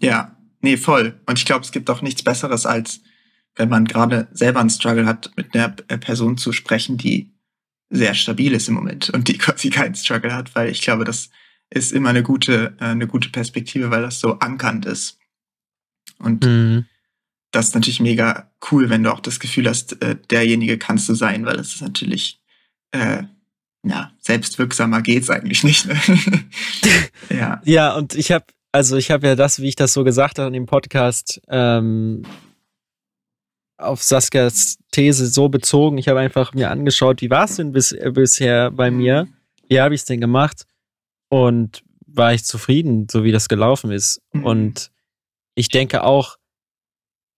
Ja, 0.00 0.33
nee, 0.64 0.76
voll. 0.76 1.20
Und 1.26 1.38
ich 1.38 1.44
glaube, 1.44 1.64
es 1.64 1.72
gibt 1.72 1.88
auch 1.90 2.02
nichts 2.02 2.22
Besseres, 2.22 2.66
als 2.66 3.00
wenn 3.56 3.68
man 3.68 3.84
gerade 3.84 4.28
selber 4.32 4.60
einen 4.60 4.70
Struggle 4.70 5.06
hat, 5.06 5.30
mit 5.36 5.54
einer 5.54 5.68
Person 5.68 6.36
zu 6.36 6.52
sprechen, 6.52 6.96
die 6.96 7.32
sehr 7.90 8.14
stabil 8.14 8.52
ist 8.52 8.68
im 8.68 8.74
Moment 8.74 9.10
und 9.10 9.28
die 9.28 9.38
quasi 9.38 9.70
keinen 9.70 9.94
Struggle 9.94 10.34
hat, 10.34 10.54
weil 10.56 10.70
ich 10.70 10.82
glaube, 10.82 11.04
das 11.04 11.30
ist 11.70 11.92
immer 11.92 12.10
eine 12.10 12.22
gute, 12.22 12.76
äh, 12.80 12.86
eine 12.86 13.06
gute 13.06 13.28
Perspektive, 13.30 13.90
weil 13.90 14.02
das 14.02 14.20
so 14.20 14.38
ankernd 14.40 14.86
ist. 14.86 15.18
Und 16.18 16.44
mhm 16.44 16.86
das 17.54 17.68
ist 17.68 17.74
natürlich 17.74 18.00
mega 18.00 18.50
cool, 18.70 18.90
wenn 18.90 19.02
du 19.02 19.12
auch 19.12 19.20
das 19.20 19.38
Gefühl 19.38 19.68
hast, 19.68 20.02
äh, 20.02 20.16
derjenige 20.30 20.76
kannst 20.76 21.08
du 21.08 21.14
sein, 21.14 21.46
weil 21.46 21.58
es 21.58 21.74
ist 21.74 21.82
natürlich, 21.82 22.40
äh, 22.90 23.22
ja, 23.84 24.12
selbstwirksamer 24.18 25.02
geht's 25.02 25.30
eigentlich 25.30 25.62
nicht. 25.62 25.86
Ne? 25.86 26.00
ja. 27.30 27.62
Ja, 27.64 27.94
und 27.94 28.14
ich 28.14 28.32
habe, 28.32 28.46
also 28.74 28.96
ich 28.96 29.12
habe 29.12 29.28
ja 29.28 29.36
das, 29.36 29.60
wie 29.60 29.68
ich 29.68 29.76
das 29.76 29.92
so 29.92 30.02
gesagt 30.02 30.40
habe 30.40 30.48
in 30.48 30.52
dem 30.52 30.66
Podcast, 30.66 31.40
ähm, 31.46 32.22
auf 33.78 34.02
Saskias 34.02 34.78
These 34.90 35.28
so 35.28 35.48
bezogen. 35.48 35.96
Ich 35.96 36.08
habe 36.08 36.18
einfach 36.18 36.54
mir 36.54 36.72
angeschaut, 36.72 37.20
wie 37.20 37.30
war 37.30 37.44
es 37.44 37.54
denn 37.54 37.70
bis, 37.70 37.92
äh, 37.92 38.10
bisher 38.12 38.72
bei 38.72 38.90
mhm. 38.90 38.96
mir? 38.96 39.28
Wie 39.68 39.80
habe 39.80 39.94
ich 39.94 40.00
es 40.00 40.06
denn 40.06 40.20
gemacht? 40.20 40.64
Und 41.28 41.84
war 42.06 42.34
ich 42.34 42.44
zufrieden, 42.44 43.06
so 43.08 43.22
wie 43.22 43.30
das 43.30 43.48
gelaufen 43.48 43.92
ist. 43.92 44.20
Mhm. 44.32 44.44
Und 44.44 44.90
ich 45.54 45.68
denke 45.68 46.02
auch, 46.02 46.36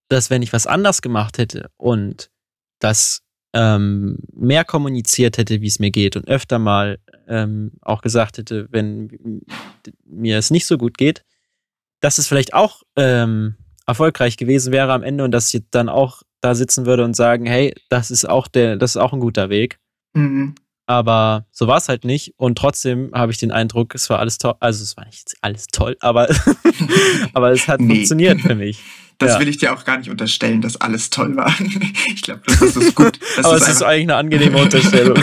dass 0.09 0.31
wenn 0.31 0.41
ich 0.41 0.53
was 0.53 0.65
anders 0.65 1.03
gemacht 1.03 1.37
hätte 1.37 1.69
und 1.77 2.31
das 2.79 3.21
ähm, 3.53 4.17
mehr 4.33 4.65
kommuniziert 4.65 5.37
hätte, 5.37 5.61
wie 5.61 5.67
es 5.67 5.77
mir 5.77 5.91
geht 5.91 6.15
und 6.15 6.27
öfter 6.27 6.57
mal 6.57 6.97
ähm, 7.27 7.73
auch 7.81 8.01
gesagt 8.01 8.39
hätte, 8.39 8.67
wenn 8.71 9.43
mir 10.03 10.39
es 10.39 10.49
nicht 10.49 10.65
so 10.65 10.79
gut 10.79 10.97
geht, 10.97 11.23
dass 11.99 12.17
es 12.17 12.27
vielleicht 12.27 12.53
auch 12.53 12.83
ähm, 12.95 13.55
erfolgreich 13.85 14.37
gewesen 14.37 14.71
wäre 14.73 14.93
am 14.93 15.03
Ende 15.03 15.23
und 15.23 15.31
dass 15.31 15.53
ich 15.53 15.63
dann 15.71 15.89
auch 15.89 16.23
da 16.41 16.55
sitzen 16.55 16.85
würde 16.85 17.03
und 17.03 17.15
sagen, 17.15 17.45
hey, 17.45 17.73
das 17.89 18.11
ist 18.11 18.29
auch 18.29 18.47
der, 18.47 18.75
das 18.75 18.91
ist 18.91 18.97
auch 18.97 19.13
ein 19.13 19.19
guter 19.19 19.49
Weg. 19.49 19.79
Mhm. 20.13 20.55
Aber 20.89 21.45
so 21.51 21.67
war 21.67 21.77
es 21.77 21.89
halt 21.89 22.05
nicht 22.05 22.33
und 22.37 22.57
trotzdem 22.57 23.11
habe 23.13 23.31
ich 23.31 23.37
den 23.37 23.51
Eindruck, 23.51 23.93
es 23.93 24.09
war 24.09 24.19
alles 24.19 24.37
toll. 24.37 24.53
Also 24.61 24.83
es 24.83 24.95
war 24.95 25.05
nicht 25.05 25.35
alles 25.41 25.67
toll, 25.67 25.97
aber, 25.99 26.29
aber 27.33 27.51
es 27.51 27.67
hat 27.67 27.81
nee. 27.81 27.95
funktioniert 27.95 28.39
für 28.39 28.55
mich. 28.55 28.79
Das 29.17 29.33
ja. 29.33 29.39
will 29.39 29.47
ich 29.47 29.57
dir 29.57 29.73
auch 29.73 29.83
gar 29.83 29.97
nicht 29.97 30.09
unterstellen, 30.09 30.61
dass 30.61 30.79
alles 30.79 31.09
toll 31.09 31.35
war. 31.35 31.53
ich 32.07 32.21
glaube, 32.21 32.41
das 32.45 32.61
ist 32.61 32.95
gut. 32.95 33.19
Das 33.35 33.45
Aber 33.45 33.57
es 33.57 33.67
ist 33.67 33.81
eigentlich 33.81 34.03
eine 34.03 34.15
angenehme 34.15 34.59
Unterstellung. 34.59 35.15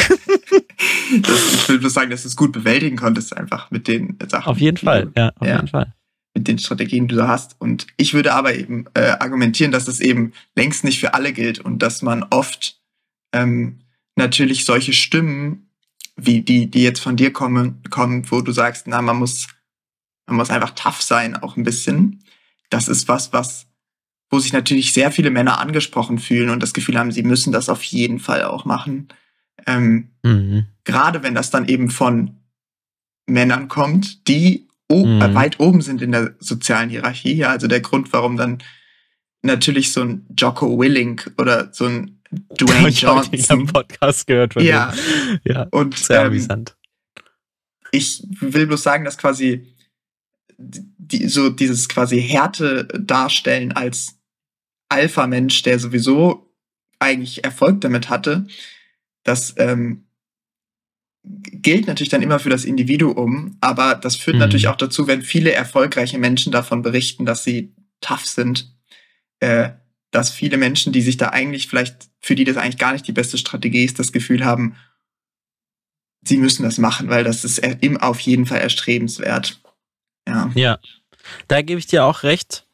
das, 1.23 1.55
ich 1.55 1.69
will 1.69 1.79
nur 1.79 1.91
sagen, 1.91 2.11
dass 2.11 2.23
du 2.23 2.29
es 2.29 2.37
gut 2.37 2.53
bewältigen 2.53 2.97
konntest, 2.97 3.35
einfach 3.37 3.71
mit 3.71 3.87
den 3.87 4.19
Sachen. 4.29 4.51
Auf 4.51 4.59
jeden 4.59 4.77
Fall, 4.77 5.13
ja, 5.17 5.33
auf 5.39 5.47
ja, 5.47 5.57
jeden 5.57 5.69
Fall. 5.69 5.95
Mit 6.35 6.49
den 6.49 6.59
Strategien, 6.59 7.07
die 7.07 7.15
du 7.15 7.29
hast. 7.29 7.61
Und 7.61 7.87
ich 7.97 8.13
würde 8.13 8.35
aber 8.35 8.55
eben 8.55 8.87
äh, 8.95 9.11
argumentieren, 9.21 9.73
dass 9.73 9.85
das 9.85 10.01
eben 10.01 10.33
längst 10.57 10.83
nicht 10.83 10.99
für 10.99 11.15
alle 11.15 11.33
gilt 11.33 11.61
und 11.61 11.81
dass 11.81 12.03
man 12.03 12.25
oft 12.25 12.81
ähm, 13.33 13.81
natürlich 14.17 14.65
solche 14.65 14.93
Stimmen, 14.93 15.71
wie 16.17 16.43
die, 16.43 16.71
die 16.71 16.83
jetzt 16.83 17.01
von 17.01 17.17
dir 17.17 17.33
kommen, 17.33 17.83
kommen, 17.91 18.31
wo 18.31 18.41
du 18.41 18.53
sagst, 18.53 18.87
na, 18.87 19.01
man 19.01 19.17
muss, 19.17 19.49
man 20.27 20.37
muss 20.37 20.51
einfach 20.51 20.71
tough 20.71 21.03
sein, 21.03 21.37
auch 21.37 21.57
ein 21.57 21.65
bisschen. 21.65 22.25
Das 22.69 22.89
ist 22.89 23.07
was, 23.09 23.33
was 23.33 23.67
wo 24.35 24.41
sich 24.41 24.53
natürlich 24.53 24.93
sehr 24.93 25.13
viele 25.13 25.31
Männer 25.31 25.61
angesprochen 25.61 26.19
fühlen 26.19 26.51
und 26.51 26.61
das 26.61 26.75
Gefühl 26.75 26.99
haben, 26.99 27.13
sie 27.13 27.23
müssen 27.23 27.53
das 27.53 27.69
auf 27.69 27.85
jeden 27.85 28.19
Fall 28.19 28.43
auch 28.43 28.65
machen. 28.65 29.09
Ähm, 29.65 30.09
mhm. 30.25 30.67
Gerade 30.83 31.23
wenn 31.23 31.37
das 31.37 31.51
dann 31.51 31.69
eben 31.69 31.89
von 31.89 32.41
Männern 33.27 33.69
kommt, 33.69 34.27
die 34.29 34.67
mhm. 34.91 35.21
äh, 35.21 35.35
weit 35.35 35.61
oben 35.61 35.81
sind 35.83 36.03
in 36.03 36.13
der 36.13 36.35
sozialen 36.39 36.91
Hierarchie. 36.91 37.45
also 37.45 37.67
der 37.67 37.81
Grund, 37.81 38.13
warum 38.13 38.37
dann 38.37 38.63
natürlich 39.43 39.93
so 39.93 40.03
ein 40.03 40.27
Jocko 40.37 40.79
Willing 40.79 41.21
oder 41.39 41.73
so 41.73 41.87
ein 41.87 42.21
Dwayne 42.59 42.89
Johnson. 42.89 43.35
Ich 43.35 43.51
habe 43.51 43.65
Podcast 43.67 44.27
gehört 44.27 44.55
von 44.55 44.65
ja. 44.65 44.93
ja, 45.45 45.67
und 45.71 45.97
sehr 45.97 46.21
ähm, 46.21 46.27
amüsant. 46.29 46.77
Ich 47.93 48.25
will 48.41 48.67
bloß 48.67 48.83
sagen, 48.83 49.05
dass 49.05 49.19
quasi 49.19 49.75
die, 50.59 51.29
so 51.29 51.51
dieses 51.51 51.89
quasi 51.89 52.21
Härte 52.21 52.87
darstellen 52.99 53.73
als 53.73 54.19
Alpha-Mensch, 54.89 55.63
der 55.63 55.79
sowieso 55.79 56.53
eigentlich 56.99 57.45
Erfolg 57.45 57.81
damit 57.81 58.09
hatte, 58.09 58.47
das 59.23 59.55
ähm, 59.59 60.04
gilt 61.25 61.87
natürlich 61.87 62.11
dann 62.11 62.23
immer 62.23 62.39
für 62.39 62.51
das 62.51 62.65
Individuum, 62.65 63.57
aber 63.61 63.95
das 63.95 64.17
führt 64.17 64.37
mhm. 64.37 64.41
natürlich 64.41 64.69
auch 64.69 64.77
dazu, 64.77 65.07
wenn 65.07 65.23
viele 65.23 65.53
erfolgreiche 65.53 66.19
Menschen 66.19 66.53
davon 66.53 66.83
berichten, 66.83 67.25
dass 67.25 67.45
sie 67.45 67.75
tough 68.01 68.27
sind, 68.27 68.75
äh, 69.41 69.71
dass 70.11 70.31
viele 70.31 70.59
Menschen, 70.59 70.93
die 70.93 71.01
sich 71.01 71.17
da 71.17 71.31
eigentlich 71.31 71.67
vielleicht, 71.67 72.11
für 72.21 72.35
die 72.35 72.45
das 72.45 72.57
eigentlich 72.57 72.79
gar 72.79 72.93
nicht 72.93 73.09
die 73.09 73.13
beste 73.13 73.39
Strategie 73.39 73.85
ist, 73.85 73.99
das 73.99 74.13
Gefühl 74.13 74.45
haben, 74.45 74.77
sie 76.27 76.37
müssen 76.37 76.63
das 76.63 76.79
machen, 76.79 77.09
weil 77.09 77.25
das 77.25 77.45
ist 77.45 77.63
auf 78.01 78.21
jeden 78.21 78.47
Fall 78.47 78.61
erstrebenswert. 78.61 79.61
Ja. 80.29 80.51
Ja, 80.55 80.79
da 81.49 81.63
gebe 81.63 81.79
ich 81.79 81.87
dir 81.87 82.05
auch 82.05 82.23
recht. 82.23 82.67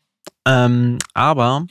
Ähm, 0.46 0.98
aber 1.14 1.66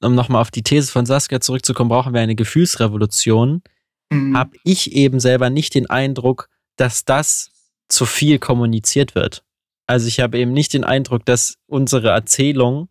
um 0.00 0.14
nochmal 0.14 0.42
auf 0.42 0.50
die 0.50 0.62
These 0.62 0.92
von 0.92 1.06
Saskia 1.06 1.40
zurückzukommen, 1.40 1.88
brauchen 1.88 2.12
wir 2.12 2.20
eine 2.20 2.34
Gefühlsrevolution. 2.34 3.62
Mhm. 4.10 4.36
habe 4.36 4.56
ich 4.64 4.92
eben 4.92 5.20
selber 5.20 5.50
nicht 5.50 5.74
den 5.74 5.88
Eindruck, 5.88 6.48
dass 6.76 7.04
das 7.04 7.50
zu 7.88 8.06
viel 8.06 8.38
kommuniziert 8.38 9.14
wird. 9.14 9.44
Also 9.86 10.08
ich 10.08 10.20
habe 10.20 10.38
eben 10.38 10.52
nicht 10.52 10.72
den 10.72 10.84
Eindruck, 10.84 11.24
dass 11.26 11.56
unsere 11.66 12.08
Erzählung, 12.08 12.88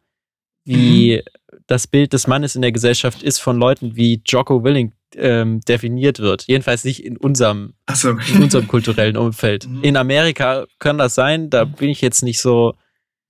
wie 0.66 1.18
mhm. 1.18 1.58
das 1.68 1.88
Bild 1.88 2.14
des 2.14 2.28
Mannes 2.28 2.56
in 2.56 2.62
der 2.62 2.72
Gesellschaft 2.72 3.24
ist, 3.24 3.40
von 3.40 3.58
Leuten 3.58 3.96
wie 3.96 4.22
Jocko 4.26 4.64
Willing 4.64 4.94
ähm, 5.16 5.62
definiert 5.62 6.20
wird. 6.20 6.46
Jedenfalls 6.48 6.84
nicht 6.84 7.04
in 7.04 7.18
unserem, 7.18 7.74
so. 7.94 8.12
in 8.12 8.44
unserem 8.44 8.68
kulturellen 8.68 9.18
Umfeld. 9.18 9.68
Mhm. 9.74 9.84
In 9.84 9.98
Amerika 9.98 10.66
kann 10.80 10.98
das 10.98 11.16
sein, 11.16 11.50
da 11.50 11.66
bin 11.66 11.90
ich 11.90 12.02
jetzt 12.02 12.22
nicht 12.22 12.40
so, 12.40 12.76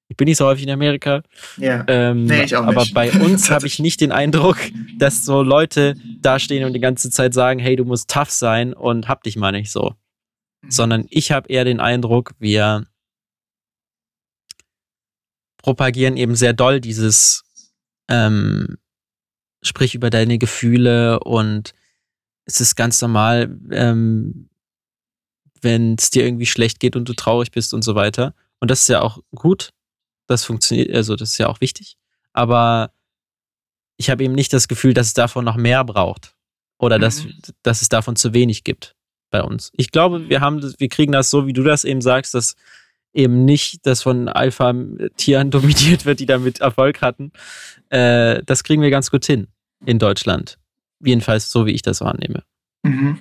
ich 0.10 0.18
bin 0.18 0.26
nicht 0.26 0.38
so 0.38 0.46
häufig 0.46 0.64
in 0.64 0.70
Amerika. 0.70 1.24
Ja. 1.58 1.84
Ähm, 1.88 2.26
nee, 2.26 2.44
ich 2.44 2.56
auch 2.56 2.66
aber 2.66 2.82
nicht. 2.82 2.94
bei 2.94 3.12
uns 3.12 3.50
habe 3.52 3.68
ich 3.68 3.80
nicht 3.80 4.02
den 4.02 4.12
Eindruck, 4.12 4.58
dass 4.98 5.26
so 5.26 5.42
Leute 5.42 5.96
dastehen 6.22 6.66
und 6.66 6.74
die 6.74 6.80
ganze 6.80 7.10
Zeit 7.10 7.34
sagen, 7.34 7.60
hey, 7.60 7.76
du 7.76 7.86
musst 7.86 8.10
tough 8.10 8.30
sein 8.30 8.74
und 8.74 9.08
hab 9.08 9.24
dich 9.24 9.38
mal 9.38 9.52
nicht 9.52 9.72
so. 9.72 9.96
Mhm. 10.62 10.72
Sondern 10.72 11.06
ich 11.10 11.32
habe 11.32 11.50
eher 11.50 11.66
den 11.66 11.80
Eindruck, 11.80 12.34
wir 12.40 12.86
propagieren 15.58 16.18
eben 16.18 16.36
sehr 16.36 16.54
doll 16.54 16.82
dieses 16.82 17.44
ähm, 18.10 18.78
sprich 19.64 19.96
über 19.96 20.10
deine 20.10 20.38
Gefühle 20.38 21.20
und 21.22 21.74
es 22.46 22.60
ist 22.60 22.76
ganz 22.76 23.02
normal, 23.02 23.58
ähm, 23.72 24.50
wenn 25.62 25.96
es 25.96 26.10
dir 26.10 26.26
irgendwie 26.26 26.46
schlecht 26.46 26.80
geht 26.80 26.96
und 26.96 27.08
du 27.08 27.14
traurig 27.14 27.52
bist 27.52 27.74
und 27.74 27.84
so 27.84 27.96
weiter. 27.96 28.36
Und 28.60 28.70
das 28.70 28.82
ist 28.82 28.90
ja 28.90 29.02
auch 29.02 29.20
gut. 29.34 29.72
Das 30.28 30.46
funktioniert, 30.46 30.94
also 30.96 31.16
das 31.16 31.32
ist 31.32 31.38
ja 31.38 31.48
auch 31.48 31.62
wichtig. 31.62 31.98
Aber 32.32 32.92
ich 33.98 34.10
habe 34.10 34.24
eben 34.24 34.34
nicht 34.34 34.54
das 34.54 34.68
Gefühl, 34.68 34.94
dass 34.94 35.08
es 35.08 35.14
davon 35.14 35.46
noch 35.46 35.56
mehr 35.56 35.84
braucht. 35.84 36.36
Oder 36.78 36.98
mhm. 36.98 37.02
dass, 37.02 37.28
dass 37.62 37.82
es 37.82 37.90
davon 37.90 38.16
zu 38.16 38.34
wenig 38.34 38.64
gibt 38.64 38.96
bei 39.30 39.42
uns. 39.42 39.72
Ich 39.76 39.92
glaube, 39.92 40.30
wir 40.30 40.42
haben 40.42 40.62
wir 40.62 40.90
kriegen 40.90 41.12
das 41.12 41.30
so, 41.30 41.48
wie 41.48 41.54
du 41.54 41.64
das 41.64 41.84
eben 41.84 42.02
sagst, 42.02 42.34
dass 42.34 42.56
eben 43.14 43.46
nicht 43.46 43.86
das 43.86 44.02
von 44.02 44.28
Alpha-Tieren 44.28 45.52
dominiert 45.52 46.06
wird, 46.06 46.20
die 46.20 46.26
damit 46.26 46.62
Erfolg 46.62 47.02
hatten. 47.02 47.32
Äh, 47.90 48.42
das 48.46 48.64
kriegen 48.64 48.82
wir 48.82 48.90
ganz 48.90 49.12
gut 49.12 49.26
hin 49.26 49.48
in 49.86 50.00
Deutschland. 50.00 50.58
Jedenfalls 51.00 51.52
so, 51.52 51.66
wie 51.66 51.72
ich 51.72 51.82
das 51.82 52.02
wahrnehme. 52.02 52.44
Mhm. 52.84 53.20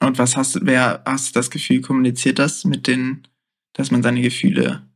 Und 0.00 0.18
was 0.18 0.36
hast 0.36 0.54
du, 0.54 0.60
wer 0.62 1.02
hast 1.04 1.34
du 1.34 1.38
das 1.38 1.50
Gefühl, 1.50 1.80
kommuniziert 1.80 2.38
das 2.38 2.64
mit 2.64 2.86
den, 2.86 3.26
dass 3.72 3.90
man 3.90 4.02
seine 4.02 4.22
Gefühle 4.22 4.87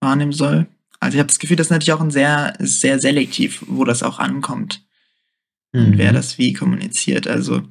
wahrnehmen 0.00 0.32
soll? 0.32 0.66
Also 0.98 1.14
ich 1.14 1.20
habe 1.20 1.28
das 1.28 1.38
Gefühl, 1.38 1.56
das 1.56 1.68
ist 1.68 1.70
natürlich 1.70 1.92
auch 1.92 2.00
ein 2.00 2.10
sehr, 2.10 2.54
sehr 2.58 2.98
selektiv, 2.98 3.64
wo 3.66 3.84
das 3.84 4.02
auch 4.02 4.18
ankommt. 4.18 4.84
Mhm. 5.72 5.86
Und 5.86 5.98
wer 5.98 6.12
das 6.12 6.38
wie 6.38 6.52
kommuniziert. 6.52 7.26
Also 7.26 7.62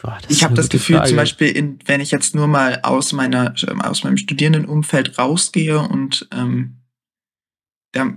Boah, 0.00 0.18
ich 0.28 0.44
habe 0.44 0.54
das 0.54 0.68
Gefühl, 0.68 0.96
Frage. 0.96 1.08
zum 1.08 1.16
Beispiel, 1.16 1.48
in, 1.48 1.78
wenn 1.86 2.00
ich 2.00 2.10
jetzt 2.10 2.34
nur 2.34 2.46
mal 2.46 2.80
aus 2.82 3.12
meiner, 3.12 3.54
aus 3.82 4.04
meinem 4.04 4.18
Studierendenumfeld 4.18 5.18
rausgehe 5.18 5.80
und 5.80 6.28
ähm, 6.32 6.76
da, 7.92 8.14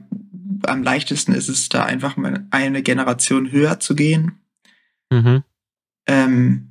am 0.67 0.83
leichtesten 0.83 1.33
ist 1.33 1.47
es 1.47 1.69
da 1.69 1.85
einfach 1.85 2.17
mal 2.17 2.45
eine 2.51 2.83
Generation 2.83 3.51
höher 3.51 3.79
zu 3.79 3.95
gehen. 3.95 4.39
Mhm. 5.09 5.43
Ähm, 6.05 6.68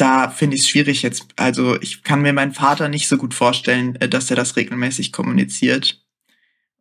da 0.00 0.30
finde 0.30 0.56
ich 0.56 0.62
es 0.62 0.68
schwierig 0.68 1.02
jetzt. 1.02 1.26
Also 1.36 1.80
ich 1.80 2.02
kann 2.02 2.22
mir 2.22 2.32
meinen 2.32 2.52
Vater 2.52 2.88
nicht 2.88 3.08
so 3.08 3.18
gut 3.18 3.34
vorstellen, 3.34 3.96
äh, 3.96 4.08
dass 4.08 4.30
er 4.30 4.36
das 4.36 4.56
regelmäßig 4.56 5.12
kommuniziert. 5.12 6.02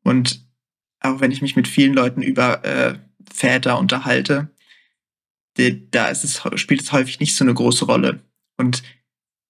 Und 0.03 0.45
auch 1.01 1.19
wenn 1.19 1.31
ich 1.31 1.41
mich 1.41 1.55
mit 1.55 1.67
vielen 1.67 1.93
Leuten 1.93 2.21
über 2.21 2.63
äh, 2.63 2.97
Väter 3.33 3.77
unterhalte, 3.77 4.49
da 5.91 6.07
ist 6.07 6.23
es, 6.23 6.41
spielt 6.55 6.81
es 6.81 6.93
häufig 6.93 7.19
nicht 7.19 7.35
so 7.35 7.43
eine 7.43 7.53
große 7.53 7.83
Rolle. 7.83 8.21
Und 8.55 8.81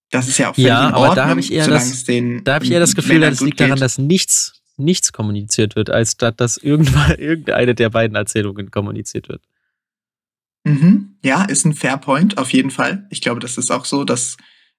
das 0.09 0.27
ist 0.27 0.39
ja 0.39 0.49
auch 0.49 0.55
völlig 0.55 0.69
ja, 0.69 0.89
in 0.89 0.95
Ordnung, 0.95 1.05
aber 1.05 1.15
da 1.15 1.27
habe 1.27 1.39
ich 1.39 1.51
eher 1.51 1.67
das, 1.67 2.03
da 2.43 2.55
habe 2.55 2.65
ich 2.65 2.71
eher 2.71 2.79
das 2.79 2.95
Gefühl, 2.95 3.19
dass 3.19 3.35
es 3.35 3.41
liegt 3.41 3.59
daran, 3.59 3.79
dass 3.79 3.99
nichts, 3.99 4.63
nichts 4.77 5.13
kommuniziert 5.13 5.75
wird, 5.75 5.91
als 5.91 6.17
dass 6.17 6.57
irgendwann 6.57 7.11
irgendeine 7.19 7.75
der 7.75 7.91
beiden 7.91 8.15
Erzählungen 8.15 8.71
kommuniziert 8.71 9.29
wird. 9.29 9.43
Mhm. 10.63 11.08
Ja, 11.23 11.43
ist 11.43 11.65
ein 11.65 11.73
Fair 11.73 11.97
Point, 11.97 12.37
auf 12.37 12.51
jeden 12.53 12.71
Fall. 12.71 13.05
Ich 13.09 13.21
glaube, 13.21 13.39
das 13.39 13.57
ist 13.57 13.71
auch 13.71 13.85
so, 13.85 14.03
dass 14.03 14.37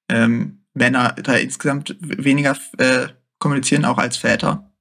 ähm, 0.09 0.64
Männer 0.74 1.14
da 1.22 1.34
insgesamt 1.34 1.97
weniger 2.01 2.57
äh, 2.78 3.09
kommunizieren, 3.38 3.84
auch 3.84 3.99
als 3.99 4.16
Väter. 4.16 4.72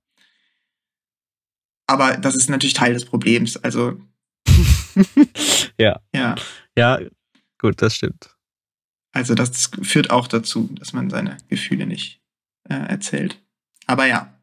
Aber 1.88 2.18
das 2.18 2.36
ist 2.36 2.50
natürlich 2.50 2.76
Teil 2.76 2.94
des 2.94 3.06
Problems. 3.06 3.58
Also 3.58 4.00
ja. 5.80 6.00
Ja. 6.14 6.36
Ja, 6.78 7.00
gut, 7.58 7.82
das 7.82 7.96
stimmt. 7.96 8.36
Also 9.12 9.34
das 9.34 9.72
führt 9.82 10.12
auch 10.12 10.28
dazu, 10.28 10.70
dass 10.80 10.94
man 10.94 11.10
seine 11.10 11.38
Gefühle 11.48 11.88
nicht 11.88 12.22
äh, 12.70 12.76
erzählt. 12.76 13.42
Aber 13.88 14.06
ja. 14.06 14.34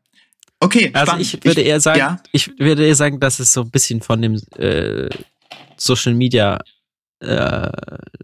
Okay. 0.58 0.90
Also 0.92 1.12
spannend. 1.12 1.34
ich 1.34 1.44
würde 1.44 1.62
eher 1.62 1.80
sagen, 1.80 1.98
ja? 1.98 2.22
ich 2.32 2.58
würde 2.58 2.84
eher 2.84 2.96
sagen, 2.96 3.20
dass 3.20 3.38
es 3.38 3.52
so 3.52 3.62
ein 3.62 3.70
bisschen 3.70 4.00
von 4.00 4.20
dem 4.20 4.40
äh, 4.56 5.08
Social 5.76 6.14
Media 6.14 6.58
äh, 7.20 7.70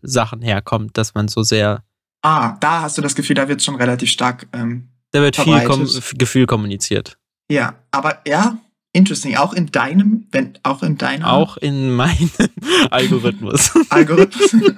Sachen 0.02 0.42
herkommt, 0.42 0.96
dass 0.98 1.14
man 1.14 1.28
so 1.28 1.42
sehr. 1.42 1.82
Ah, 2.22 2.56
da 2.60 2.82
hast 2.82 2.98
du 2.98 3.02
das 3.02 3.14
Gefühl, 3.14 3.34
da 3.34 3.48
wird 3.48 3.62
schon 3.62 3.76
relativ 3.76 4.10
stark. 4.10 4.46
Ähm, 4.52 4.88
da 5.10 5.20
wird 5.20 5.36
verbreitet. 5.36 5.74
viel 5.74 6.00
Kom 6.00 6.18
Gefühl 6.18 6.46
kommuniziert. 6.46 7.18
Ja, 7.50 7.74
aber 7.90 8.20
ja, 8.26 8.58
interesting. 8.92 9.36
Auch 9.36 9.52
in 9.52 9.70
deinem, 9.70 10.26
wenn 10.30 10.58
auch 10.62 10.82
in 10.82 10.96
deinem. 10.98 11.24
Auch 11.24 11.56
in 11.56 11.92
meinem 11.92 12.30
Algorithmus. 12.90 13.72
Algorithmus. 13.90 14.56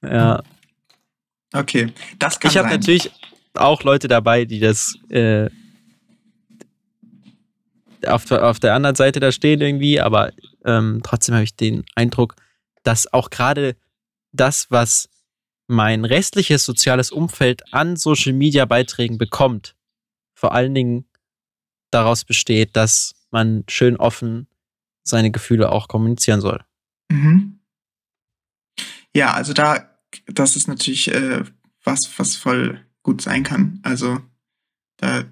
Ja. 0.00 0.42
Okay, 1.52 1.92
das 2.18 2.38
kann 2.38 2.50
Ich 2.50 2.56
habe 2.56 2.68
natürlich 2.68 3.10
auch 3.54 3.82
Leute 3.82 4.08
dabei, 4.08 4.44
die 4.44 4.60
das 4.60 4.94
äh, 5.08 5.48
auf, 8.06 8.30
auf 8.30 8.60
der 8.60 8.74
anderen 8.74 8.96
Seite 8.96 9.20
da 9.20 9.32
stehen 9.32 9.60
irgendwie, 9.60 10.00
aber 10.00 10.30
ähm, 10.68 11.00
trotzdem 11.02 11.34
habe 11.34 11.44
ich 11.44 11.56
den 11.56 11.84
Eindruck, 11.94 12.36
dass 12.82 13.12
auch 13.12 13.30
gerade 13.30 13.76
das, 14.32 14.70
was 14.70 15.08
mein 15.66 16.04
restliches 16.04 16.64
soziales 16.64 17.10
Umfeld 17.10 17.72
an 17.72 17.96
Social 17.96 18.34
Media 18.34 18.66
Beiträgen 18.66 19.18
bekommt, 19.18 19.74
vor 20.34 20.52
allen 20.52 20.74
Dingen 20.74 21.08
daraus 21.90 22.24
besteht, 22.24 22.76
dass 22.76 23.14
man 23.30 23.64
schön 23.68 23.96
offen 23.96 24.46
seine 25.02 25.30
Gefühle 25.30 25.72
auch 25.72 25.88
kommunizieren 25.88 26.40
soll. 26.40 26.62
Mhm. 27.10 27.60
Ja, 29.14 29.32
also 29.32 29.54
da, 29.54 29.90
das 30.26 30.54
ist 30.54 30.68
natürlich 30.68 31.08
äh, 31.08 31.44
was, 31.82 32.10
was 32.18 32.36
voll 32.36 32.84
gut 33.02 33.22
sein 33.22 33.42
kann. 33.42 33.80
Also 33.82 34.20
da 34.98 35.24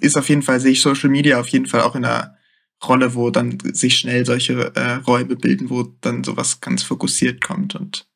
ist 0.00 0.16
auf 0.16 0.28
jeden 0.28 0.42
Fall, 0.42 0.58
sehe 0.58 0.72
ich 0.72 0.82
Social 0.82 1.08
Media 1.08 1.38
auf 1.38 1.48
jeden 1.48 1.66
Fall 1.66 1.82
auch 1.82 1.94
in 1.94 2.04
einer 2.04 2.36
Rolle, 2.82 3.14
wo 3.14 3.30
dann 3.30 3.58
sich 3.72 3.98
schnell 3.98 4.26
solche 4.26 4.74
äh, 4.74 4.94
Räume 4.94 5.36
bilden, 5.36 5.70
wo 5.70 5.84
dann 6.00 6.24
sowas 6.24 6.60
ganz 6.60 6.82
fokussiert 6.82 7.42
kommt. 7.42 7.74
Und 7.74 8.06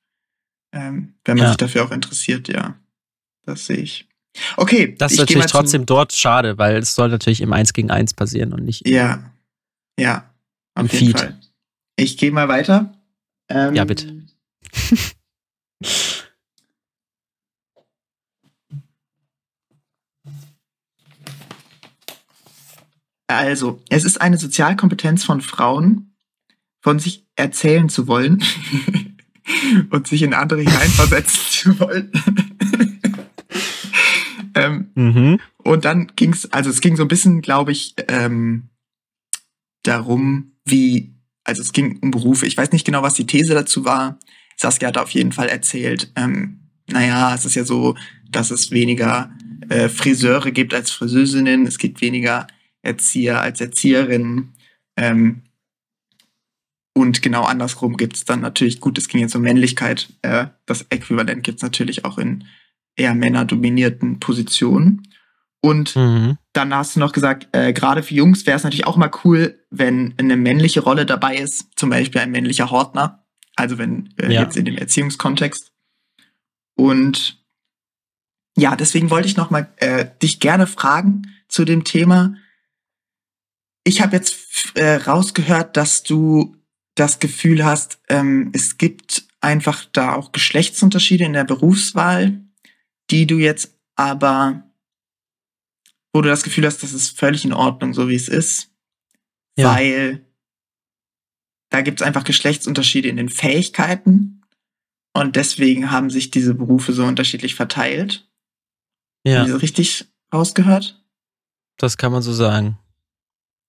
ähm, 0.73 1.15
wenn 1.25 1.37
man 1.37 1.45
ja. 1.45 1.49
sich 1.49 1.57
dafür 1.57 1.85
auch 1.85 1.91
interessiert, 1.91 2.49
ja, 2.49 2.79
das 3.45 3.67
sehe 3.67 3.79
ich. 3.79 4.09
Okay. 4.57 4.95
Das 4.99 5.13
ist 5.13 5.19
natürlich 5.19 5.47
trotzdem 5.47 5.87
dort 5.87 6.13
schade, 6.13 6.59
weil 6.59 6.77
es 6.77 6.95
soll 6.95 7.09
natürlich 7.09 7.41
im 7.41 7.53
Eins 7.53 7.73
gegen 7.73 7.91
Eins 7.91 8.15
passieren 8.15 8.53
und 8.53 8.65
nicht 8.65 8.87
ja, 8.87 9.33
ja, 9.99 10.31
auf 10.75 10.93
jeden 10.93 11.07
Feed. 11.07 11.19
Fall. 11.19 11.41
Ich 11.97 12.17
gehe 12.19 12.31
mal 12.31 12.49
weiter. 12.49 12.93
Ähm, 13.49 13.75
ja, 13.75 13.85
bitte. 13.85 14.27
Also, 23.29 23.83
es 23.91 24.05
ist 24.05 24.21
eine 24.21 24.39
Sozialkompetenz 24.39 25.23
von 25.23 25.43
Frauen, 25.43 26.15
von 26.81 26.99
sich 26.99 27.27
erzählen 27.37 27.91
zu 27.91 28.09
wollen 28.09 28.43
und 29.91 30.09
sich 30.09 30.23
in 30.23 30.33
andere 30.33 30.63
hineinversetzen 30.63 31.43
zu 31.51 31.81
wollen. 31.81 32.11
ähm, 34.55 34.91
mhm. 34.95 35.41
Und 35.59 35.85
dann 35.85 36.11
ging 36.17 36.33
es, 36.33 36.51
also 36.53 36.71
es 36.71 36.81
ging 36.81 36.97
so 36.97 37.03
ein 37.03 37.09
bisschen, 37.09 37.43
glaube 37.43 37.71
ich, 37.71 37.95
ähm, 38.09 38.71
darum, 39.83 40.53
wie, 40.65 41.15
also 41.45 41.61
es 41.61 41.73
ging 41.73 41.99
um 42.01 42.11
Berufe. 42.11 42.47
Ich 42.47 42.57
weiß 42.57 42.73
nicht 42.73 42.87
genau, 42.87 43.03
was 43.03 43.15
die 43.15 43.27
These 43.27 43.53
dazu 43.53 43.85
war. 43.85 44.19
Saskia 44.57 44.89
hat 44.89 44.97
auf 44.97 45.11
jeden 45.11 45.33
Fall 45.33 45.49
erzählt, 45.49 46.13
ähm, 46.17 46.71
naja, 46.91 47.35
es 47.35 47.45
ist 47.45 47.55
ja 47.55 47.65
so, 47.65 47.95
dass 48.31 48.51
es 48.51 48.71
weniger 48.71 49.31
äh, 49.69 49.91
Friseure 49.91 50.51
gibt 50.51 50.73
als 50.73 50.91
Friseurinnen, 50.91 51.67
es 51.67 51.77
gibt 51.77 52.01
weniger 52.01 52.47
Erzieher 52.89 53.41
als 53.41 53.61
Erzieherinnen. 53.61 54.55
Ähm, 54.97 55.43
und 56.95 57.23
genau 57.23 57.45
andersrum 57.45 57.97
gibt 57.97 58.17
es 58.17 58.25
dann 58.25 58.41
natürlich, 58.41 58.81
gut, 58.81 58.99
es 58.99 59.07
ging 59.07 59.21
jetzt 59.21 59.37
um 59.37 59.43
Männlichkeit, 59.43 60.13
äh, 60.23 60.47
das 60.67 60.87
Äquivalent 60.91 61.45
gibt 61.45 61.59
es 61.59 61.63
natürlich 61.63 62.05
auch 62.05 62.19
in 62.19 62.45
eher 62.97 63.15
männerdominierten 63.15 64.19
Positionen. 64.19 65.07
Und 65.61 65.95
mhm. 65.97 66.39
dann 66.53 66.75
hast 66.75 66.97
du 66.97 67.01
noch 67.01 67.13
gesagt, 67.13 67.49
äh, 67.53 67.73
gerade 67.73 68.03
für 68.03 68.15
Jungs 68.15 68.47
wäre 68.47 68.57
es 68.57 68.65
natürlich 68.65 68.87
auch 68.87 68.97
mal 68.97 69.11
cool, 69.25 69.59
wenn 69.71 70.15
eine 70.19 70.37
männliche 70.37 70.81
Rolle 70.81 71.07
dabei 71.07 71.37
ist, 71.37 71.69
zum 71.77 71.91
Beispiel 71.91 72.21
ein 72.21 72.31
männlicher 72.31 72.71
Hortner. 72.71 73.25
Also 73.57 73.79
wenn 73.79 74.15
äh, 74.21 74.33
ja. 74.33 74.43
jetzt 74.43 74.57
in 74.57 74.65
dem 74.65 74.77
Erziehungskontext. 74.77 75.73
Und 76.77 77.45
ja, 78.57 78.77
deswegen 78.77 79.11
wollte 79.11 79.29
ich 79.29 79.37
noch 79.37 79.51
mal 79.51 79.69
äh, 79.77 80.07
dich 80.23 80.41
gerne 80.41 80.67
fragen 80.67 81.33
zu 81.49 81.65
dem 81.65 81.85
Thema. 81.85 82.35
Ich 83.89 84.03
habe 84.03 84.17
jetzt 84.17 84.37
äh, 84.75 84.97
rausgehört, 84.97 85.79
dass 85.79 86.03
du 86.03 86.55
das 86.95 87.21
Gefühl 87.21 87.65
hast, 87.65 87.99
ähm, 88.11 88.51
es 88.53 88.77
gibt 88.77 89.27
einfach 89.41 89.87
da 89.93 90.15
auch 90.15 90.33
Geschlechtsunterschiede 90.33 91.25
in 91.25 91.33
der 91.33 91.45
Berufswahl, 91.45 92.43
die 93.11 93.27
du 93.27 93.39
jetzt 93.39 93.75
aber 93.97 94.63
wo 96.13 96.21
du 96.21 96.29
das 96.29 96.43
Gefühl 96.43 96.67
hast, 96.67 96.83
das 96.83 96.93
ist 96.93 97.19
völlig 97.19 97.45
in 97.45 97.53
Ordnung, 97.53 97.95
so 97.95 98.09
wie 98.09 98.15
es 98.15 98.29
ist. 98.29 98.71
Ja. 99.57 99.75
Weil 99.75 100.27
da 101.71 101.81
gibt 101.81 102.01
es 102.01 102.07
einfach 102.07 102.25
Geschlechtsunterschiede 102.25 103.09
in 103.09 103.17
den 103.17 103.29
Fähigkeiten 103.31 104.43
und 105.15 105.37
deswegen 105.37 105.91
haben 105.91 106.11
sich 106.11 106.31
diese 106.31 106.55
Berufe 106.55 106.93
so 106.93 107.05
unterschiedlich 107.05 107.55
verteilt. 107.55 108.29
Ja. 109.25 109.41
Haben 109.41 109.49
Sie 109.49 109.61
richtig 109.61 110.07
rausgehört? 110.33 111.03
Das 111.79 111.97
kann 111.97 112.13
man 112.13 112.23
so 112.23 112.35
sagen. 112.35 112.79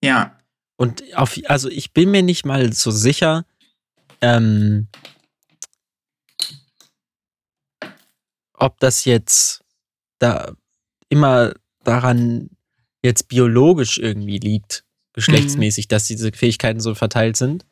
Ja. 0.04 0.38
Und 0.78 1.04
auf, 1.16 1.38
also 1.46 1.70
ich 1.70 1.94
bin 1.94 2.12
mir 2.12 2.24
nicht 2.24 2.46
mal 2.46 2.72
so 2.74 2.92
sicher, 2.92 3.46
ähm, 4.22 4.88
ob 8.54 8.80
das 8.80 9.06
jetzt 9.06 9.64
da 10.20 10.54
immer 11.10 11.54
daran 11.84 12.50
jetzt 13.02 13.28
biologisch 13.28 13.98
irgendwie 13.98 14.38
liegt, 14.38 14.84
geschlechtsmäßig, 15.14 15.86
mhm. 15.86 15.90
dass 15.90 16.06
diese 16.06 16.32
Fähigkeiten 16.32 16.80
so 16.80 16.96
verteilt 16.96 17.38
sind, 17.38 17.66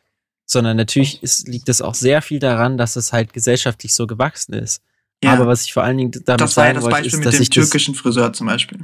sondern 0.46 0.78
natürlich 0.78 1.22
ist, 1.22 1.48
liegt 1.48 1.70
es 1.70 1.82
auch 1.82 1.94
sehr 1.94 2.22
viel 2.22 2.40
daran, 2.40 2.78
dass 2.78 2.96
es 2.96 3.14
halt 3.14 3.34
gesellschaftlich 3.34 3.94
so 3.94 4.08
gewachsen 4.08 4.54
ist. 4.54 4.82
Ja. 5.24 5.34
Aber 5.34 5.48
was 5.48 5.66
ich 5.66 5.74
vor 5.74 5.84
allen 5.84 5.98
Dingen 5.98 6.12
damit 6.26 6.42
das 6.42 6.54
sagen 6.54 6.82
wollte, 6.82 7.08
ist, 7.08 7.26
dass 7.26 7.40
ich 7.40 7.50
türkischen 7.50 7.94
das, 7.94 8.02
Friseur 8.02 8.34
zum 8.34 8.48
Beispiel. 8.48 8.80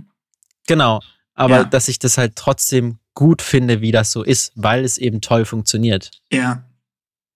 Genau, 0.67 1.01
aber 1.33 1.57
ja. 1.57 1.63
dass 1.63 1.87
ich 1.87 1.99
das 1.99 2.17
halt 2.17 2.35
trotzdem 2.35 2.99
gut 3.13 3.41
finde, 3.41 3.81
wie 3.81 3.91
das 3.91 4.11
so 4.11 4.23
ist, 4.23 4.51
weil 4.55 4.83
es 4.83 4.97
eben 4.97 5.21
toll 5.21 5.45
funktioniert. 5.45 6.11
Ja. 6.31 6.63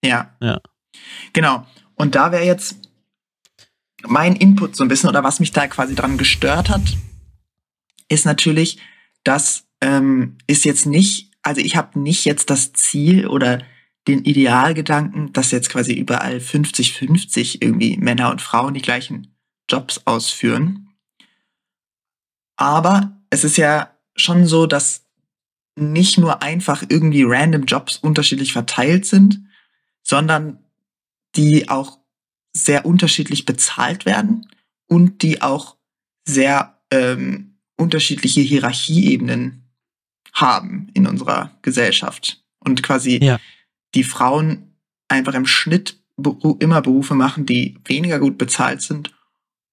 Ja. 0.04 0.34
Ja. 0.40 0.60
Genau. 1.32 1.66
Und 1.94 2.14
da 2.14 2.32
wäre 2.32 2.44
jetzt 2.44 2.76
mein 4.06 4.36
Input 4.36 4.76
so 4.76 4.84
ein 4.84 4.88
bisschen 4.88 5.08
oder 5.08 5.24
was 5.24 5.40
mich 5.40 5.52
da 5.52 5.66
quasi 5.66 5.94
dran 5.94 6.18
gestört 6.18 6.68
hat, 6.68 6.82
ist 8.08 8.24
natürlich, 8.24 8.78
das 9.24 9.64
ähm, 9.80 10.38
ist 10.46 10.64
jetzt 10.64 10.86
nicht, 10.86 11.32
also 11.42 11.60
ich 11.60 11.76
habe 11.76 11.98
nicht 11.98 12.24
jetzt 12.24 12.50
das 12.50 12.72
Ziel 12.72 13.26
oder 13.26 13.62
den 14.06 14.24
Idealgedanken, 14.24 15.32
dass 15.32 15.50
jetzt 15.50 15.68
quasi 15.68 15.92
überall 15.92 16.38
50-50 16.38 17.58
irgendwie 17.60 17.96
Männer 17.98 18.30
und 18.30 18.40
Frauen 18.40 18.74
die 18.74 18.82
gleichen 18.82 19.34
Jobs 19.68 20.00
ausführen. 20.06 20.88
Aber 22.56 23.20
es 23.30 23.44
ist 23.44 23.58
ja 23.58 23.94
schon 24.16 24.46
so, 24.46 24.66
dass 24.66 25.04
nicht 25.80 26.18
nur 26.18 26.42
einfach 26.42 26.84
irgendwie 26.88 27.24
random 27.24 27.64
Jobs 27.64 27.96
unterschiedlich 27.96 28.52
verteilt 28.52 29.06
sind, 29.06 29.42
sondern 30.02 30.58
die 31.36 31.68
auch 31.68 31.98
sehr 32.52 32.86
unterschiedlich 32.86 33.44
bezahlt 33.44 34.06
werden 34.06 34.48
und 34.86 35.22
die 35.22 35.42
auch 35.42 35.76
sehr 36.26 36.78
ähm, 36.90 37.58
unterschiedliche 37.76 38.40
Hierarchieebenen 38.40 39.64
haben 40.32 40.88
in 40.94 41.06
unserer 41.06 41.56
Gesellschaft 41.62 42.42
und 42.58 42.82
quasi 42.82 43.18
ja. 43.22 43.38
die 43.94 44.04
Frauen 44.04 44.74
einfach 45.08 45.34
im 45.34 45.46
Schnitt 45.46 45.96
immer 46.58 46.82
Berufe 46.82 47.14
machen, 47.14 47.46
die 47.46 47.78
weniger 47.84 48.18
gut 48.18 48.38
bezahlt 48.38 48.82
sind 48.82 49.14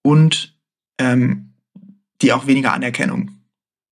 und 0.04 0.56
ähm, 1.00 1.54
die 2.22 2.32
auch 2.32 2.48
weniger 2.48 2.74
Anerkennung 2.74 3.32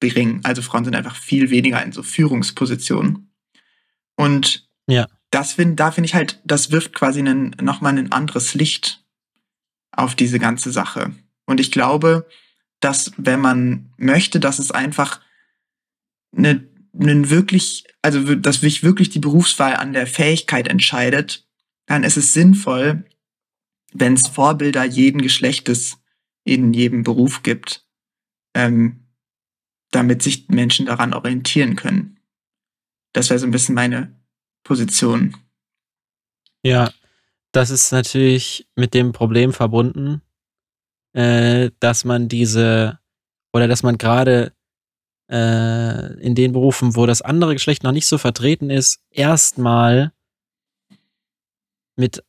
bringen. 0.10 0.42
Also 0.44 0.62
Frauen 0.62 0.86
sind 0.86 0.96
einfach 0.96 1.16
viel 1.16 1.50
weniger 1.50 1.84
in 1.84 1.92
so 1.92 2.04
Führungspositionen. 2.04 3.32
Und 4.16 4.68
ja. 4.88 5.08
das 5.32 5.54
find, 5.54 5.80
da 5.80 5.92
finde 5.92 6.08
ich 6.08 6.16
halt, 6.16 6.42
das 6.44 6.72
wirft 6.72 6.94
quasi 6.94 7.20
einen, 7.20 7.56
nochmal 7.62 7.98
ein 7.98 8.12
anderes 8.12 8.54
Licht 8.54 9.04
auf 9.92 10.16
diese 10.16 10.40
ganze 10.40 10.72
Sache. 10.72 11.12
Und 11.46 11.60
ich 11.60 11.72
glaube, 11.72 12.28
dass 12.80 13.12
wenn 13.18 13.40
man 13.40 13.94
möchte, 13.98 14.40
dass 14.40 14.60
es 14.60 14.72
einfach 14.72 15.22
eine 16.36 16.68
wirklich, 16.94 17.86
also 18.02 18.36
dass 18.36 18.62
sich 18.62 18.84
wirklich 18.84 19.10
die 19.10 19.20
Berufswahl 19.20 19.76
an 19.76 19.94
der 19.94 20.08
Fähigkeit 20.08 20.68
entscheidet, 20.68 21.48
dann 21.86 22.04
ist 22.04 22.18
es 22.18 22.34
sinnvoll, 22.34 23.06
wenn 23.94 24.14
es 24.14 24.28
Vorbilder 24.28 24.84
jeden 24.84 25.22
Geschlechtes 25.22 25.98
in 26.44 26.74
jedem 26.74 27.04
Beruf 27.04 27.44
gibt, 27.44 27.86
ähm, 28.54 29.03
damit 29.96 30.22
sich 30.22 30.50
Menschen 30.50 30.86
daran 30.88 31.14
orientieren 31.14 31.76
können. 31.76 32.20
Das 33.14 33.30
wäre 33.30 33.40
so 33.40 33.46
ein 33.46 33.52
bisschen 33.52 33.76
meine 33.76 34.16
Position. 34.64 35.36
Ja, 36.64 36.92
das 37.52 37.70
ist 37.70 37.92
natürlich 37.92 38.68
mit 38.76 38.94
dem 38.94 39.12
Problem 39.12 39.54
verbunden, 39.54 40.22
äh, 41.14 41.70
dass 41.80 42.06
man 42.06 42.28
diese 42.28 43.00
oder 43.54 43.68
dass 43.68 43.84
man 43.84 43.98
gerade 44.00 44.54
äh, 45.30 46.20
in 46.20 46.34
den 46.34 46.54
Berufen, 46.54 46.96
wo 46.96 47.06
das 47.06 47.22
andere 47.22 47.54
Geschlecht 47.54 47.84
noch 47.84 47.92
nicht 47.92 48.08
so 48.08 48.18
vertreten 48.18 48.72
ist, 48.72 49.00
erstmal 49.12 50.12
mit 51.96 52.24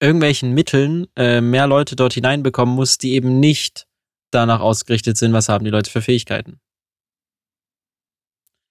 irgendwelchen 0.00 0.52
Mitteln 0.52 1.06
äh, 1.14 1.40
mehr 1.40 1.68
Leute 1.68 1.94
dort 1.94 2.14
hineinbekommen 2.14 2.74
muss, 2.74 2.98
die 2.98 3.12
eben 3.12 3.38
nicht 3.38 3.86
danach 4.30 4.60
ausgerichtet 4.60 5.16
sind, 5.16 5.32
was 5.32 5.48
haben 5.48 5.64
die 5.64 5.70
Leute 5.70 5.90
für 5.90 6.02
Fähigkeiten. 6.02 6.60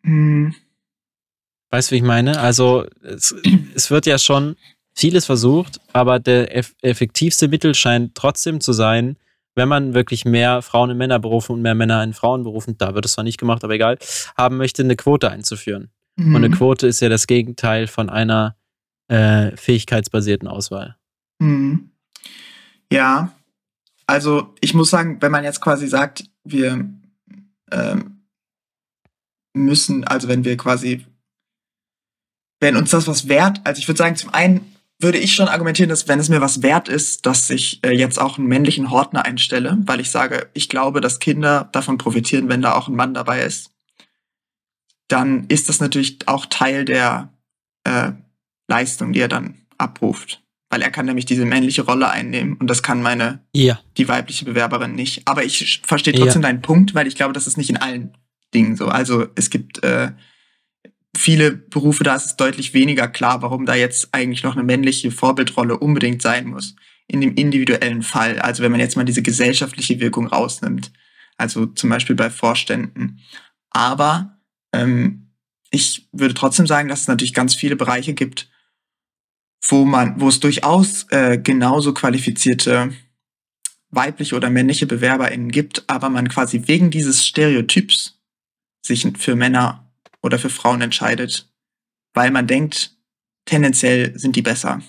Mhm. 0.01 0.55
Weißt 1.72 1.89
du, 1.89 1.93
wie 1.93 1.97
ich 1.97 2.03
meine? 2.03 2.39
Also 2.39 2.86
es, 3.03 3.36
es 3.76 3.91
wird 3.91 4.05
ja 4.05 4.18
schon 4.18 4.55
vieles 4.95 5.26
versucht, 5.26 5.80
aber 5.93 6.20
der 6.20 6.55
eff 6.55 6.76
effektivste 6.82 7.47
Mittel 7.47 7.76
scheint 7.76 8.16
trotzdem 8.16 8.60
zu 8.60 8.74
sein, 8.74 9.18
wenn 9.55 9.70
man 9.70 9.93
wirklich 9.93 10.26
mehr 10.26 10.62
Frauen 10.62 10.91
in 10.91 10.97
Männerberufen 10.97 11.55
und 11.55 11.62
mehr 11.62 11.76
Männer 11.76 12.03
in 12.03 12.14
Frauenberufen, 12.14 12.78
da 12.78 12.95
wird 12.95 13.05
es 13.05 13.14
zwar 13.14 13.24
nicht 13.24 13.38
gemacht, 13.38 13.64
aber 13.64 13.74
egal, 13.74 13.97
haben 14.38 14.57
möchte, 14.57 14.84
eine 14.84 14.95
Quote 14.95 15.30
einzuführen. 15.30 15.91
Mhm. 16.16 16.36
Und 16.36 16.43
eine 16.43 16.55
Quote 16.55 16.88
ist 16.88 17.01
ja 17.01 17.10
das 17.10 17.28
Gegenteil 17.28 17.88
von 17.88 18.10
einer 18.10 18.55
äh, 19.07 19.55
fähigkeitsbasierten 19.55 20.47
Auswahl. 20.47 20.95
Mhm. 21.39 21.91
Ja, 22.91 23.34
also 24.10 24.55
ich 24.60 24.74
muss 24.74 24.89
sagen, 24.89 25.22
wenn 25.22 25.32
man 25.32 25.43
jetzt 25.43 25.62
quasi 25.62 25.88
sagt, 25.88 26.24
wir 26.43 26.89
ähm, 27.72 28.26
müssen, 29.53 30.03
also 30.03 30.28
wenn 30.28 30.43
wir 30.43 30.57
quasi, 30.57 31.05
wenn 32.60 32.76
uns 32.76 32.89
das 32.89 33.07
was 33.07 33.28
wert, 33.28 33.62
also 33.64 33.78
ich 33.78 33.88
würde 33.88 33.99
sagen, 33.99 34.16
zum 34.16 34.34
einen 34.34 34.76
würde 34.99 35.20
ich 35.20 35.36
schon 35.36 35.47
argumentieren, 35.47 35.89
dass 35.89 36.07
wenn 36.07 36.20
es 36.20 36.28
mir 36.28 36.41
was 36.41 36.64
wert 36.64 36.89
ist, 36.89 37.28
dass 37.28 37.51
ich 37.51 37.84
äh, 37.86 37.91
jetzt 37.91 38.20
auch 38.20 38.39
einen 38.39 38.47
männlichen 38.47 38.89
Hortner 38.89 39.26
einstelle, 39.26 39.78
weil 39.86 39.99
ich 39.99 40.10
sage, 40.10 40.49
ich 40.53 40.70
glaube, 40.70 41.01
dass 41.01 41.20
Kinder 41.20 41.70
davon 41.72 41.99
profitieren, 41.99 42.49
wenn 42.49 42.64
da 42.64 42.74
auch 42.74 42.88
ein 42.88 42.95
Mann 42.95 43.14
dabei 43.14 43.43
ist, 43.43 43.72
dann 45.07 45.45
ist 45.49 45.70
das 45.70 45.80
natürlich 45.80 46.28
auch 46.28 46.47
Teil 46.47 46.84
der 46.84 47.32
äh, 47.84 48.14
Leistung, 48.68 49.14
die 49.14 49.20
er 49.20 49.28
dann 49.28 49.62
abruft. 49.78 50.41
Weil 50.70 50.82
er 50.82 50.91
kann 50.91 51.07
nämlich 51.07 51.26
diese 51.26 51.45
männliche 51.45 51.82
Rolle 51.82 52.09
einnehmen 52.09 52.55
und 52.55 52.70
das 52.70 52.84
kann 52.84 53.01
meine, 53.01 53.43
ja. 53.53 53.80
die 53.97 54.07
weibliche 54.07 54.45
Bewerberin 54.45 54.93
nicht. 54.93 55.28
Aber 55.28 55.43
ich 55.43 55.82
verstehe 55.84 56.13
trotzdem 56.13 56.43
ja. 56.43 56.49
deinen 56.49 56.61
Punkt, 56.61 56.93
weil 56.93 57.07
ich 57.07 57.15
glaube, 57.15 57.34
das 57.34 57.47
ist 57.47 57.57
nicht 57.57 57.72
in 57.72 57.78
allen 57.78 58.13
Dingen 58.53 58.76
so. 58.76 58.88
Also 58.88 59.28
es 59.36 59.49
gibt 59.49 59.84
äh, 59.84 60.11
viele 61.17 61.51
Berufe, 61.51 62.03
da 62.03 62.15
ist 62.15 62.26
es 62.26 62.36
deutlich 62.36 62.74
weniger 62.74 63.07
klar, 63.07 63.41
warum 63.41 63.65
da 63.65 63.76
jetzt 63.76 64.09
eigentlich 64.13 64.43
noch 64.43 64.55
eine 64.55 64.63
männliche 64.63 65.11
Vorbildrolle 65.11 65.78
unbedingt 65.78 66.22
sein 66.22 66.47
muss. 66.47 66.76
In 67.07 67.22
dem 67.22 67.34
individuellen 67.34 68.03
Fall. 68.03 68.39
Also 68.39 68.61
wenn 68.61 68.72
man 68.72 68.80
jetzt 68.80 68.95
mal 68.95 69.05
diese 69.05 69.24
gesellschaftliche 69.24 69.99
Wirkung 69.99 70.28
rausnimmt. 70.28 70.91
Also 71.38 71.65
zum 71.65 71.89
Beispiel 71.89 72.15
bei 72.15 72.30
Vorständen. 72.30 73.20
Aber 73.72 74.38
ähm, 74.74 75.32
ich 75.72 76.07
würde 76.11 76.34
trotzdem 76.34 76.67
sagen, 76.67 76.89
dass 76.89 77.01
es 77.01 77.07
natürlich 77.07 77.34
ganz 77.34 77.55
viele 77.55 77.76
Bereiche 77.76 78.13
gibt, 78.13 78.49
wo 79.68 79.86
man, 79.86 80.20
wo 80.20 80.28
es 80.30 80.39
durchaus 80.39 81.05
äh, 81.10 81.38
genauso 81.38 81.93
qualifizierte 81.93 82.93
weibliche 83.91 84.36
oder 84.36 84.49
männliche 84.49 84.86
BewerberInnen 84.86 85.51
gibt, 85.51 85.84
aber 85.88 86.10
man 86.10 86.30
quasi 86.30 86.64
wegen 86.68 86.91
dieses 86.91 87.26
Stereotyps 87.26 88.20
sich 88.86 89.07
für 89.18 89.36
Männer 89.36 89.91
oder 90.22 90.39
für 90.39 90.49
Frauen 90.49 90.82
entscheidet, 90.82 91.51
weil 92.14 92.32
man 92.32 92.47
denkt, 92.47 92.95
tendenziell 93.45 94.18
sind 94.18 94.36
die 94.36 94.41
besser. 94.41 94.82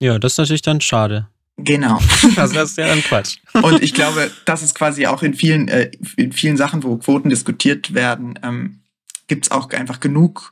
Ja, 0.00 0.18
das 0.18 0.32
ist 0.32 0.38
natürlich 0.38 0.62
dann 0.62 0.80
schade. 0.80 1.28
Genau. 1.56 2.00
Also 2.36 2.54
das 2.54 2.70
ist 2.70 2.78
ja 2.78 2.86
ein 2.86 3.02
Quatsch. 3.02 3.38
Und 3.52 3.82
ich 3.82 3.94
glaube, 3.94 4.30
das 4.46 4.62
ist 4.62 4.74
quasi 4.74 5.06
auch 5.06 5.22
in 5.22 5.34
vielen, 5.34 5.68
äh, 5.68 5.90
in 6.16 6.32
vielen 6.32 6.56
Sachen, 6.56 6.82
wo 6.82 6.96
Quoten 6.96 7.28
diskutiert 7.28 7.94
werden, 7.94 8.38
ähm, 8.42 8.80
gibt 9.28 9.46
es 9.46 9.50
auch 9.50 9.70
einfach 9.70 10.00
genug 10.00 10.51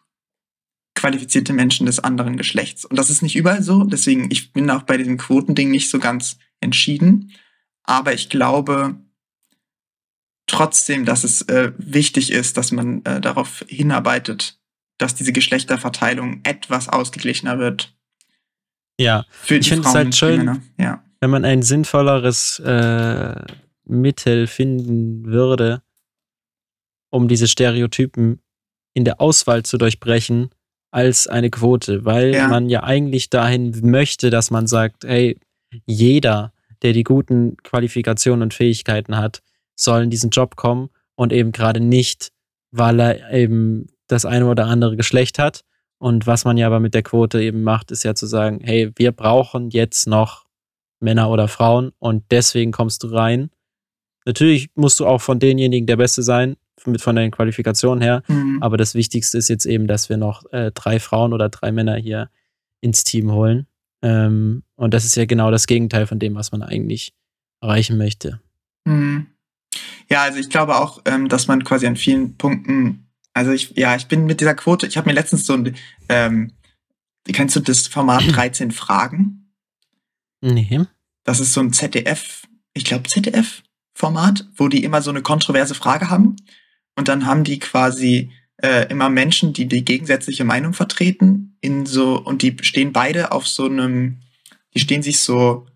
qualifizierte 1.01 1.55
Menschen 1.55 1.86
des 1.86 1.98
anderen 1.98 2.36
Geschlechts. 2.36 2.84
Und 2.84 2.98
das 2.98 3.09
ist 3.09 3.22
nicht 3.22 3.34
überall 3.34 3.62
so. 3.62 3.84
Deswegen, 3.84 4.30
ich 4.30 4.53
bin 4.53 4.70
auch 4.70 4.82
bei 4.82 4.98
diesem 4.98 5.16
Quotending 5.16 5.70
nicht 5.70 5.88
so 5.88 5.98
ganz 5.98 6.38
entschieden. 6.61 7.32
Aber 7.84 8.12
ich 8.12 8.28
glaube 8.28 8.96
trotzdem, 10.46 11.07
dass 11.07 11.24
es 11.24 11.42
äh, 11.42 11.72
wichtig 11.78 12.30
ist, 12.30 12.59
dass 12.59 12.70
man 12.70 13.03
äh, 13.05 13.20
darauf 13.20 13.64
hinarbeitet, 13.66 14.59
dass 14.98 15.14
diese 15.14 15.32
Geschlechterverteilung 15.32 16.40
etwas 16.42 16.88
ausgeglichener 16.90 17.59
wird. 17.59 17.96
Ja, 18.98 19.24
Für 19.30 19.55
ich 19.55 19.64
die 19.64 19.70
finde 19.70 19.88
es 19.88 19.94
halt 19.94 20.14
schön, 20.14 20.38
Männer. 20.38 20.61
Ja. 20.78 21.03
wenn 21.20 21.30
man 21.30 21.46
ein 21.46 21.62
sinnvolleres 21.62 22.59
äh, 22.59 23.34
Mittel 23.84 24.46
finden 24.46 25.24
würde, 25.24 25.82
um 27.09 27.26
diese 27.26 27.48
Stereotypen 27.48 28.42
in 28.92 29.07
der 29.07 29.20
Auswahl 29.20 29.62
zu 29.62 29.78
durchbrechen, 29.78 30.51
als 30.91 31.26
eine 31.26 31.51
Quote, 31.51 32.05
weil 32.05 32.34
Ja. 32.34 32.49
man 32.49 32.68
ja 32.68 32.82
eigentlich 32.82 33.30
dahin 33.30 33.72
möchte, 33.82 34.30
dass 34.30 34.51
man 34.51 34.66
sagt, 34.66 35.05
hey, 35.05 35.38
jeder, 35.86 36.53
der 36.82 36.93
die 36.93 37.05
guten 37.05 37.57
Qualifikationen 37.62 38.43
und 38.43 38.55
Fähigkeiten 38.55 39.16
hat, 39.16 39.43
soll 39.76 40.03
in 40.03 40.11
diesen 40.11 40.30
Job 40.30 40.57
kommen 40.57 40.91
und 41.14 41.32
eben 41.32 41.53
gerade 41.53 41.80
nicht, 41.80 42.32
weil 42.72 43.01
er 43.01 43.32
eben 43.32 43.86
das 44.09 44.24
eine 44.24 44.47
oder 44.47 44.66
andere 44.66 44.97
Geschlecht 44.97 45.38
hat. 45.38 45.62
Und 45.99 46.26
was 46.26 46.45
man 46.45 46.57
ja 46.57 46.66
aber 46.66 46.80
mit 46.80 46.95
der 46.95 47.03
Quote 47.03 47.43
eben 47.43 47.62
macht, 47.62 47.91
ist 47.91 48.03
ja 48.05 48.14
zu 48.14 48.26
sagen, 48.26 48.61
hey, 48.62 48.91
wir 48.97 49.12
brauchen 49.12 49.70
jetzt 49.70 50.07
noch 50.07 50.47
Männer 50.99 51.30
oder 51.30 51.47
Frauen 51.47 51.93
und 51.99 52.24
deswegen 52.30 52.72
kommst 52.72 53.03
du 53.03 53.09
rein. 53.09 53.51
Natürlich 54.26 54.70
musst 54.74 54.99
du 55.01 55.07
auch 55.07 55.20
von 55.20 55.38
denjenigen 55.38 55.86
der 55.86 55.97
Beste 55.97 56.22
sein, 56.22 56.57
mit 56.86 57.00
von 57.00 57.16
den 57.16 57.30
Qualifikationen 57.30 58.02
her. 58.02 58.22
Mhm. 58.28 58.58
Aber 58.62 58.76
das 58.76 58.94
Wichtigste 58.94 59.38
ist 59.38 59.48
jetzt 59.48 59.66
eben, 59.66 59.86
dass 59.86 60.08
wir 60.08 60.16
noch 60.16 60.50
äh, 60.52 60.70
drei 60.72 61.00
Frauen 61.00 61.32
oder 61.32 61.48
drei 61.48 61.72
Männer 61.72 61.96
hier 61.96 62.30
ins 62.80 63.04
Team 63.04 63.30
holen. 63.32 63.66
Ähm, 64.02 64.62
und 64.76 64.94
das 64.94 65.04
ist 65.04 65.16
ja 65.16 65.26
genau 65.26 65.50
das 65.50 65.66
Gegenteil 65.66 66.06
von 66.06 66.18
dem, 66.18 66.34
was 66.34 66.52
man 66.52 66.62
eigentlich 66.62 67.12
erreichen 67.60 67.98
möchte. 67.98 68.40
Mhm. 68.84 69.26
Ja, 70.08 70.22
also 70.22 70.38
ich 70.38 70.50
glaube 70.50 70.76
auch, 70.76 71.02
ähm, 71.04 71.28
dass 71.28 71.46
man 71.46 71.64
quasi 71.64 71.86
an 71.86 71.96
vielen 71.96 72.36
Punkten, 72.36 73.06
also 73.34 73.52
ich, 73.52 73.76
ja, 73.76 73.94
ich 73.94 74.08
bin 74.08 74.26
mit 74.26 74.40
dieser 74.40 74.54
Quote, 74.54 74.86
ich 74.86 74.96
habe 74.96 75.08
mir 75.08 75.14
letztens 75.14 75.46
so 75.46 75.54
ein, 75.54 75.76
ähm, 76.08 76.52
kennst 77.24 77.56
du 77.56 77.60
das 77.60 77.86
Format 77.86 78.24
13 78.32 78.72
Fragen? 78.72 79.52
Nee. 80.40 80.80
Das 81.24 81.40
ist 81.40 81.52
so 81.52 81.60
ein 81.60 81.72
ZDF, 81.72 82.46
ich 82.72 82.84
glaube 82.84 83.08
ZDF-Format, 83.08 84.48
wo 84.56 84.68
die 84.68 84.82
immer 84.82 85.02
so 85.02 85.10
eine 85.10 85.22
kontroverse 85.22 85.74
Frage 85.74 86.10
haben. 86.10 86.36
Und 87.01 87.09
dann 87.09 87.24
haben 87.24 87.44
die 87.44 87.59
quasi 87.59 88.30
äh, 88.59 88.86
immer 88.90 89.09
Menschen, 89.09 89.55
die 89.55 89.66
die 89.66 89.86
gegensätzliche 89.86 90.44
Meinung 90.44 90.74
vertreten, 90.74 91.57
in 91.62 91.86
so, 91.86 92.18
und 92.18 92.42
die 92.42 92.55
stehen 92.61 92.92
beide 92.92 93.32
auf 93.32 93.48
so 93.48 93.64
einem, 93.64 94.18
die 94.74 94.80
stehen 94.80 95.03
sich 95.03 95.20
so, 95.20 95.66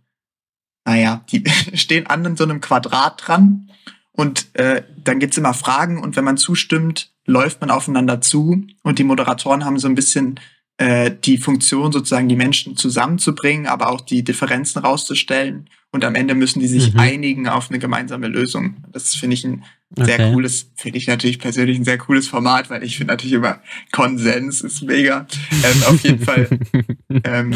naja, 0.85 1.25
die 1.33 1.43
stehen 1.72 2.07
an 2.09 2.37
so 2.37 2.45
einem 2.45 2.61
Quadrat 2.61 3.27
dran. 3.27 3.70
Und 4.12 4.55
äh, 4.55 4.83
dann 5.03 5.18
gibt's 5.18 5.39
immer 5.39 5.55
Fragen 5.55 6.03
und 6.03 6.14
wenn 6.14 6.25
man 6.25 6.37
zustimmt, 6.37 7.11
läuft 7.25 7.62
man 7.62 7.70
aufeinander 7.70 8.20
zu. 8.20 8.62
Und 8.83 8.99
die 8.99 9.05
Moderatoren 9.05 9.64
haben 9.64 9.79
so 9.79 9.89
ein 9.89 9.95
bisschen 9.95 10.39
äh, 10.77 11.11
die 11.11 11.39
Funktion, 11.39 11.91
sozusagen 11.91 12.29
die 12.29 12.37
Menschen 12.37 12.77
zusammenzubringen, 12.77 13.66
aber 13.66 13.89
auch 13.89 14.03
die 14.03 14.25
Differenzen 14.25 14.83
rauszustellen. 14.83 15.70
Und 15.91 16.05
am 16.05 16.16
Ende 16.16 16.35
müssen 16.35 16.61
die 16.61 16.68
sich 16.68 16.93
Mhm. 16.93 17.01
einigen 17.01 17.49
auf 17.49 17.70
eine 17.70 17.79
gemeinsame 17.79 18.29
Lösung. 18.29 18.85
Das 18.93 19.14
finde 19.14 19.35
ich 19.35 19.45
ein 19.45 19.64
sehr 19.97 20.14
Okay. 20.14 20.32
cooles, 20.32 20.70
finde 20.76 20.99
ich 20.99 21.07
natürlich 21.07 21.38
persönlich 21.38 21.78
ein 21.78 21.84
sehr 21.84 21.99
cooles 21.99 22.28
Format, 22.28 22.70
weil 22.70 22.82
ich 22.82 22.97
finde 22.97 23.12
natürlich 23.12 23.34
immer 23.34 23.61
Konsens 23.92 24.61
ist 24.62 24.82
mega. 24.82 25.26
Ähm, 25.62 25.82
auf 25.84 26.03
jeden 26.03 26.24
Fall 26.24 26.49
ähm, 27.24 27.55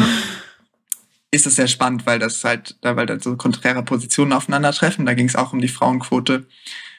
ist 1.31 1.47
es 1.47 1.57
sehr 1.57 1.69
spannend, 1.69 2.07
weil 2.07 2.19
das 2.19 2.43
halt, 2.45 2.77
da 2.81 2.97
weil 2.97 3.07
da 3.07 3.19
so 3.21 3.37
konträre 3.37 3.83
Positionen 3.83 4.33
aufeinandertreffen. 4.33 5.07
Da 5.07 5.15
ging 5.15 5.27
es 5.27 5.37
auch 5.37 5.53
um 5.53 5.61
die 5.61 5.69
Frauenquote. 5.69 6.47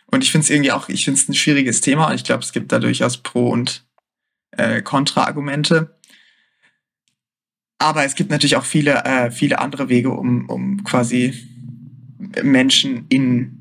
Und 0.08 0.24
ich 0.24 0.32
finde 0.32 0.44
es 0.44 0.50
irgendwie 0.50 0.72
auch, 0.72 0.90
ich 0.90 1.06
finde 1.06 1.20
es 1.20 1.30
ein 1.30 1.34
schwieriges 1.36 1.82
Thema 1.82 2.08
und 2.10 2.16
ich 2.16 2.24
glaube, 2.24 2.44
es 2.44 2.52
gibt 2.52 2.72
da 2.72 2.80
durchaus 2.80 3.18
Pro- 3.18 3.50
und 3.50 3.86
äh, 4.52 4.82
Kontra-Argumente. 4.82 5.96
Aber 7.78 8.04
es 8.04 8.16
gibt 8.16 8.30
natürlich 8.30 8.58
auch 8.58 8.66
viele, 8.66 9.06
äh, 9.06 9.32
viele 9.32 9.60
andere 9.60 9.88
Wege, 9.88 10.10
um, 10.10 10.50
um 10.50 10.84
quasi 10.84 11.34
Menschen 12.44 13.06
in 13.10 13.59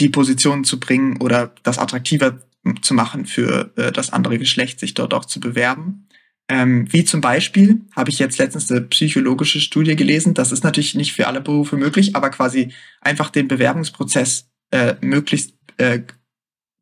die 0.00 0.08
Position 0.08 0.64
zu 0.64 0.80
bringen 0.80 1.18
oder 1.18 1.54
das 1.62 1.78
attraktiver 1.78 2.40
zu 2.82 2.94
machen 2.94 3.26
für 3.26 3.72
äh, 3.76 3.92
das 3.92 4.12
andere 4.12 4.38
Geschlecht, 4.38 4.80
sich 4.80 4.94
dort 4.94 5.14
auch 5.14 5.24
zu 5.24 5.40
bewerben. 5.40 6.06
Ähm, 6.48 6.92
wie 6.92 7.04
zum 7.04 7.20
Beispiel 7.20 7.82
habe 7.94 8.10
ich 8.10 8.18
jetzt 8.18 8.38
letztens 8.38 8.70
eine 8.70 8.80
psychologische 8.82 9.60
Studie 9.60 9.94
gelesen. 9.94 10.34
Das 10.34 10.50
ist 10.52 10.64
natürlich 10.64 10.94
nicht 10.94 11.12
für 11.12 11.26
alle 11.26 11.40
Berufe 11.40 11.76
möglich, 11.76 12.16
aber 12.16 12.30
quasi 12.30 12.72
einfach 13.00 13.30
den 13.30 13.46
Bewerbungsprozess 13.46 14.50
äh, 14.72 14.94
möglichst 15.00 15.54
äh, 15.76 16.00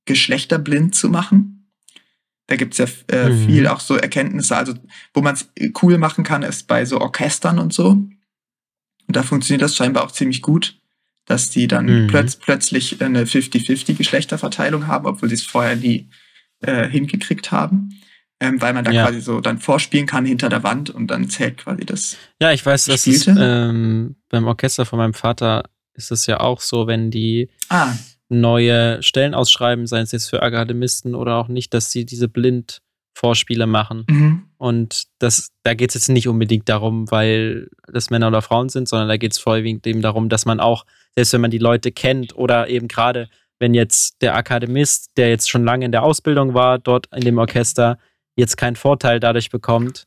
geschlechterblind 0.06 0.94
zu 0.94 1.10
machen. 1.10 1.70
Da 2.46 2.56
gibt's 2.56 2.78
ja 2.78 2.86
äh, 3.08 3.28
Mhm. 3.28 3.46
viel 3.46 3.66
auch 3.66 3.80
so 3.80 3.96
Erkenntnisse. 3.96 4.56
Also 4.56 4.74
wo 5.12 5.20
man 5.20 5.34
es 5.34 5.50
cool 5.82 5.98
machen 5.98 6.24
kann, 6.24 6.42
ist 6.42 6.66
bei 6.66 6.86
so 6.86 7.00
Orchestern 7.00 7.58
und 7.58 7.74
so. 7.74 7.90
Und 7.90 8.12
da 9.06 9.22
funktioniert 9.22 9.62
das 9.62 9.76
scheinbar 9.76 10.04
auch 10.04 10.12
ziemlich 10.12 10.40
gut, 10.40 10.77
dass 11.28 11.50
die 11.50 11.68
dann 11.68 11.86
Mhm. 11.86 12.06
plötz 12.08 12.34
plötzlich 12.36 13.00
eine 13.00 13.24
50-50 13.26 13.96
Geschlechterverteilung 13.96 14.86
haben, 14.88 15.06
obwohl 15.06 15.28
sie 15.28 15.36
es 15.36 15.44
vorher 15.44 15.76
nie 15.76 16.08
äh, 16.60 16.88
hingekriegt 16.88 17.52
haben. 17.52 17.90
Ähm, 18.40 18.60
weil 18.60 18.72
man 18.72 18.84
da 18.84 18.90
Ja. 18.92 19.04
quasi 19.04 19.20
so 19.20 19.40
dann 19.40 19.58
vorspielen 19.58 20.06
kann 20.06 20.24
hinter 20.24 20.48
der 20.48 20.62
Wand 20.64 20.90
und 20.90 21.08
dann 21.08 21.28
zählt 21.28 21.58
quasi 21.58 21.84
das. 21.84 22.16
Ja, 22.40 22.52
ich 22.52 22.64
weiß, 22.64 22.86
das 22.86 23.06
ist 23.06 23.22
Spielte? 23.22 23.40
ähm, 23.40 24.16
beim 24.28 24.46
Orchester 24.46 24.84
von 24.86 24.98
meinem 24.98 25.14
Vater 25.14 25.64
ist 25.94 26.10
es 26.12 26.26
ja 26.26 26.40
auch 26.40 26.60
so, 26.60 26.86
wenn 26.86 27.10
die 27.10 27.48
Ah, 27.68 27.92
neue 28.28 29.02
Stellen 29.02 29.34
ausschreiben, 29.34 29.86
seien 29.86 30.04
es 30.04 30.12
jetzt 30.12 30.30
für 30.30 30.42
Akademisten 30.42 31.14
oder 31.14 31.36
auch 31.36 31.48
nicht, 31.48 31.74
dass 31.74 31.90
sie 31.90 32.04
diese 32.06 32.28
Blind-Vorspiele 32.28 33.66
machen. 33.66 34.04
mhm. 34.08 34.42
Und 34.56 35.04
das, 35.18 35.50
da 35.62 35.74
geht 35.74 35.90
es 35.90 35.94
jetzt 35.94 36.08
nicht 36.08 36.26
unbedingt 36.28 36.68
darum, 36.68 37.10
weil 37.10 37.68
das 37.92 38.10
Männer 38.10 38.28
oder 38.28 38.42
Frauen 38.42 38.68
sind, 38.68 38.88
sondern 38.88 39.08
da 39.08 39.16
geht 39.16 39.32
es 39.32 39.38
vorwiegend 39.38 39.86
eben 39.86 40.02
darum, 40.02 40.28
dass 40.28 40.46
man 40.46 40.58
auch, 40.60 40.84
selbst 41.18 41.32
wenn 41.32 41.40
man 41.40 41.50
die 41.50 41.58
Leute 41.58 41.90
kennt 41.90 42.36
oder 42.36 42.68
eben 42.68 42.86
gerade, 42.86 43.28
wenn 43.58 43.74
jetzt 43.74 44.22
der 44.22 44.36
Akademist, 44.36 45.10
der 45.16 45.30
jetzt 45.30 45.50
schon 45.50 45.64
lange 45.64 45.84
in 45.84 45.90
der 45.90 46.04
Ausbildung 46.04 46.54
war, 46.54 46.78
dort 46.78 47.06
in 47.12 47.22
dem 47.22 47.38
Orchester, 47.38 47.98
jetzt 48.36 48.56
keinen 48.56 48.76
Vorteil 48.76 49.18
dadurch 49.18 49.50
bekommt, 49.50 50.06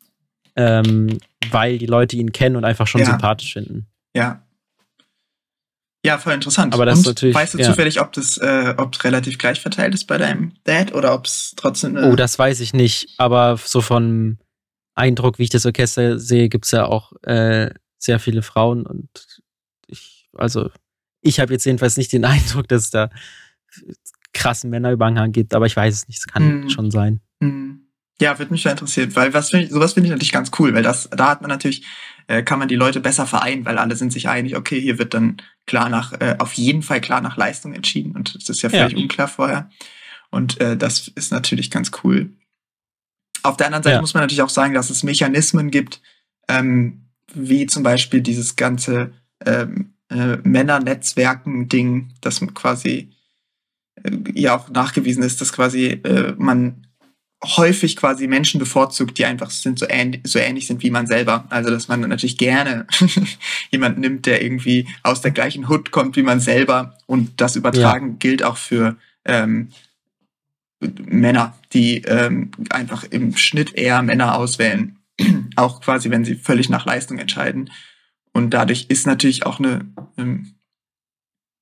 ähm, 0.56 1.18
weil 1.50 1.78
die 1.80 1.86
Leute 1.86 2.16
ihn 2.16 2.32
kennen 2.32 2.56
und 2.56 2.64
einfach 2.64 2.88
schon 2.88 3.02
Ja. 3.02 3.08
sympathisch 3.08 3.52
finden. 3.52 3.88
Ja. 4.16 4.42
Ja, 6.06 6.18
voll 6.18 6.32
interessant. 6.34 6.74
Aber 6.74 6.86
das 6.86 7.00
Und 7.00 7.02
ist 7.02 7.08
natürlich- 7.08 7.36
weißt 7.36 7.54
du 7.56 7.58
ja. 7.58 7.66
zufällig, 7.66 8.00
ob 8.00 8.14
das, 8.14 8.38
äh, 8.38 8.74
ob 8.78 8.96
es 8.96 9.04
relativ 9.04 9.38
gleich 9.38 9.60
verteilt 9.60 9.94
ist 9.94 10.06
bei 10.06 10.18
deinem 10.18 10.54
Dad 10.64 10.94
oder 10.94 11.14
ob 11.14 11.26
es 11.26 11.54
trotzdem. 11.58 11.98
Äh, 11.98 12.06
Oh, 12.10 12.16
das 12.16 12.40
weiß 12.40 12.62
ich 12.62 12.72
nicht, 12.74 13.10
aber 13.18 13.58
so 13.58 13.82
von 13.82 14.40
Eindruck, 14.96 15.40
wie 15.40 15.44
ich 15.44 15.50
das 15.50 15.66
Orchester 15.66 16.18
sehe, 16.20 16.48
gibt 16.48 16.64
es 16.64 16.72
ja 16.72 16.86
auch 16.86 17.12
äh, 17.24 17.70
sehr 17.98 18.20
viele 18.20 18.44
Frauen 18.44 18.86
und 18.86 19.10
ich, 19.88 20.30
also 20.38 20.70
ich 21.22 21.40
habe 21.40 21.54
jetzt 21.54 21.66
jedenfalls 21.66 21.98
nicht 21.98 22.12
den 22.14 22.26
Eindruck, 22.26 22.68
dass 22.68 22.84
es 22.86 22.92
da 22.92 23.10
krassen 24.34 24.70
Männerüberhang 24.70 25.32
gibt, 25.32 25.54
aber 25.54 25.66
ich 25.66 25.76
weiß 25.76 25.94
es 25.94 26.08
nicht, 26.08 26.20
es 26.20 26.28
kann 26.28 26.64
Hm. 26.64 26.70
schon 26.70 26.92
sein. 26.92 27.20
Hm. 27.42 27.88
Ja, 28.22 28.38
würde 28.38 28.52
mich 28.52 28.62
schon 28.62 28.72
interessieren, 28.72 29.16
weil 29.16 29.34
was 29.34 29.50
find 29.50 29.64
ich, 29.64 29.70
sowas 29.72 29.94
finde 29.94 30.08
ich 30.08 30.12
natürlich 30.12 30.32
ganz 30.32 30.52
cool, 30.60 30.74
weil 30.76 30.84
das, 30.84 31.10
da 31.10 31.30
hat 31.30 31.42
man 31.42 31.50
natürlich, 31.50 31.86
äh, 32.28 32.44
kann 32.44 32.60
man 32.60 32.68
die 32.68 32.76
Leute 32.76 33.00
besser 33.00 33.26
vereinen, 33.26 33.66
weil 33.66 33.80
alle 33.80 33.96
sind 33.96 34.14
sich 34.14 34.30
einig, 34.30 34.56
okay, 34.56 34.80
hier 34.80 35.00
wird 35.00 35.16
dann 35.16 35.38
klar 35.66 35.90
nach, 35.90 36.14
äh, 36.22 36.36
auf 36.38 36.54
jeden 36.54 36.84
Fall 36.84 37.02
klar 37.02 37.22
nach 37.22 37.36
Leistung 37.36 37.74
entschieden 37.74 38.16
und 38.16 38.36
das 38.36 38.48
ist 38.48 38.62
ja 38.62 38.70
Ja. 38.70 38.84
völlig 38.88 38.96
unklar 39.04 39.28
vorher. 39.28 39.70
Und 40.30 40.62
äh, 40.62 40.78
das 40.78 41.08
ist 41.08 41.32
natürlich 41.32 41.72
ganz 41.72 41.92
cool. 42.04 42.32
Auf 43.44 43.58
der 43.58 43.66
anderen 43.68 43.84
Seite 43.84 43.96
Ja. 43.96 44.02
muss 44.02 44.14
man 44.14 44.22
natürlich 44.22 44.44
auch 44.44 44.50
sagen, 44.50 44.76
dass 44.76 44.92
es 44.92 45.02
Mechanismen 45.04 45.72
gibt, 45.72 46.00
ähm, 46.48 47.08
wie 47.34 47.66
zum 47.66 47.82
Beispiel 47.82 48.22
dieses 48.22 48.56
ganze 48.56 49.14
ähm, 49.46 49.94
äh, 50.12 50.38
Männernetzwerken-Ding, 50.44 52.10
das 52.22 52.42
quasi 52.54 53.12
äh, 54.04 54.12
ja 54.34 54.58
auch 54.58 54.70
nachgewiesen 54.70 55.24
ist, 55.24 55.42
dass 55.42 55.54
quasi 55.54 55.88
äh, 55.88 56.34
man 56.38 56.88
häufig 57.44 57.96
quasi 57.96 58.28
Menschen 58.28 58.60
bevorzugt, 58.60 59.18
die 59.18 59.26
einfach 59.26 59.50
sind 59.50 59.80
so 59.80 59.88
ähnlich, 59.90 60.22
so 60.26 60.38
ähnlich 60.38 60.68
sind 60.68 60.84
wie 60.84 60.92
man 60.92 61.08
selber. 61.08 61.46
Also 61.50 61.72
dass 61.72 61.88
man 61.88 62.02
natürlich 62.02 62.38
gerne 62.38 62.86
jemanden 63.72 64.02
nimmt, 64.02 64.26
der 64.26 64.44
irgendwie 64.44 64.88
aus 65.02 65.22
der 65.22 65.32
gleichen 65.32 65.68
Hood 65.68 65.92
kommt 65.92 66.16
wie 66.16 66.24
man 66.24 66.40
selber. 66.40 66.98
Und 67.08 67.42
das 67.42 67.56
Übertragen 67.56 68.20
gilt 68.20 68.44
auch 68.44 68.58
für 68.58 68.96
ähm, 69.26 69.70
Männer, 70.80 71.58
die 71.74 72.00
ähm, 72.00 72.52
einfach 72.70 73.06
im 73.06 73.36
Schnitt 73.38 73.74
eher 73.74 74.02
Männer 74.02 74.36
auswählen. 74.36 74.98
auch 75.56 75.82
quasi, 75.82 76.10
wenn 76.10 76.26
sie 76.26 76.36
völlig 76.36 76.70
nach 76.70 76.86
Leistung 76.86 77.18
entscheiden. 77.18 77.72
Und 78.34 78.52
dadurch 78.52 78.86
ist 78.90 79.08
natürlich 79.08 79.46
auch 79.46 79.60
eine 79.60 79.86
ähm, 80.18 80.56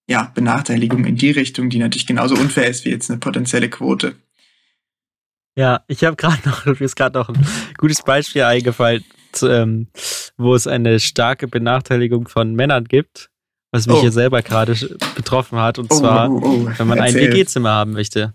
ja, 0.09 0.31
Benachteiligung 0.33 1.05
in 1.05 1.15
die 1.15 1.31
Richtung, 1.31 1.69
die 1.69 1.79
natürlich 1.79 2.07
genauso 2.07 2.35
unfair 2.35 2.67
ist 2.67 2.83
wie 2.85 2.89
jetzt 2.89 3.09
eine 3.09 3.19
potenzielle 3.19 3.69
Quote. 3.69 4.15
Ja, 5.55 5.83
ich 5.87 6.03
habe 6.03 6.15
gerade 6.15 6.37
noch, 6.45 6.65
mir 6.65 6.81
ist 6.81 6.95
gerade 6.95 7.17
noch 7.17 7.29
ein 7.29 7.45
gutes 7.77 8.01
Beispiel 8.01 8.43
eingefallen, 8.43 9.03
ähm, 9.43 9.87
wo 10.37 10.55
es 10.55 10.67
eine 10.67 10.99
starke 10.99 11.47
Benachteiligung 11.47 12.27
von 12.27 12.55
Männern 12.55 12.85
gibt, 12.85 13.29
was 13.71 13.85
mich 13.85 13.97
oh. 13.97 14.01
hier 14.01 14.11
selber 14.11 14.41
gerade 14.41 14.75
betroffen 15.15 15.59
hat. 15.59 15.77
Und 15.77 15.91
oh, 15.91 15.95
zwar, 15.99 16.31
oh, 16.31 16.41
oh, 16.43 16.71
wenn 16.77 16.87
man 16.87 16.97
Erzähl. 16.97 17.27
ein 17.27 17.33
WG-Zimmer 17.33 17.69
haben 17.69 17.91
möchte. 17.91 18.33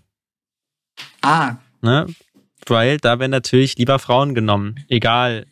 Ah. 1.21 1.55
Ne? 1.81 2.05
Weil 2.67 2.99
da 2.99 3.19
werden 3.19 3.31
natürlich 3.31 3.77
lieber 3.77 3.99
Frauen 3.99 4.33
genommen. 4.33 4.85
Egal, 4.87 5.45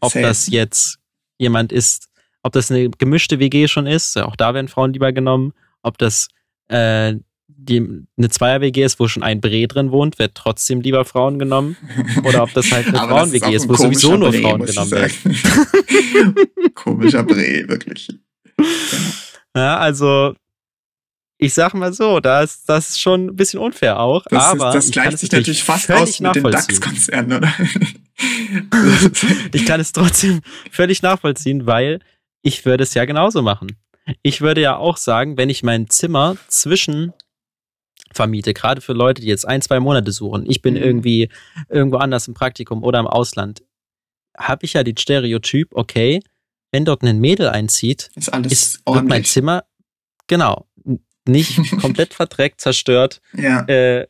ob 0.00 0.12
Safe. 0.12 0.24
das 0.24 0.46
jetzt 0.48 0.98
jemand 1.42 1.72
ist, 1.72 2.08
ob 2.42 2.52
das 2.52 2.70
eine 2.70 2.90
gemischte 2.90 3.38
WG 3.38 3.68
schon 3.68 3.86
ist, 3.86 4.16
auch 4.18 4.36
da 4.36 4.54
werden 4.54 4.68
Frauen 4.68 4.92
lieber 4.92 5.12
genommen. 5.12 5.52
Ob 5.82 5.98
das 5.98 6.28
äh, 6.68 7.14
die, 7.46 8.06
eine 8.16 8.28
Zweier-WG 8.28 8.82
ist, 8.82 8.98
wo 8.98 9.08
schon 9.08 9.22
ein 9.22 9.40
Bre 9.40 9.66
drin 9.68 9.90
wohnt, 9.90 10.18
wird 10.18 10.34
trotzdem 10.34 10.80
lieber 10.80 11.04
Frauen 11.04 11.38
genommen. 11.38 11.76
Oder 12.24 12.42
ob 12.42 12.52
das 12.54 12.70
halt 12.72 12.88
eine 12.88 12.98
Frauen-WG 13.08 13.54
ist, 13.54 13.64
ist, 13.64 13.68
wo 13.68 13.74
sowieso 13.74 14.16
nur 14.16 14.30
Bre, 14.30 14.40
Frauen 14.40 14.66
genommen 14.66 14.90
werden. 14.90 15.14
Komischer 16.74 17.22
Bre, 17.22 17.68
wirklich. 17.68 18.08
Ja, 19.54 19.78
also 19.78 20.34
ich 21.38 21.54
sag 21.54 21.74
mal 21.74 21.92
so, 21.92 22.20
das, 22.20 22.64
das 22.64 22.90
ist 22.90 23.00
schon 23.00 23.26
ein 23.26 23.36
bisschen 23.36 23.58
unfair 23.60 23.98
auch. 23.98 24.24
Das, 24.30 24.44
aber 24.44 24.68
ist, 24.68 24.74
das 24.74 24.90
gleicht 24.92 25.18
sich 25.18 25.30
natürlich 25.30 25.64
fast 25.64 25.90
aus 25.90 26.20
mit 26.20 26.34
den 26.36 26.44
DAX-Konzernen, 26.44 27.38
oder? 27.38 27.52
ich 29.52 29.66
kann 29.66 29.80
es 29.80 29.92
trotzdem 29.92 30.40
völlig 30.70 31.02
nachvollziehen, 31.02 31.66
weil 31.66 32.00
ich 32.42 32.64
würde 32.64 32.84
es 32.84 32.94
ja 32.94 33.04
genauso 33.04 33.42
machen. 33.42 33.76
Ich 34.22 34.40
würde 34.40 34.60
ja 34.60 34.76
auch 34.76 34.96
sagen, 34.96 35.36
wenn 35.36 35.50
ich 35.50 35.62
mein 35.62 35.88
Zimmer 35.88 36.36
zwischen 36.48 37.12
vermiete, 38.12 38.52
gerade 38.52 38.80
für 38.80 38.92
Leute, 38.92 39.22
die 39.22 39.28
jetzt 39.28 39.46
ein, 39.46 39.62
zwei 39.62 39.80
Monate 39.80 40.12
suchen, 40.12 40.44
ich 40.48 40.60
bin 40.60 40.74
mhm. 40.74 40.82
irgendwie 40.82 41.28
irgendwo 41.68 41.98
anders 41.98 42.28
im 42.28 42.34
Praktikum 42.34 42.82
oder 42.82 42.98
im 43.00 43.06
Ausland, 43.06 43.62
habe 44.36 44.64
ich 44.64 44.74
ja 44.74 44.82
den 44.82 44.96
Stereotyp, 44.96 45.68
okay, 45.72 46.20
wenn 46.72 46.84
dort 46.84 47.02
ein 47.02 47.18
Mädel 47.20 47.48
einzieht, 47.48 48.10
ist 48.14 48.32
alles 48.32 48.52
ist, 48.52 48.82
wird 48.86 49.04
mein 49.06 49.24
Zimmer, 49.24 49.64
genau, 50.26 50.66
nicht 51.26 51.56
komplett 51.80 52.14
verdreckt, 52.14 52.60
zerstört. 52.60 53.20
Ja. 53.34 53.62
Äh, 53.66 54.06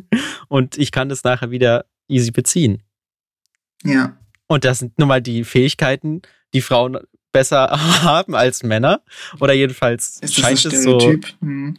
und 0.48 0.78
ich 0.78 0.92
kann 0.92 1.08
das 1.08 1.24
nachher 1.24 1.50
wieder 1.50 1.86
easy 2.08 2.30
beziehen. 2.30 2.82
Ja. 3.88 4.16
Und 4.46 4.64
das 4.64 4.78
sind 4.78 4.98
nun 4.98 5.08
mal 5.08 5.22
die 5.22 5.44
Fähigkeiten, 5.44 6.22
die 6.54 6.60
Frauen 6.60 6.98
besser 7.32 7.68
haben 8.02 8.34
als 8.34 8.62
Männer. 8.62 9.02
Oder 9.40 9.52
jedenfalls 9.52 10.18
ist 10.20 10.34
scheint 10.34 10.64
es 10.64 10.82
so. 10.82 11.00
Hm. 11.40 11.78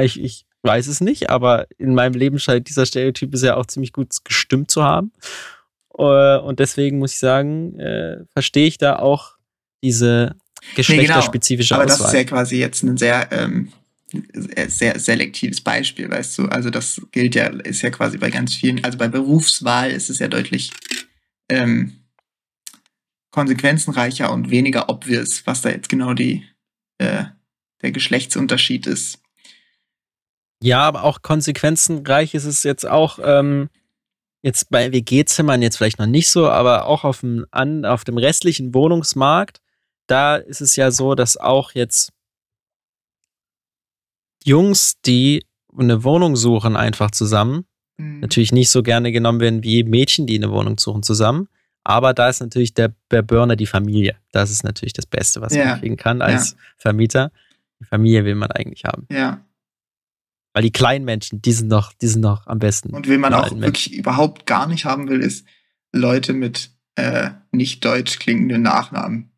Ich, 0.00 0.20
ich 0.20 0.46
weiß 0.62 0.86
es 0.86 1.00
nicht, 1.00 1.30
aber 1.30 1.66
in 1.78 1.94
meinem 1.94 2.14
Leben 2.14 2.38
scheint 2.38 2.68
dieser 2.68 2.86
Stereotyp 2.86 3.34
ja 3.36 3.56
auch 3.56 3.66
ziemlich 3.66 3.92
gut 3.92 4.14
gestimmt 4.24 4.70
zu 4.70 4.82
haben. 4.82 5.12
Äh, 5.98 6.38
und 6.38 6.60
deswegen 6.60 6.98
muss 6.98 7.14
ich 7.14 7.18
sagen, 7.18 7.78
äh, 7.78 8.24
verstehe 8.32 8.66
ich 8.66 8.78
da 8.78 8.96
auch 8.96 9.36
diese 9.82 10.36
geschlechterspezifische 10.76 11.74
nee, 11.74 11.80
genau. 11.80 11.92
Aber 11.92 11.98
das 11.98 12.12
ist 12.12 12.14
ja 12.14 12.24
quasi 12.24 12.56
jetzt 12.58 12.82
ein 12.84 12.96
sehr 12.96 13.28
ähm, 13.32 13.72
sehr 14.68 14.98
selektives 14.98 15.62
Beispiel, 15.62 16.10
weißt 16.10 16.38
du. 16.38 16.44
Also 16.44 16.70
das 16.70 17.00
gilt 17.12 17.34
ja, 17.34 17.46
ist 17.46 17.82
ja 17.82 17.90
quasi 17.90 18.18
bei 18.18 18.30
ganz 18.30 18.54
vielen, 18.54 18.84
also 18.84 18.98
bei 18.98 19.08
Berufswahl 19.08 19.90
ist 19.90 20.10
es 20.10 20.18
ja 20.18 20.28
deutlich 20.28 20.70
ähm, 21.52 21.92
konsequenzenreicher 23.30 24.32
und 24.32 24.50
weniger 24.50 24.88
obvious, 24.88 25.46
was 25.46 25.62
da 25.62 25.70
jetzt 25.70 25.88
genau 25.88 26.14
die, 26.14 26.46
äh, 26.98 27.24
der 27.82 27.92
Geschlechtsunterschied 27.92 28.86
ist. 28.86 29.20
Ja, 30.62 30.80
aber 30.80 31.04
auch 31.04 31.22
konsequenzenreich 31.22 32.34
ist 32.34 32.44
es 32.44 32.62
jetzt 32.62 32.86
auch, 32.86 33.18
ähm, 33.22 33.68
jetzt 34.42 34.70
bei 34.70 34.92
WG-Zimmern 34.92 35.62
jetzt 35.62 35.76
vielleicht 35.76 35.98
noch 35.98 36.06
nicht 36.06 36.30
so, 36.30 36.48
aber 36.48 36.86
auch 36.86 37.04
auf 37.04 37.20
dem, 37.20 37.46
an, 37.50 37.84
auf 37.84 38.04
dem 38.04 38.18
restlichen 38.18 38.74
Wohnungsmarkt, 38.74 39.60
da 40.06 40.36
ist 40.36 40.60
es 40.60 40.76
ja 40.76 40.90
so, 40.90 41.14
dass 41.14 41.36
auch 41.36 41.72
jetzt 41.72 42.12
Jungs, 44.44 45.00
die 45.04 45.44
eine 45.76 46.04
Wohnung 46.04 46.36
suchen, 46.36 46.76
einfach 46.76 47.10
zusammen. 47.10 47.64
Mhm. 48.02 48.20
Natürlich 48.20 48.52
nicht 48.52 48.70
so 48.70 48.82
gerne 48.82 49.12
genommen 49.12 49.40
werden 49.40 49.62
wie 49.62 49.84
Mädchen, 49.84 50.26
die 50.26 50.36
eine 50.36 50.50
Wohnung 50.50 50.78
suchen, 50.78 51.02
zusammen. 51.02 51.48
Aber 51.84 52.14
da 52.14 52.28
ist 52.28 52.40
natürlich 52.40 52.74
der, 52.74 52.94
der 53.10 53.22
Burner 53.22 53.56
die 53.56 53.66
Familie. 53.66 54.16
Das 54.30 54.50
ist 54.50 54.64
natürlich 54.64 54.92
das 54.92 55.06
Beste, 55.06 55.40
was 55.40 55.54
ja. 55.54 55.66
man 55.66 55.80
kriegen 55.80 55.96
kann 55.96 56.22
als 56.22 56.52
ja. 56.52 56.56
Vermieter. 56.76 57.32
Die 57.80 57.84
Familie 57.84 58.24
will 58.24 58.36
man 58.36 58.50
eigentlich 58.52 58.84
haben. 58.84 59.06
Ja. 59.10 59.44
Weil 60.52 60.62
die 60.62 60.70
kleinen 60.70 61.04
Menschen, 61.04 61.42
die 61.42 61.52
sind 61.52 61.68
noch, 61.68 61.92
die 61.94 62.06
sind 62.06 62.20
noch 62.20 62.46
am 62.46 62.58
besten. 62.58 62.90
Und 62.90 63.08
wen 63.08 63.20
man 63.20 63.34
auch 63.34 63.50
wirklich 63.50 63.60
Menschen. 63.88 63.94
überhaupt 63.94 64.46
gar 64.46 64.68
nicht 64.68 64.84
haben 64.84 65.08
will, 65.08 65.20
ist 65.20 65.46
Leute 65.92 66.34
mit 66.34 66.70
äh, 66.94 67.30
nicht 67.50 67.84
deutsch 67.84 68.18
klingenden 68.18 68.62
Nachnamen. 68.62 69.30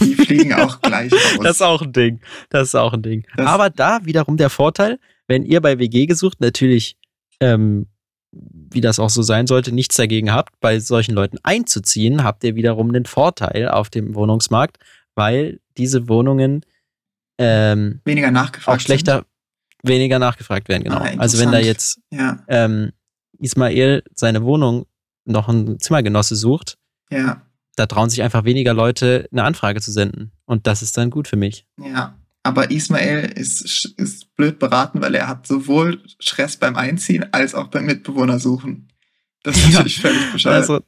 Die 0.00 0.14
fliegen 0.26 0.52
auch 0.52 0.80
gleich 0.80 1.12
raus. 1.12 1.38
Das 1.42 1.56
ist 1.56 1.62
auch 1.62 1.82
ein 1.82 1.92
Ding. 1.92 2.20
Das 2.50 2.68
ist 2.68 2.74
auch 2.74 2.92
ein 2.92 3.02
Ding. 3.02 3.26
Das 3.36 3.46
Aber 3.46 3.70
da 3.70 4.04
wiederum 4.04 4.36
der 4.36 4.50
Vorteil, 4.50 5.00
wenn 5.28 5.44
ihr 5.44 5.60
bei 5.60 5.78
WG 5.78 6.06
gesucht 6.06 6.40
natürlich, 6.40 6.96
ähm, 7.40 7.86
wie 8.32 8.80
das 8.80 8.98
auch 8.98 9.10
so 9.10 9.22
sein 9.22 9.46
sollte, 9.46 9.72
nichts 9.72 9.96
dagegen 9.96 10.32
habt, 10.32 10.58
bei 10.60 10.78
solchen 10.80 11.14
Leuten 11.14 11.38
einzuziehen, 11.42 12.24
habt 12.24 12.44
ihr 12.44 12.54
wiederum 12.54 12.92
den 12.92 13.06
Vorteil 13.06 13.68
auf 13.68 13.90
dem 13.90 14.14
Wohnungsmarkt, 14.14 14.78
weil 15.14 15.60
diese 15.76 16.08
Wohnungen 16.08 16.62
ähm, 17.38 18.00
weniger 18.04 18.30
nachgefragt 18.30 18.80
auch 18.80 18.84
schlechter, 18.84 19.14
sind. 19.16 19.90
weniger 19.90 20.18
nachgefragt 20.18 20.68
werden, 20.68 20.84
genau. 20.84 20.98
Ah, 20.98 21.10
also 21.18 21.38
wenn 21.38 21.52
da 21.52 21.58
jetzt 21.58 22.00
ja. 22.10 22.42
ähm, 22.48 22.92
Ismail 23.38 24.02
seine 24.14 24.42
Wohnung 24.42 24.86
noch 25.24 25.48
ein 25.48 25.78
Zimmergenosse 25.78 26.36
sucht, 26.36 26.78
ja 27.10 27.42
da 27.76 27.86
trauen 27.86 28.10
sich 28.10 28.22
einfach 28.22 28.44
weniger 28.44 28.74
Leute, 28.74 29.28
eine 29.30 29.44
Anfrage 29.44 29.80
zu 29.80 29.92
senden. 29.92 30.32
Und 30.46 30.66
das 30.66 30.82
ist 30.82 30.96
dann 30.96 31.10
gut 31.10 31.28
für 31.28 31.36
mich. 31.36 31.66
Ja, 31.78 32.18
aber 32.46 32.70
Ismail 32.70 33.32
ist, 33.34 33.94
ist 33.96 34.36
blöd 34.36 34.60
beraten, 34.60 35.00
weil 35.02 35.16
er 35.16 35.26
hat 35.26 35.48
sowohl 35.48 36.00
Stress 36.20 36.56
beim 36.56 36.76
Einziehen 36.76 37.26
als 37.32 37.54
auch 37.54 37.66
beim 37.66 37.86
Mitbewohner 37.86 38.38
suchen. 38.38 38.88
Das 39.42 39.56
ist 39.56 39.72
natürlich 39.72 40.00
völlig 40.00 40.32
bescheuert. 40.32 40.56
Also, 40.56 40.80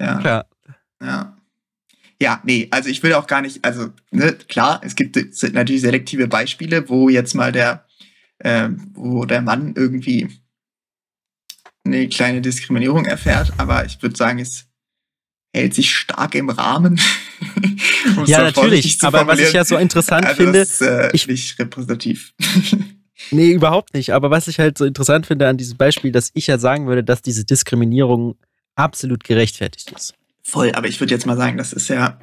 ja. 0.00 0.18
Klar. 0.18 0.46
Ja. 1.02 1.36
Ja, 2.22 2.40
nee, 2.44 2.68
also 2.70 2.88
ich 2.88 3.02
will 3.02 3.12
auch 3.14 3.26
gar 3.26 3.42
nicht, 3.42 3.64
also 3.64 3.88
ne, 4.12 4.34
klar, 4.34 4.80
es 4.84 4.94
gibt 4.94 5.16
natürlich 5.52 5.80
selektive 5.80 6.28
Beispiele, 6.28 6.88
wo 6.88 7.08
jetzt 7.08 7.34
mal 7.34 7.50
der, 7.50 7.86
äh, 8.38 8.68
wo 8.92 9.24
der 9.24 9.42
Mann 9.42 9.74
irgendwie 9.76 10.28
eine 11.84 12.08
kleine 12.08 12.40
Diskriminierung 12.40 13.04
erfährt, 13.04 13.52
aber 13.58 13.84
ich 13.84 14.00
würde 14.00 14.16
sagen, 14.16 14.38
es 14.38 14.68
hält 15.52 15.74
sich 15.74 15.94
stark 15.94 16.36
im 16.36 16.50
Rahmen. 16.50 17.00
Ja, 18.26 18.42
natürlich. 18.42 19.02
Aber 19.02 19.26
was 19.26 19.40
ich 19.40 19.52
ja 19.52 19.64
so 19.64 19.76
interessant 19.76 20.26
also 20.26 20.42
finde, 20.42 20.60
ist, 20.60 20.80
äh, 20.80 21.10
ich 21.12 21.26
nicht 21.26 21.58
repräsentativ. 21.58 22.34
nee, 23.30 23.52
überhaupt 23.52 23.94
nicht. 23.94 24.12
Aber 24.12 24.30
was 24.30 24.48
ich 24.48 24.58
halt 24.58 24.78
so 24.78 24.84
interessant 24.84 25.26
finde 25.26 25.48
an 25.48 25.56
diesem 25.56 25.76
Beispiel, 25.76 26.12
dass 26.12 26.30
ich 26.34 26.46
ja 26.46 26.58
sagen 26.58 26.86
würde, 26.86 27.04
dass 27.04 27.22
diese 27.22 27.44
Diskriminierung 27.44 28.36
absolut 28.74 29.24
gerechtfertigt 29.24 29.92
ist. 29.92 30.14
Voll, 30.42 30.72
aber 30.72 30.88
ich 30.88 31.00
würde 31.00 31.14
jetzt 31.14 31.26
mal 31.26 31.36
sagen, 31.36 31.56
das 31.56 31.72
ist 31.72 31.88
ja 31.88 32.18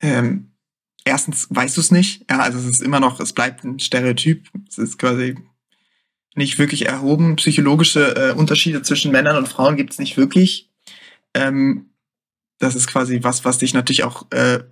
ähm, 0.00 0.50
erstens 1.04 1.46
weißt 1.50 1.76
du 1.76 1.80
es 1.80 1.90
nicht. 1.90 2.24
Ja, 2.30 2.40
also 2.40 2.58
es 2.58 2.66
ist 2.66 2.82
immer 2.82 3.00
noch, 3.00 3.20
es 3.20 3.32
bleibt 3.32 3.64
ein 3.64 3.78
Stereotyp. 3.78 4.48
Es 4.68 4.78
ist 4.78 4.98
quasi 4.98 5.36
nicht 6.34 6.58
wirklich 6.58 6.86
erhoben. 6.86 7.36
Psychologische 7.36 8.14
äh, 8.16 8.32
Unterschiede 8.32 8.82
zwischen 8.82 9.12
Männern 9.12 9.36
und 9.36 9.48
Frauen 9.48 9.76
gibt 9.76 9.92
es 9.92 9.98
nicht 9.98 10.16
wirklich. 10.16 10.70
Ähm, 11.34 11.90
das 12.64 12.74
ist 12.74 12.86
quasi 12.86 13.22
was, 13.22 13.44
was 13.44 13.58
dich 13.58 13.74
natürlich 13.74 14.04
auch, 14.04 14.30
äh, 14.32 14.64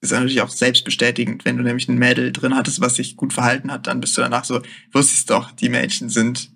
ist 0.00 0.12
natürlich 0.12 0.40
auch 0.40 0.48
selbstbestätigend. 0.48 1.44
Wenn 1.44 1.58
du 1.58 1.62
nämlich 1.62 1.88
ein 1.88 1.98
Mädel 1.98 2.32
drin 2.32 2.56
hattest, 2.56 2.80
was 2.80 2.96
sich 2.96 3.16
gut 3.16 3.34
verhalten 3.34 3.70
hat, 3.70 3.86
dann 3.86 4.00
bist 4.00 4.16
du 4.16 4.22
danach 4.22 4.44
so, 4.44 4.62
wusstest 4.92 5.30
doch, 5.30 5.52
die 5.52 5.68
Mädchen 5.68 6.08
sind 6.08 6.50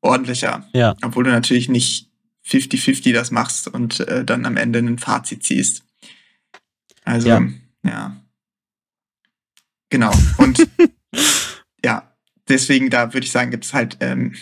ordentlicher. 0.00 0.66
Ja. 0.72 0.96
Obwohl 1.02 1.24
du 1.24 1.30
natürlich 1.30 1.68
nicht 1.68 2.10
50-50 2.46 3.12
das 3.12 3.30
machst 3.30 3.68
und 3.68 4.00
äh, 4.00 4.24
dann 4.24 4.46
am 4.46 4.56
Ende 4.56 4.78
ein 4.78 4.98
Fazit 4.98 5.44
ziehst. 5.44 5.84
Also, 7.04 7.28
ja. 7.28 7.46
ja. 7.84 8.16
Genau. 9.90 10.12
Und 10.38 10.66
ja, 11.84 12.16
deswegen, 12.48 12.88
da 12.88 13.12
würde 13.12 13.26
ich 13.26 13.32
sagen, 13.32 13.50
gibt 13.50 13.64
es 13.64 13.74
halt 13.74 13.98
ähm, 14.00 14.34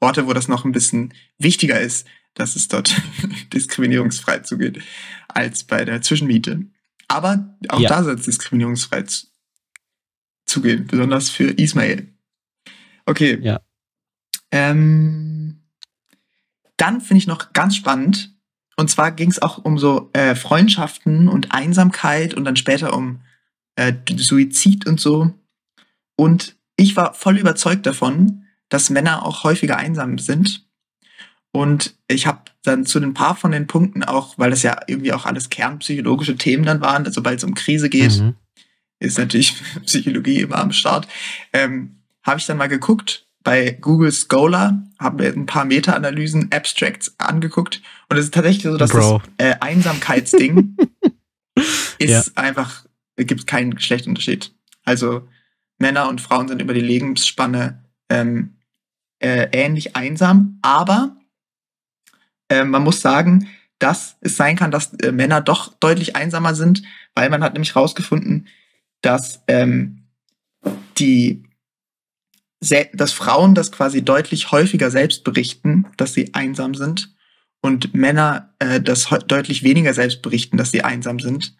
Orte, 0.00 0.26
wo 0.26 0.32
das 0.32 0.48
noch 0.48 0.64
ein 0.64 0.72
bisschen 0.72 1.14
wichtiger 1.38 1.80
ist, 1.80 2.06
dass 2.38 2.56
es 2.56 2.68
dort 2.68 2.94
diskriminierungsfrei 3.52 4.40
zugeht, 4.40 4.82
als 5.28 5.64
bei 5.64 5.84
der 5.84 6.02
Zwischenmiete. 6.02 6.64
Aber 7.08 7.56
auch 7.68 7.80
ja. 7.80 7.88
da 7.88 8.04
soll 8.04 8.14
es 8.14 8.24
diskriminierungsfrei 8.24 9.04
zugehen, 10.46 10.86
besonders 10.86 11.30
für 11.30 11.50
Ismail. 11.58 12.08
Okay. 13.06 13.38
Ja. 13.42 13.60
Ähm, 14.50 15.62
dann 16.76 17.00
finde 17.00 17.18
ich 17.18 17.26
noch 17.26 17.52
ganz 17.52 17.76
spannend, 17.76 18.38
und 18.78 18.88
zwar 18.88 19.10
ging 19.10 19.28
es 19.28 19.42
auch 19.42 19.58
um 19.58 19.76
so 19.76 20.08
äh, 20.12 20.36
Freundschaften 20.36 21.26
und 21.28 21.50
Einsamkeit 21.50 22.32
und 22.32 22.44
dann 22.44 22.54
später 22.54 22.96
um 22.96 23.22
äh, 23.74 23.92
Suizid 24.16 24.86
und 24.86 25.00
so. 25.00 25.34
Und 26.14 26.56
ich 26.76 26.94
war 26.94 27.12
voll 27.12 27.38
überzeugt 27.38 27.86
davon, 27.86 28.44
dass 28.68 28.88
Männer 28.88 29.26
auch 29.26 29.42
häufiger 29.42 29.78
einsam 29.78 30.18
sind. 30.18 30.67
Und 31.58 31.96
ich 32.06 32.28
habe 32.28 32.42
dann 32.62 32.86
zu 32.86 33.00
ein 33.00 33.14
paar 33.14 33.34
von 33.34 33.50
den 33.50 33.66
Punkten 33.66 34.04
auch, 34.04 34.38
weil 34.38 34.50
das 34.50 34.62
ja 34.62 34.78
irgendwie 34.86 35.12
auch 35.12 35.26
alles 35.26 35.50
kernpsychologische 35.50 36.36
Themen 36.36 36.62
dann 36.64 36.80
waren, 36.80 37.10
sobald 37.10 37.38
es 37.38 37.42
um 37.42 37.54
Krise 37.54 37.90
geht, 37.90 38.20
mhm. 38.20 38.36
ist 39.00 39.18
natürlich 39.18 39.56
Psychologie 39.84 40.42
immer 40.42 40.58
am 40.58 40.70
Start, 40.70 41.08
ähm, 41.52 41.96
habe 42.22 42.38
ich 42.38 42.46
dann 42.46 42.58
mal 42.58 42.68
geguckt, 42.68 43.26
bei 43.42 43.72
Google 43.72 44.12
Scholar 44.12 44.80
haben 45.00 45.18
wir 45.18 45.32
ein 45.32 45.46
paar 45.46 45.64
Meta-Analysen, 45.64 46.52
Abstracts 46.52 47.16
angeguckt 47.18 47.82
und 48.08 48.18
es 48.18 48.26
ist 48.26 48.34
tatsächlich 48.34 48.62
so, 48.62 48.76
dass 48.76 48.92
Bro. 48.92 49.20
das 49.36 49.48
äh, 49.48 49.56
Einsamkeitsding 49.58 50.76
ist 51.98 52.08
ja. 52.08 52.22
einfach, 52.36 52.84
gibt 53.16 53.48
keinen 53.48 53.74
Geschlechtsunterschied. 53.74 54.54
Also 54.84 55.26
Männer 55.78 56.08
und 56.08 56.20
Frauen 56.20 56.46
sind 56.46 56.62
über 56.62 56.74
die 56.74 56.80
Lebensspanne 56.82 57.82
ähm, 58.08 58.58
äh, 59.18 59.48
ähnlich 59.50 59.96
einsam, 59.96 60.60
aber 60.62 61.17
äh, 62.48 62.64
man 62.64 62.82
muss 62.82 63.00
sagen, 63.00 63.48
dass 63.78 64.16
es 64.20 64.36
sein 64.36 64.56
kann, 64.56 64.70
dass 64.70 64.94
äh, 64.94 65.12
Männer 65.12 65.40
doch 65.40 65.72
deutlich 65.74 66.16
einsamer 66.16 66.54
sind, 66.54 66.82
weil 67.14 67.30
man 67.30 67.42
hat 67.42 67.54
nämlich 67.54 67.74
herausgefunden, 67.74 68.48
dass 69.02 69.42
ähm, 69.48 70.04
die 70.98 71.44
dass 72.92 73.12
Frauen 73.12 73.54
das 73.54 73.70
quasi 73.70 74.02
deutlich 74.04 74.50
häufiger 74.50 74.90
selbst 74.90 75.22
berichten, 75.22 75.86
dass 75.96 76.12
sie 76.12 76.34
einsam 76.34 76.74
sind 76.74 77.14
und 77.60 77.94
Männer 77.94 78.54
äh, 78.58 78.80
das 78.80 79.08
deutlich 79.26 79.62
weniger 79.62 79.94
selbst 79.94 80.22
berichten, 80.22 80.56
dass 80.56 80.70
sie 80.70 80.82
einsam 80.82 81.18
sind. 81.20 81.56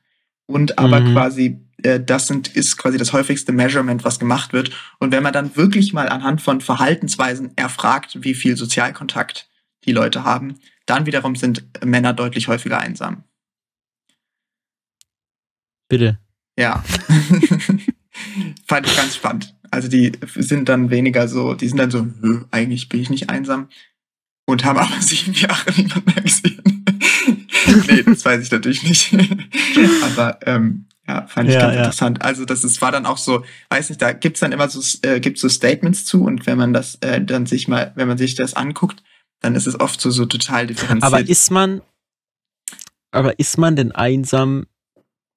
Und 0.46 0.78
aber 0.78 1.00
mhm. 1.00 1.12
quasi, 1.12 1.60
äh, 1.82 2.00
das 2.00 2.26
sind, 2.26 2.48
ist 2.48 2.78
quasi 2.78 2.98
das 2.98 3.12
häufigste 3.12 3.52
Measurement, 3.52 4.04
was 4.04 4.18
gemacht 4.18 4.52
wird. 4.52 4.70
Und 4.98 5.12
wenn 5.12 5.22
man 5.22 5.32
dann 5.32 5.56
wirklich 5.56 5.92
mal 5.92 6.08
anhand 6.08 6.40
von 6.40 6.60
Verhaltensweisen 6.60 7.52
erfragt, 7.56 8.18
wie 8.22 8.34
viel 8.34 8.56
Sozialkontakt 8.56 9.48
die 9.84 9.92
Leute 9.92 10.24
haben, 10.24 10.58
dann 10.88 11.06
wiederum 11.06 11.36
sind 11.36 11.64
Männer 11.84 12.12
deutlich 12.12 12.48
häufiger 12.48 12.78
einsam. 12.78 13.24
Bitte. 15.88 16.18
Ja. 16.58 16.82
Fand 18.66 18.86
ich 18.86 18.96
ganz 18.96 19.16
spannend. 19.16 19.54
Also 19.70 19.88
die 19.88 20.12
sind 20.36 20.68
dann 20.68 20.90
weniger 20.90 21.28
so, 21.28 21.54
die 21.54 21.68
sind 21.68 21.76
dann 21.78 21.90
so, 21.90 22.02
Nö, 22.02 22.44
eigentlich 22.50 22.88
bin 22.88 23.00
ich 23.00 23.10
nicht 23.10 23.28
einsam 23.30 23.68
und 24.46 24.64
haben 24.64 24.78
aber 24.78 24.96
sieben 25.00 25.34
Jahre 25.34 25.72
niemand 25.76 26.06
mehr 26.06 26.22
gesehen. 26.22 26.84
nee, 27.88 28.02
das 28.02 28.24
weiß 28.24 28.42
ich 28.42 28.50
natürlich 28.50 28.82
nicht. 28.82 29.14
aber 30.02 30.38
ähm, 30.46 30.86
ja, 31.06 31.26
fand 31.26 31.48
ich 31.48 31.54
ja, 31.54 31.60
ganz 31.60 31.74
ja. 31.74 31.80
interessant. 31.80 32.22
Also 32.22 32.44
das 32.44 32.64
ist, 32.64 32.80
war 32.80 32.92
dann 32.92 33.06
auch 33.06 33.18
so, 33.18 33.44
weiß 33.70 33.90
nicht, 33.90 34.00
da 34.00 34.12
gibt's 34.12 34.40
dann 34.40 34.52
immer 34.52 34.68
so, 34.68 34.82
äh, 35.06 35.20
gibt's 35.20 35.42
so 35.42 35.48
Statements 35.48 36.04
zu 36.04 36.24
und 36.24 36.46
wenn 36.46 36.58
man 36.58 36.72
das 36.72 36.96
äh, 36.96 37.20
dann 37.22 37.46
sich 37.46 37.68
mal, 37.68 37.92
wenn 37.94 38.08
man 38.08 38.18
sich 38.18 38.34
das 38.34 38.54
anguckt, 38.54 39.02
dann 39.40 39.54
ist 39.54 39.66
es 39.66 39.78
oft 39.78 40.00
so, 40.00 40.10
so 40.10 40.26
total 40.26 40.66
differenziert. 40.66 41.04
Aber 41.04 41.20
ist 41.26 41.50
man, 41.50 41.80
aber 43.10 43.38
ist 43.38 43.58
man 43.58 43.76
denn 43.76 43.92
einsam, 43.92 44.66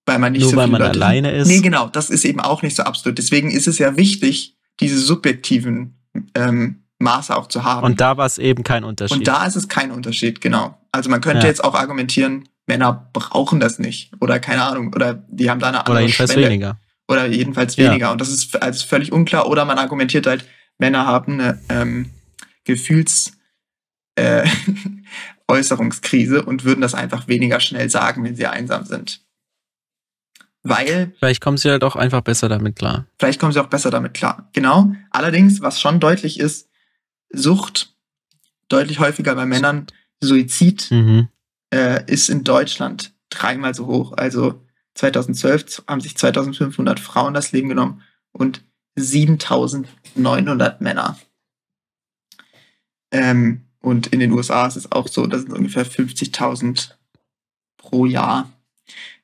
weil 0.05 0.19
man 0.19 0.33
nicht 0.33 0.41
Nur 0.41 0.51
so 0.51 0.57
weil 0.57 0.67
man 0.67 0.81
Leute 0.81 0.93
alleine 0.93 1.31
ist. 1.31 1.47
Nee, 1.47 1.61
genau, 1.61 1.87
das 1.87 2.09
ist 2.09 2.25
eben 2.25 2.39
auch 2.39 2.63
nicht 2.63 2.75
so 2.75 2.83
absolut. 2.83 3.17
Deswegen 3.17 3.51
ist 3.51 3.67
es 3.67 3.77
ja 3.77 3.97
wichtig, 3.97 4.57
diese 4.79 4.97
subjektiven 4.99 5.95
ähm, 6.33 6.83
Maße 6.99 7.35
auch 7.35 7.47
zu 7.47 7.63
haben. 7.63 7.85
Und 7.85 8.01
da 8.01 8.17
war 8.17 8.25
es 8.25 8.37
eben 8.37 8.63
kein 8.63 8.83
Unterschied. 8.83 9.19
Und 9.19 9.27
da 9.27 9.45
ist 9.45 9.55
es 9.55 9.67
kein 9.67 9.91
Unterschied, 9.91 10.41
genau. 10.41 10.77
Also 10.91 11.09
man 11.09 11.21
könnte 11.21 11.43
ja. 11.43 11.47
jetzt 11.47 11.63
auch 11.63 11.75
argumentieren, 11.75 12.49
Männer 12.65 13.09
brauchen 13.13 13.59
das 13.59 13.79
nicht. 13.79 14.11
Oder 14.19 14.39
keine 14.39 14.63
Ahnung. 14.63 14.93
Oder 14.95 15.25
die 15.29 15.49
haben 15.49 15.59
da 15.59 15.67
eine 15.67 15.79
andere 15.79 15.95
Oder 15.95 16.01
jedenfalls 16.01 16.33
Schwelle. 16.33 16.47
weniger. 16.47 16.79
Oder 17.07 17.27
jedenfalls 17.27 17.77
weniger. 17.77 18.07
Ja. 18.07 18.11
Und 18.11 18.21
das 18.21 18.29
ist 18.29 18.61
also 18.61 18.85
völlig 18.85 19.11
unklar. 19.11 19.47
Oder 19.47 19.65
man 19.65 19.77
argumentiert 19.77 20.27
halt, 20.27 20.45
Männer 20.77 21.05
haben 21.05 21.39
eine 21.39 21.59
ähm, 21.69 22.09
Gefühls- 22.63 23.33
äh, 24.15 24.47
Äußerungskrise 25.47 26.43
und 26.43 26.63
würden 26.63 26.81
das 26.81 26.93
einfach 26.93 27.27
weniger 27.27 27.59
schnell 27.59 27.89
sagen, 27.89 28.23
wenn 28.23 28.35
sie 28.35 28.47
einsam 28.47 28.85
sind. 28.85 29.21
Weil. 30.63 31.13
Vielleicht 31.19 31.41
kommen 31.41 31.57
sie 31.57 31.69
halt 31.69 31.83
auch 31.83 31.95
einfach 31.95 32.21
besser 32.21 32.47
damit 32.47 32.75
klar. 32.75 33.07
Vielleicht 33.19 33.39
kommen 33.39 33.51
sie 33.51 33.59
auch 33.59 33.67
besser 33.67 33.89
damit 33.89 34.13
klar. 34.13 34.49
Genau. 34.53 34.93
Allerdings, 35.09 35.61
was 35.61 35.81
schon 35.81 35.99
deutlich 35.99 36.39
ist, 36.39 36.69
Sucht, 37.29 37.95
deutlich 38.67 38.99
häufiger 38.99 39.35
bei 39.35 39.45
Männern, 39.45 39.87
Suizid 40.19 40.91
mhm. 40.91 41.29
äh, 41.73 42.03
ist 42.05 42.29
in 42.29 42.43
Deutschland 42.43 43.13
dreimal 43.29 43.73
so 43.73 43.87
hoch. 43.87 44.13
Also 44.13 44.61
2012 44.95 45.83
haben 45.87 46.01
sich 46.01 46.17
2500 46.17 46.99
Frauen 46.99 47.33
das 47.33 47.51
Leben 47.51 47.69
genommen 47.69 48.03
und 48.31 48.63
7900 48.95 50.81
Männer. 50.81 51.17
Ähm, 53.11 53.67
und 53.81 54.07
in 54.07 54.19
den 54.19 54.31
USA 54.31 54.67
ist 54.67 54.75
es 54.75 54.91
auch 54.91 55.07
so, 55.07 55.25
das 55.25 55.41
sind 55.41 55.53
ungefähr 55.53 55.85
50.000 55.85 56.91
pro 57.77 58.05
Jahr. 58.05 58.51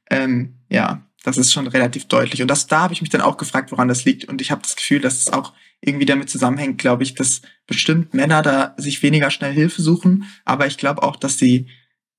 Ähm, 0.10 0.56
ja, 0.70 1.04
das 1.24 1.38
ist 1.38 1.54
schon 1.54 1.68
relativ 1.68 2.06
deutlich. 2.06 2.42
Und 2.42 2.48
das, 2.48 2.68
da 2.68 2.82
habe 2.82 2.94
ich 2.94 3.02
mich 3.02 3.12
dann 3.12 3.22
auch 3.22 3.38
gefragt, 3.38 3.72
woran 3.72 3.88
das 3.88 4.06
liegt. 4.06 4.26
Und 4.26 4.42
ich 4.42 4.50
habe 4.50 4.62
das 4.62 4.76
Gefühl, 4.76 5.00
dass 5.00 5.18
es 5.20 5.32
auch 5.32 5.54
irgendwie 5.82 6.06
damit 6.06 6.30
zusammenhängt, 6.30 6.80
glaube 6.80 7.04
ich, 7.04 7.14
dass 7.14 7.42
bestimmt 7.68 8.14
Männer 8.14 8.42
da 8.42 8.74
sich 8.78 9.04
weniger 9.04 9.30
schnell 9.30 9.54
Hilfe 9.54 9.82
suchen. 9.82 10.26
Aber 10.44 10.66
ich 10.66 10.78
glaube 10.78 11.04
auch, 11.04 11.16
dass 11.18 11.38
sie, 11.38 11.68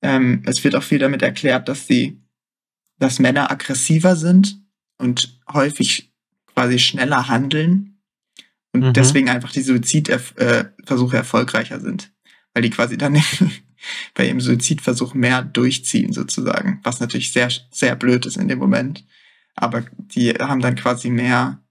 ähm, 0.01 0.43
es 0.45 0.63
wird 0.63 0.75
auch 0.75 0.83
viel 0.83 0.99
damit 0.99 1.21
erklärt, 1.21 1.67
dass 1.67 1.87
sie, 1.87 2.21
dass 2.99 3.19
Männer 3.19 3.51
aggressiver 3.51 4.15
sind 4.15 4.61
und 4.97 5.39
häufig 5.51 6.13
quasi 6.53 6.79
schneller 6.79 7.27
handeln 7.27 7.99
und 8.73 8.81
mhm. 8.81 8.93
deswegen 8.93 9.29
einfach 9.29 9.51
die 9.51 9.61
Suizidversuche 9.61 11.17
erfolgreicher 11.17 11.79
sind. 11.79 12.11
Weil 12.53 12.63
die 12.63 12.69
quasi 12.69 12.97
dann 12.97 13.21
bei 14.13 14.27
ihrem 14.27 14.41
Suizidversuch 14.41 15.13
mehr 15.13 15.43
durchziehen 15.43 16.13
sozusagen, 16.13 16.79
was 16.83 16.99
natürlich 16.99 17.31
sehr, 17.31 17.49
sehr 17.71 17.95
blöd 17.95 18.25
ist 18.25 18.37
in 18.37 18.47
dem 18.47 18.59
Moment. 18.59 19.05
Aber 19.55 19.85
die 19.97 20.31
haben 20.33 20.61
dann 20.61 20.75
quasi 20.75 21.09
mehr, 21.09 21.61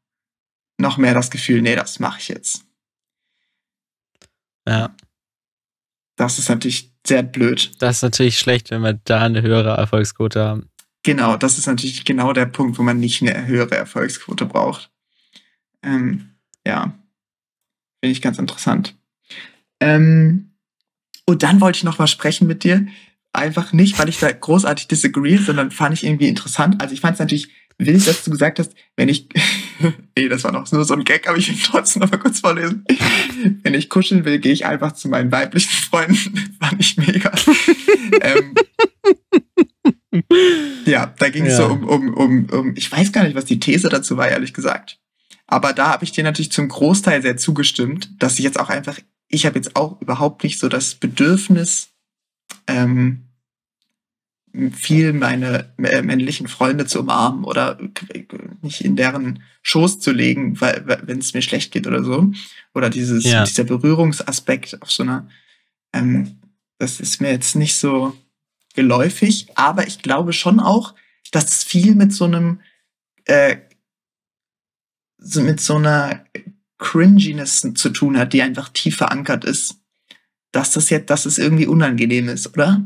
noch 0.79 0.99
mehr 0.99 1.15
das 1.15 1.31
Gefühl, 1.31 1.63
nee, 1.63 1.75
das 1.75 2.01
mache 2.01 2.21
ich 2.21 2.29
jetzt. 2.29 2.65
Ja. 4.67 4.95
Das 6.17 6.39
ist 6.39 6.49
natürlich 6.49 6.93
sehr 7.07 7.23
blöd. 7.23 7.71
Das 7.79 7.97
ist 7.97 8.03
natürlich 8.03 8.39
schlecht, 8.39 8.71
wenn 8.71 8.83
wir 8.83 8.95
da 8.95 9.23
eine 9.23 9.43
höhere 9.43 9.77
Erfolgsquote 9.77 10.45
haben. 10.45 10.71
Genau, 11.05 11.37
das 11.37 11.59
ist 11.59 11.67
natürlich 11.67 12.05
genau 12.05 12.33
der 12.33 12.47
Punkt, 12.47 12.79
wo 12.79 12.83
man 12.83 13.01
nicht 13.01 13.23
eine 13.23 13.47
höhere 13.47 13.77
Erfolgsquote 13.77 14.47
braucht. 14.47 14.91
Ähm, 15.83 16.35
ja, 16.67 16.99
finde 18.01 18.13
ich 18.13 18.21
ganz 18.21 18.39
interessant. 18.39 18.95
Ähm, 19.81 20.48
und 21.29 21.43
dann 21.43 21.61
wollte 21.61 21.77
ich 21.77 21.85
noch 21.85 21.99
mal 21.99 22.07
sprechen 22.07 22.47
mit 22.47 22.65
dir. 22.65 22.87
Einfach 23.35 23.75
nicht, 23.75 23.99
weil 23.99 24.09
ich 24.09 24.19
da 24.19 24.33
großartig 24.33 24.89
disagree, 24.89 25.37
sondern 25.37 25.71
fand 25.71 25.93
ich 25.93 26.03
irgendwie 26.03 26.27
interessant. 26.27 26.81
Also 26.81 26.95
ich 26.95 27.03
fand 27.03 27.17
es 27.17 27.21
natürlich 27.21 27.51
wild, 27.77 28.07
dass 28.07 28.25
du 28.25 28.31
gesagt 28.31 28.59
hast, 28.59 28.73
wenn 28.97 29.11
ich, 29.11 29.29
nee, 30.17 30.31
das 30.31 30.45
war 30.45 30.53
noch 30.53 30.73
nur 30.73 30.87
so 30.87 30.95
ein 30.95 31.05
Gag, 31.05 31.29
aber 31.29 31.37
ich 31.37 31.51
will 31.51 31.59
trotzdem 31.63 32.01
noch 32.01 32.11
mal 32.11 32.17
kurz 32.17 32.41
vorlesen. 32.41 32.83
wenn 33.63 33.75
ich 33.75 33.91
kuscheln 33.91 34.25
will, 34.25 34.39
gehe 34.39 34.55
ich 34.55 34.65
einfach 34.65 34.93
zu 34.93 35.11
meinen 35.11 35.31
weiblichen 35.31 35.69
Freunden. 35.71 36.17
fand 36.63 36.81
ich 36.81 36.97
mega. 36.97 37.31
ähm, 38.23 38.55
ja, 40.87 41.13
da 41.19 41.29
ging 41.29 41.45
es 41.45 41.59
ja. 41.59 41.67
so 41.67 41.67
um, 41.67 41.85
um, 41.87 42.15
um, 42.15 42.47
um, 42.47 42.73
ich 42.75 42.91
weiß 42.91 43.13
gar 43.13 43.25
nicht, 43.25 43.35
was 43.37 43.45
die 43.45 43.61
These 43.61 43.91
dazu 43.91 44.17
war, 44.17 44.31
ehrlich 44.31 44.55
gesagt. 44.55 44.99
Aber 45.47 45.75
da 45.75 45.89
habe 45.89 46.05
ich 46.05 46.13
dir 46.13 46.25
natürlich 46.25 46.53
zum 46.53 46.69
Großteil 46.69 47.21
sehr 47.21 47.37
zugestimmt, 47.37 48.09
dass 48.19 48.39
ich 48.39 48.45
jetzt 48.47 48.59
auch 48.59 48.71
einfach 48.71 48.99
ich 49.29 49.47
habe 49.47 49.57
jetzt 49.57 49.77
auch 49.77 50.01
überhaupt 50.01 50.43
nicht 50.43 50.59
so 50.59 50.69
das 50.69 50.95
Bedürfnis, 50.95 51.91
ähm, 52.67 53.29
viel 54.73 55.13
meine 55.13 55.73
äh, 55.79 56.03
männlichen 56.03 56.49
Freunde 56.49 56.87
zu 56.87 57.01
umarmen 57.01 57.45
oder 57.45 57.79
mich 58.63 58.85
in 58.85 58.97
deren 58.97 59.43
Schoß 59.63 60.01
zu 60.01 60.11
legen, 60.11 60.61
weil, 60.61 60.85
wenn 60.87 61.19
es 61.19 61.35
mir 61.35 61.43
schlecht 61.43 61.73
geht 61.73 61.87
oder 61.87 62.03
so. 62.03 62.33
Oder 62.75 62.91
dieses, 62.91 63.25
ja. 63.25 63.45
dieser 63.45 63.65
Berührungsaspekt 63.65 64.81
auf 64.83 64.91
so 64.91 65.03
einer, 65.03 65.29
ähm, 65.93 66.41
das 66.79 67.01
ist 67.01 67.21
mir 67.21 67.31
jetzt 67.31 67.57
nicht 67.57 67.77
so 67.77 68.17
geläufig, 68.75 69.49
aber 69.55 69.87
ich 69.87 70.03
glaube 70.03 70.33
schon 70.33 70.61
auch, 70.61 70.95
dass 71.31 71.45
es 71.49 71.65
viel 71.65 71.95
mit 71.95 72.13
so 72.13 72.25
einem, 72.25 72.61
äh, 73.27 73.59
mit 75.35 75.61
so 75.61 75.77
einer 75.77 76.25
Cringiness 76.79 77.61
zu 77.75 77.91
tun 77.91 78.19
hat, 78.19 78.33
die 78.33 78.43
einfach 78.43 78.69
tief 78.69 78.97
verankert 78.97 79.45
ist, 79.45 79.81
dass 80.53 80.73
das 80.73 80.91
jetzt, 80.91 81.11
dass 81.11 81.27
es 81.27 81.39
irgendwie 81.39 81.67
unangenehm 81.67 82.29
ist, 82.29 82.47
oder? 82.55 82.83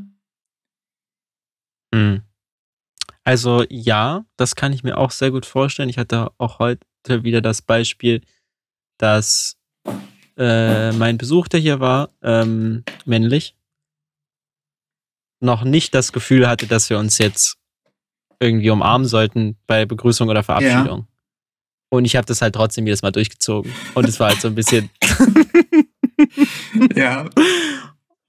Hm. 1.95 2.22
Also 3.24 3.64
ja, 3.68 4.24
das 4.36 4.57
kann 4.57 4.72
ich 4.72 4.82
mir 4.82 4.99
auch 4.99 5.11
sehr 5.11 5.30
gut 5.30 5.47
vorstellen. 5.47 5.88
Ich 5.88 5.99
hatte 5.99 6.32
auch 6.38 6.59
heute 6.59 6.82
wieder 7.22 7.40
das 7.40 7.62
Beispiel, 7.62 8.22
dass 8.99 9.57
äh, 10.36 10.93
mein 10.93 11.18
Besuch, 11.18 11.49
der 11.49 11.61
hier 11.61 11.78
war, 11.78 12.11
ähm, 12.22 12.84
männlich, 13.05 13.55
noch 15.40 15.64
nicht 15.64 15.95
das 15.95 16.12
Gefühl 16.12 16.49
hatte, 16.49 16.66
dass 16.66 16.88
wir 16.88 16.99
uns 16.99 17.18
jetzt 17.18 17.59
irgendwie 18.40 18.70
umarmen 18.70 19.07
sollten 19.07 19.57
bei 19.66 19.84
Begrüßung 19.84 20.28
oder 20.28 20.43
Verabschiedung. 20.43 21.07
Und 21.93 22.07
ich 22.07 22.16
habe 22.16 22.24
das 22.24 22.40
halt 22.40 22.55
trotzdem 22.55 22.86
jedes 22.86 23.03
Mal 23.03 23.11
durchgezogen. 23.11 23.70
Und 23.93 24.09
es 24.09 24.18
war 24.18 24.30
halt 24.30 24.40
so 24.40 24.49
ein 24.49 24.55
bisschen. 24.55 24.88
ja. 26.97 27.28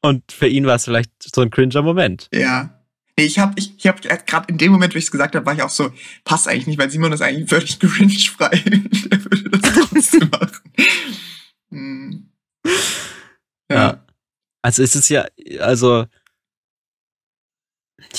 Und 0.01 0.29
für 0.33 0.49
ihn 0.49 0.65
war 0.65 0.75
es 0.75 0.83
vielleicht 0.83 1.09
so 1.23 1.39
ein 1.39 1.49
cringer 1.49 1.81
Moment. 1.81 2.27
Ja. 2.33 2.83
Nee, 3.17 3.23
ich 3.23 3.39
habe 3.39 3.53
ich, 3.55 3.77
ich 3.77 3.87
hab 3.87 4.01
gerade 4.01 4.49
in 4.49 4.57
dem 4.57 4.73
Moment, 4.73 4.93
wo 4.93 4.97
ich 4.97 5.05
es 5.05 5.11
gesagt 5.11 5.33
habe, 5.33 5.45
war 5.45 5.53
ich 5.53 5.61
auch 5.61 5.69
so, 5.69 5.93
passt 6.25 6.49
eigentlich 6.49 6.67
nicht, 6.67 6.77
weil 6.77 6.89
Simon 6.89 7.13
ist 7.13 7.21
eigentlich 7.21 7.47
völlig 7.47 7.79
cringe-frei. 7.79 8.63
Der 9.09 9.23
würde 9.23 9.49
das 9.49 9.61
trotzdem 9.61 10.29
machen. 10.29 10.73
Hm. 11.71 12.29
Ja. 13.71 13.77
ja. 13.77 14.05
Also 14.61 14.83
es 14.83 14.93
ist 14.93 15.07
ja, 15.07 15.25
also 15.61 16.05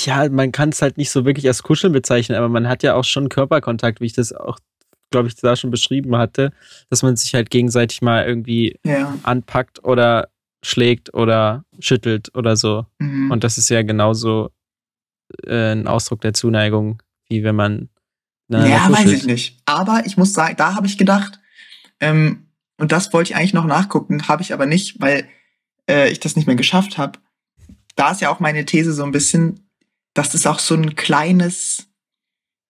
ja, 0.07 0.27
man 0.31 0.53
kann 0.53 0.71
es 0.71 0.81
halt 0.81 0.97
nicht 0.97 1.11
so 1.11 1.27
wirklich 1.27 1.47
als 1.47 1.63
Kuscheln 1.63 1.93
bezeichnen, 1.93 2.39
aber 2.39 2.49
man 2.49 2.67
hat 2.67 2.83
ja 2.83 2.95
auch 2.95 3.05
schon 3.05 3.29
Körperkontakt, 3.29 4.01
wie 4.01 4.07
ich 4.07 4.15
das 4.15 4.33
auch, 4.33 4.59
glaube 5.15 5.29
ich, 5.29 5.37
da 5.37 5.55
schon 5.55 5.71
beschrieben 5.71 6.17
hatte, 6.17 6.53
dass 6.91 7.03
man 7.03 7.15
sich 7.15 7.35
halt 7.35 7.51
gegenseitig 7.51 8.03
mal 8.03 8.27
irgendwie 8.27 8.79
ja. 8.85 9.17
anpackt 9.23 9.85
oder 9.85 10.29
schlägt 10.63 11.15
oder 11.15 11.65
schüttelt 11.79 12.35
oder 12.35 12.57
so. 12.57 12.87
Mhm. 12.99 13.31
Und 13.31 13.45
das 13.45 13.57
ist 13.57 13.69
ja 13.69 13.83
genauso 13.83 14.51
äh, 15.47 15.73
ein 15.73 15.87
Ausdruck 15.87 16.21
der 16.23 16.35
Zuneigung, 16.35 17.01
wie 17.29 17.45
wenn 17.45 17.55
man. 17.55 17.91
Ja, 18.49 18.91
weiß 18.91 19.11
ich 19.13 19.25
nicht. 19.25 19.63
Aber 19.67 20.03
ich 20.05 20.17
muss 20.17 20.35
sagen, 20.35 20.57
da 20.57 20.75
habe 20.75 20.87
ich 20.87 20.99
gedacht, 20.99 21.39
ähm, 22.01 22.49
und 22.77 22.91
das 22.91 23.13
wollte 23.13 23.31
ich 23.31 23.37
eigentlich 23.37 23.55
noch 23.55 23.67
nachgucken, 23.67 24.27
habe 24.27 24.43
ich 24.43 24.53
aber 24.53 24.67
nicht, 24.67 25.01
weil 25.01 25.29
äh, 25.89 26.11
ich 26.11 26.19
das 26.19 26.35
nicht 26.35 26.47
mehr 26.47 26.57
geschafft 26.57 26.99
habe. 26.99 27.21
Da 27.95 28.11
ist 28.11 28.21
ja 28.21 28.31
auch 28.31 28.41
meine 28.41 28.65
These 28.65 28.93
so 28.93 29.05
ein 29.05 29.13
bisschen, 29.13 29.71
das 30.13 30.35
ist 30.35 30.47
auch 30.47 30.59
so 30.59 30.75
ein 30.75 30.97
kleines, 30.97 31.89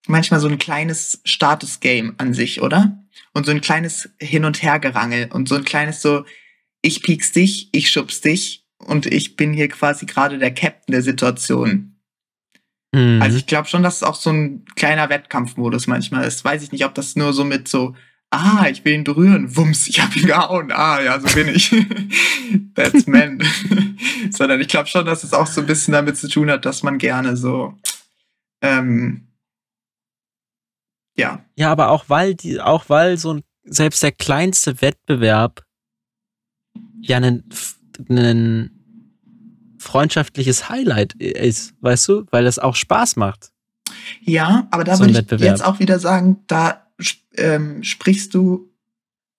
manchmal 0.07 0.41
so 0.41 0.49
ein 0.49 0.59
kleines 0.59 1.21
Status-Game 1.25 2.15
an 2.19 2.35
sich, 2.35 2.63
oder? 2.63 2.99
Und 3.33 3.47
so 3.47 3.53
ein 3.53 3.61
kleines 3.61 4.11
Hin- 4.21 4.45
und 4.45 4.63
Hergerangel 4.63 5.29
und 5.33 5.49
so 5.49 5.55
ein 5.57 5.65
kleines 5.65 6.03
so, 6.03 6.25
ich 6.83 7.03
piek's 7.03 7.33
dich, 7.33 7.69
ich 7.73 7.91
schubs 7.91 8.21
dich 8.21 8.65
und 8.79 9.07
ich 9.07 9.37
bin 9.37 9.53
hier 9.53 9.69
quasi 9.69 10.07
gerade 10.07 10.39
der 10.39 10.53
Captain 10.53 10.93
der 10.93 11.03
Situation. 11.03 11.97
Mhm. 12.95 13.21
Also 13.21 13.39
ich 13.39 13.47
glaube 13.47 13.69
schon, 13.69 13.83
dass 13.83 13.97
es 13.97 14.03
auch 14.03 14.15
so 14.15 14.31
ein 14.31 14.65
kleiner 14.77 15.09
Wettkampfmodus 15.09 15.87
manchmal 15.87 16.25
ist. 16.25 16.45
Weiß 16.45 16.63
ich 16.63 16.73
nicht, 16.73 16.85
ob 16.85 16.95
das 16.95 17.17
nur 17.17 17.33
so 17.33 17.45
mit 17.45 17.67
so, 17.67 17.97
ah, 18.31 18.67
ich 18.71 18.85
will 18.85 18.95
ihn 18.95 19.05
berühren, 19.05 19.57
wumms, 19.57 19.89
ich 19.89 20.01
hab 20.01 20.15
ihn 20.15 20.27
gehauen, 20.27 20.71
ah, 20.73 21.01
ja, 21.01 21.19
so 21.19 21.35
bin 21.35 21.49
ich. 21.49 21.75
That's 22.75 23.07
man. 23.07 23.43
Sondern 24.31 24.61
ich 24.61 24.69
glaube 24.69 24.89
schon, 24.89 25.07
dass 25.07 25.25
es 25.25 25.33
auch 25.33 25.47
so 25.47 25.61
ein 25.61 25.67
bisschen 25.67 25.93
damit 25.93 26.17
zu 26.17 26.29
tun 26.29 26.51
hat, 26.51 26.65
dass 26.67 26.83
man 26.83 26.99
gerne 26.99 27.37
so, 27.37 27.79
ähm, 28.63 29.29
ja. 31.17 31.45
Ja, 31.57 31.71
aber 31.71 31.91
auch 31.91 32.05
weil 32.09 32.35
die, 32.35 32.61
auch 32.61 32.89
weil 32.89 33.17
so 33.17 33.35
ein, 33.35 33.43
selbst 33.65 34.03
der 34.03 34.13
kleinste 34.13 34.81
Wettbewerb 34.81 35.65
ja 37.01 37.19
ein, 37.19 37.45
freundschaftliches 39.79 40.69
Highlight 40.71 41.13
ist, 41.15 41.75
weißt 41.81 42.09
du, 42.09 42.27
weil 42.31 42.45
das 42.45 42.59
auch 42.59 42.75
Spaß 42.75 43.17
macht. 43.17 43.53
Ja, 44.23 44.67
aber 44.71 44.83
da 44.83 44.97
so 44.97 45.05
würde 45.05 45.25
ich 45.35 45.41
jetzt 45.41 45.65
auch 45.65 45.79
wieder 45.79 45.99
sagen, 45.99 46.43
da 46.47 46.87
ähm, 47.37 47.83
sprichst 47.83 48.35
du, 48.35 48.71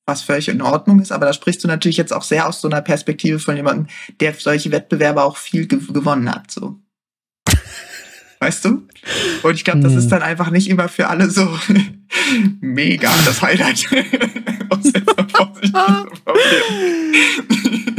was 0.06 0.22
völlig 0.22 0.48
in 0.50 0.62
Ordnung 0.62 1.00
ist, 1.00 1.12
aber 1.12 1.26
da 1.26 1.34
sprichst 1.34 1.64
du 1.64 1.68
natürlich 1.68 1.98
jetzt 1.98 2.14
auch 2.14 2.22
sehr 2.22 2.48
aus 2.48 2.62
so 2.62 2.68
einer 2.68 2.82
Perspektive 2.82 3.40
von 3.40 3.56
jemandem, 3.56 3.88
der 4.20 4.34
solche 4.36 4.72
Wettbewerbe 4.72 5.24
auch 5.24 5.38
viel 5.38 5.68
gew 5.68 5.92
gewonnen 5.92 6.30
hat, 6.30 6.52
so. 6.52 6.80
Weißt 8.46 8.64
du? 8.64 8.88
Und 9.42 9.56
ich 9.56 9.64
glaube, 9.64 9.80
das 9.80 9.96
ist 9.96 10.04
hm. 10.04 10.10
dann 10.12 10.22
einfach 10.22 10.52
nicht 10.52 10.70
immer 10.70 10.88
für 10.88 11.08
alle 11.08 11.32
so 11.32 11.50
mega 12.62 13.12
das 13.26 13.42
Highlight. 13.42 13.88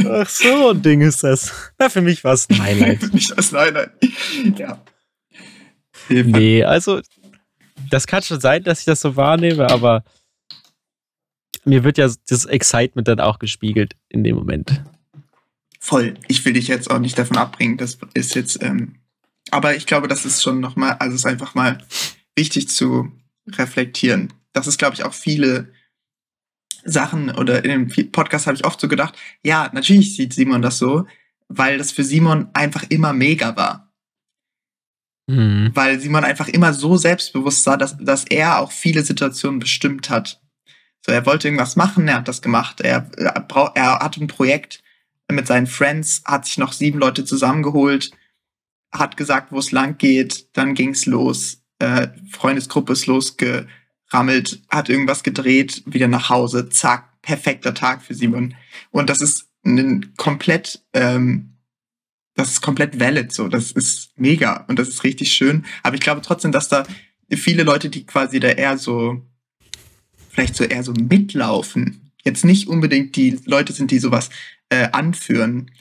Ach 0.09 0.29
so, 0.29 0.69
ein 0.69 0.81
Ding 0.81 1.01
ist 1.01 1.21
das. 1.21 1.51
Na, 1.77 1.89
für 1.89 1.99
mich 1.99 2.23
war 2.23 2.31
es 2.31 2.49
ein 2.49 2.61
Highlight. 2.61 3.13
nicht 3.13 3.37
das 3.37 3.51
Highlight. 3.51 3.91
Ja. 4.57 4.81
Nee, 6.07 6.63
also 6.63 7.01
das 7.89 8.07
kann 8.07 8.23
schon 8.23 8.39
sein, 8.39 8.63
dass 8.63 8.79
ich 8.79 8.85
das 8.85 9.01
so 9.01 9.17
wahrnehme, 9.17 9.69
aber 9.69 10.05
mir 11.65 11.83
wird 11.83 11.97
ja 11.97 12.09
das 12.29 12.45
Excitement 12.45 13.09
dann 13.09 13.19
auch 13.19 13.39
gespiegelt 13.39 13.97
in 14.07 14.23
dem 14.23 14.37
Moment. 14.37 14.81
Voll. 15.81 16.13
Ich 16.29 16.45
will 16.45 16.53
dich 16.53 16.69
jetzt 16.69 16.89
auch 16.89 16.99
nicht 16.99 17.19
davon 17.19 17.35
abbringen. 17.35 17.75
Das 17.75 17.97
ist 18.13 18.33
jetzt, 18.33 18.63
ähm, 18.63 18.95
aber 19.53 19.75
ich 19.75 19.85
glaube, 19.85 20.07
das 20.07 20.25
ist 20.25 20.43
schon 20.43 20.59
nochmal, 20.59 20.93
also 20.99 21.15
es 21.15 21.21
ist 21.21 21.25
einfach 21.25 21.55
mal 21.55 21.85
wichtig 22.35 22.69
zu 22.69 23.11
reflektieren. 23.47 24.33
Das 24.53 24.67
ist, 24.67 24.77
glaube 24.77 24.95
ich, 24.95 25.03
auch 25.03 25.13
viele 25.13 25.73
Sachen 26.83 27.29
oder 27.31 27.63
in 27.63 27.89
dem 27.89 28.11
Podcast 28.11 28.47
habe 28.47 28.55
ich 28.55 28.65
oft 28.65 28.79
so 28.79 28.87
gedacht, 28.87 29.17
ja, 29.43 29.69
natürlich 29.73 30.15
sieht 30.15 30.33
Simon 30.33 30.61
das 30.61 30.77
so, 30.77 31.05
weil 31.49 31.77
das 31.77 31.91
für 31.91 32.03
Simon 32.03 32.49
einfach 32.53 32.83
immer 32.89 33.13
mega 33.13 33.55
war. 33.55 33.91
Mhm. 35.27 35.71
Weil 35.73 35.99
Simon 35.99 36.23
einfach 36.23 36.47
immer 36.47 36.73
so 36.73 36.97
selbstbewusst 36.97 37.63
sah, 37.63 37.77
dass, 37.77 37.97
dass 37.97 38.25
er 38.25 38.59
auch 38.59 38.71
viele 38.71 39.03
Situationen 39.03 39.59
bestimmt 39.59 40.09
hat. 40.09 40.41
So, 41.05 41.11
er 41.11 41.25
wollte 41.25 41.47
irgendwas 41.47 41.75
machen, 41.75 42.07
er 42.07 42.15
hat 42.15 42.27
das 42.27 42.41
gemacht. 42.41 42.81
Er, 42.81 43.09
er, 43.17 43.71
er 43.75 43.99
hat 43.99 44.17
ein 44.17 44.27
Projekt 44.27 44.83
mit 45.29 45.47
seinen 45.47 45.67
Friends, 45.67 46.21
hat 46.25 46.45
sich 46.45 46.57
noch 46.57 46.71
sieben 46.71 46.99
Leute 46.99 47.25
zusammengeholt, 47.25 48.11
hat 48.91 49.17
gesagt, 49.17 49.51
wo 49.51 49.59
es 49.59 49.71
lang 49.71 49.97
geht, 49.97 50.47
dann 50.53 50.73
ging's 50.73 51.05
los. 51.05 51.63
Äh, 51.79 52.09
Freundesgruppe 52.31 52.93
ist 52.93 53.05
losgerammelt, 53.05 54.61
hat 54.69 54.89
irgendwas 54.89 55.23
gedreht, 55.23 55.83
wieder 55.85 56.07
nach 56.07 56.29
Hause, 56.29 56.69
zack, 56.69 57.21
perfekter 57.21 57.73
Tag 57.73 58.01
für 58.01 58.13
Simon. 58.13 58.55
Und 58.91 59.09
das 59.09 59.21
ist 59.21 59.49
ein 59.65 60.13
komplett 60.15 60.81
ähm, 60.93 61.57
das 62.37 62.51
ist 62.51 62.61
komplett 62.61 62.99
valid 62.99 63.33
so. 63.33 63.47
Das 63.47 63.71
ist 63.71 64.11
mega 64.15 64.63
und 64.67 64.77
das 64.77 64.87
ist 64.87 65.03
richtig 65.03 65.33
schön. 65.33 65.65
Aber 65.83 65.95
ich 65.95 66.01
glaube 66.01 66.21
trotzdem, 66.21 66.51
dass 66.51 66.69
da 66.69 66.85
viele 67.31 67.63
Leute, 67.63 67.89
die 67.89 68.05
quasi 68.05 68.39
da 68.39 68.49
eher 68.49 68.77
so, 68.77 69.25
vielleicht 70.29 70.55
so 70.55 70.63
eher 70.63 70.83
so 70.83 70.93
mitlaufen, 70.93 72.11
jetzt 72.23 72.45
nicht 72.45 72.67
unbedingt 72.67 73.15
die 73.15 73.39
Leute 73.45 73.73
sind, 73.73 73.89
die 73.89 73.97
sowas 73.97 74.29
äh, 74.69 74.87
anführen. 74.91 75.71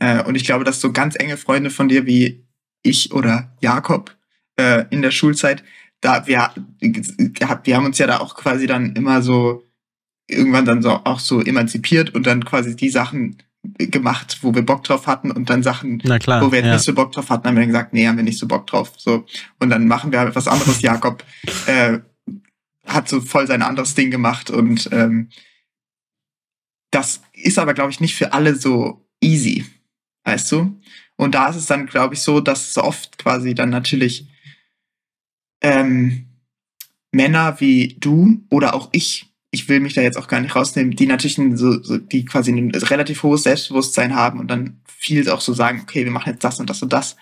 Äh, 0.00 0.24
und 0.24 0.34
ich 0.34 0.44
glaube, 0.44 0.64
dass 0.64 0.80
so 0.80 0.92
ganz 0.92 1.14
enge 1.14 1.36
Freunde 1.36 1.70
von 1.70 1.88
dir 1.88 2.06
wie 2.06 2.44
ich 2.82 3.12
oder 3.12 3.50
Jakob 3.60 4.16
äh, 4.56 4.84
in 4.90 5.02
der 5.02 5.10
Schulzeit, 5.10 5.62
da 6.00 6.26
wir, 6.26 6.50
wir 6.80 7.76
haben 7.76 7.86
uns 7.86 7.98
ja 7.98 8.06
da 8.06 8.20
auch 8.20 8.34
quasi 8.34 8.66
dann 8.66 8.94
immer 8.94 9.22
so 9.22 9.64
irgendwann 10.28 10.64
dann 10.64 10.82
so 10.82 10.90
auch 10.90 11.18
so 11.18 11.40
emanzipiert 11.40 12.14
und 12.14 12.26
dann 12.26 12.44
quasi 12.44 12.76
die 12.76 12.90
Sachen 12.90 13.36
gemacht, 13.62 14.38
wo 14.42 14.54
wir 14.54 14.62
Bock 14.62 14.84
drauf 14.84 15.06
hatten 15.06 15.30
und 15.30 15.50
dann 15.50 15.62
Sachen, 15.62 15.98
klar, 15.98 16.42
wo 16.42 16.50
wir 16.50 16.64
ja. 16.64 16.72
nicht 16.72 16.84
so 16.84 16.94
Bock 16.94 17.12
drauf 17.12 17.28
hatten, 17.28 17.46
haben 17.46 17.56
wir 17.56 17.66
gesagt, 17.66 17.92
nee, 17.92 18.06
haben 18.06 18.16
wir 18.16 18.24
nicht 18.24 18.38
so 18.38 18.48
Bock 18.48 18.66
drauf. 18.66 18.92
So 18.96 19.26
und 19.58 19.70
dann 19.70 19.86
machen 19.86 20.12
wir 20.12 20.20
halt 20.20 20.34
was 20.34 20.48
anderes. 20.48 20.80
Jakob 20.82 21.24
äh, 21.66 21.98
hat 22.86 23.08
so 23.08 23.20
voll 23.20 23.46
sein 23.46 23.62
anderes 23.62 23.94
Ding 23.94 24.10
gemacht 24.10 24.50
und 24.50 24.88
ähm, 24.92 25.28
das 26.90 27.20
ist 27.34 27.58
aber 27.58 27.74
glaube 27.74 27.90
ich 27.90 28.00
nicht 28.00 28.14
für 28.14 28.32
alle 28.32 28.54
so 28.56 29.06
easy, 29.20 29.66
weißt 30.24 30.52
du? 30.52 30.80
Und 31.20 31.34
da 31.34 31.48
ist 31.48 31.56
es 31.56 31.66
dann 31.66 31.86
glaube 31.86 32.14
ich 32.14 32.22
so, 32.22 32.40
dass 32.40 32.78
oft 32.78 33.18
quasi 33.18 33.54
dann 33.54 33.68
natürlich 33.68 34.26
ähm, 35.62 36.28
Männer 37.12 37.60
wie 37.60 37.96
du 38.00 38.42
oder 38.48 38.72
auch 38.74 38.88
ich 38.92 39.26
ich 39.50 39.68
will 39.68 39.80
mich 39.80 39.94
da 39.94 40.00
jetzt 40.00 40.16
auch 40.16 40.28
gar 40.28 40.40
nicht 40.40 40.54
rausnehmen, 40.54 40.94
die 40.94 41.06
natürlich 41.06 41.34
so, 41.58 41.82
so, 41.82 41.98
die 41.98 42.24
quasi 42.24 42.52
ein 42.52 42.70
relativ 42.70 43.22
hohes 43.22 43.42
Selbstbewusstsein 43.42 44.14
haben 44.14 44.38
und 44.38 44.48
dann 44.48 44.80
viel 44.86 45.28
auch 45.28 45.40
so 45.40 45.52
sagen, 45.52 45.80
okay, 45.82 46.04
wir 46.04 46.12
machen 46.12 46.32
jetzt 46.32 46.44
das 46.44 46.60
und 46.60 46.70
das 46.70 46.82
und 46.82 46.92
das. 46.92 47.16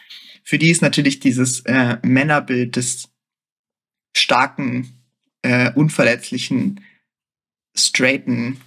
Für 0.44 0.58
die 0.58 0.70
ist 0.70 0.82
natürlich 0.82 1.20
dieses 1.20 1.60
äh, 1.60 1.96
Männerbild 2.02 2.76
des 2.76 3.08
starken, 4.14 5.02
äh, 5.42 5.72
unverletzlichen, 5.72 6.82
straighten 7.74 8.60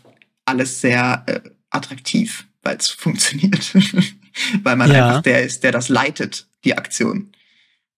alles 0.46 0.82
sehr 0.82 1.24
äh, 1.28 1.42
attraktiv, 1.70 2.48
weil 2.64 2.78
es 2.78 2.90
funktioniert. 2.90 3.74
weil 4.64 4.76
man 4.76 4.92
ja. 4.92 5.08
einfach 5.08 5.22
der 5.24 5.44
ist, 5.44 5.64
der 5.64 5.72
das 5.72 5.90
leitet, 5.90 6.48
die 6.64 6.78
Aktion. 6.78 7.32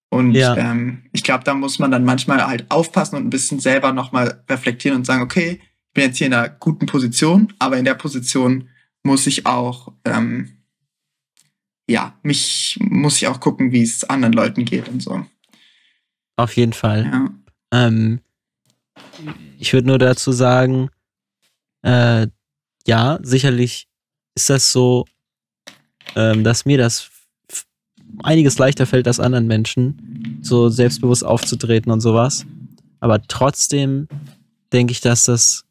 Und 0.10 0.34
ja. 0.34 0.56
ähm, 0.56 1.04
ich 1.12 1.24
glaube, 1.24 1.44
da 1.44 1.56
muss 1.56 1.80
man 1.80 1.90
dann 1.90 2.06
manchmal 2.06 2.46
halt 2.46 2.70
aufpassen 2.70 3.16
und 3.16 3.26
ein 3.26 3.32
bisschen 3.32 3.60
selber 3.60 3.94
nochmal 3.94 4.44
reflektieren 4.48 4.98
und 4.98 5.06
sagen, 5.06 5.24
okay, 5.24 5.60
ich 5.60 5.94
bin 5.94 6.04
jetzt 6.06 6.18
hier 6.18 6.28
in 6.28 6.34
einer 6.34 6.50
guten 6.50 6.86
Position, 6.86 7.52
aber 7.58 7.78
in 7.78 7.86
der 7.86 7.96
Position 7.96 8.70
muss 9.02 9.26
ich 9.26 9.46
auch, 9.46 9.92
ähm, 10.06 10.60
ja, 11.90 12.18
mich 12.22 12.78
muss 12.80 13.18
ich 13.18 13.28
auch 13.28 13.40
gucken, 13.40 13.72
wie 13.72 13.82
es 13.82 14.04
anderen 14.04 14.34
Leuten 14.34 14.66
geht 14.66 14.88
und 14.88 15.02
so. 15.02 15.26
Auf 16.38 16.56
jeden 16.56 16.74
Fall. 16.74 17.06
Ja. 17.06 17.86
Ähm, 17.88 18.22
ich 19.60 19.74
würde 19.74 19.88
nur 19.88 20.00
dazu 20.00 20.32
sagen, 20.32 20.90
äh, 21.82 22.28
ja, 22.86 23.20
sicherlich 23.22 23.88
ist 24.36 24.50
das 24.50 24.72
so, 24.72 25.06
ähm, 26.16 26.44
dass 26.44 26.66
mir 26.66 26.78
das 26.78 27.10
einiges 28.22 28.58
leichter 28.60 28.86
fällt 28.86 29.08
als 29.08 29.20
anderen 29.20 29.48
Menschen, 29.48 30.40
so 30.42 30.70
selbstbewusst 30.70 31.26
aufzutreten 31.26 31.92
und 31.92 32.02
sowas. 32.02 32.46
Aber 33.00 33.22
trotzdem 33.28 34.08
denke 34.72 34.92
ich, 34.92 35.02
dass 35.02 35.26
das, 35.26 35.66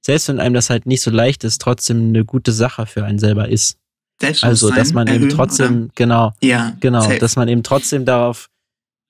selbst 0.00 0.28
wenn 0.28 0.40
einem 0.40 0.54
das 0.54 0.70
halt 0.70 0.86
nicht 0.86 1.02
so 1.02 1.10
leicht 1.10 1.44
ist, 1.44 1.60
trotzdem 1.60 2.08
eine 2.08 2.24
gute 2.24 2.52
Sache 2.52 2.86
für 2.86 3.04
einen 3.04 3.18
selber 3.18 3.48
ist. 3.48 3.78
Also, 4.42 4.70
dass 4.70 4.92
man 4.92 5.08
eben 5.08 5.28
trotzdem, 5.30 5.84
oder? 5.84 5.92
genau, 5.96 6.32
ja, 6.40 6.76
genau, 6.78 7.00
safe. 7.00 7.18
dass 7.18 7.34
man 7.34 7.48
eben 7.48 7.64
trotzdem 7.64 8.04
darauf, 8.04 8.48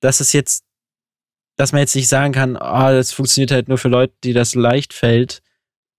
dass 0.01 0.21
es 0.21 0.33
jetzt, 0.33 0.65
dass 1.57 1.73
man 1.73 1.81
jetzt 1.81 1.95
nicht 1.95 2.09
sagen 2.09 2.33
kann, 2.33 2.57
oh, 2.57 2.59
das 2.59 3.13
funktioniert 3.13 3.51
halt 3.51 3.69
nur 3.69 3.77
für 3.77 3.89
Leute, 3.89 4.15
die 4.25 4.33
das 4.33 4.55
leicht 4.55 4.95
fällt. 4.95 5.43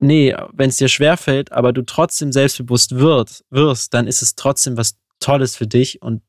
Nee, 0.03 0.35
wenn 0.51 0.69
es 0.69 0.75
dir 0.75 0.89
schwer 0.89 1.15
fällt, 1.15 1.53
aber 1.53 1.71
du 1.71 1.81
trotzdem 1.81 2.33
selbstbewusst 2.33 2.97
wird, 2.97 3.45
wirst, 3.49 3.93
dann 3.93 4.05
ist 4.05 4.21
es 4.21 4.35
trotzdem 4.35 4.75
was 4.75 4.97
Tolles 5.21 5.55
für 5.55 5.65
dich 5.65 6.01
und 6.01 6.21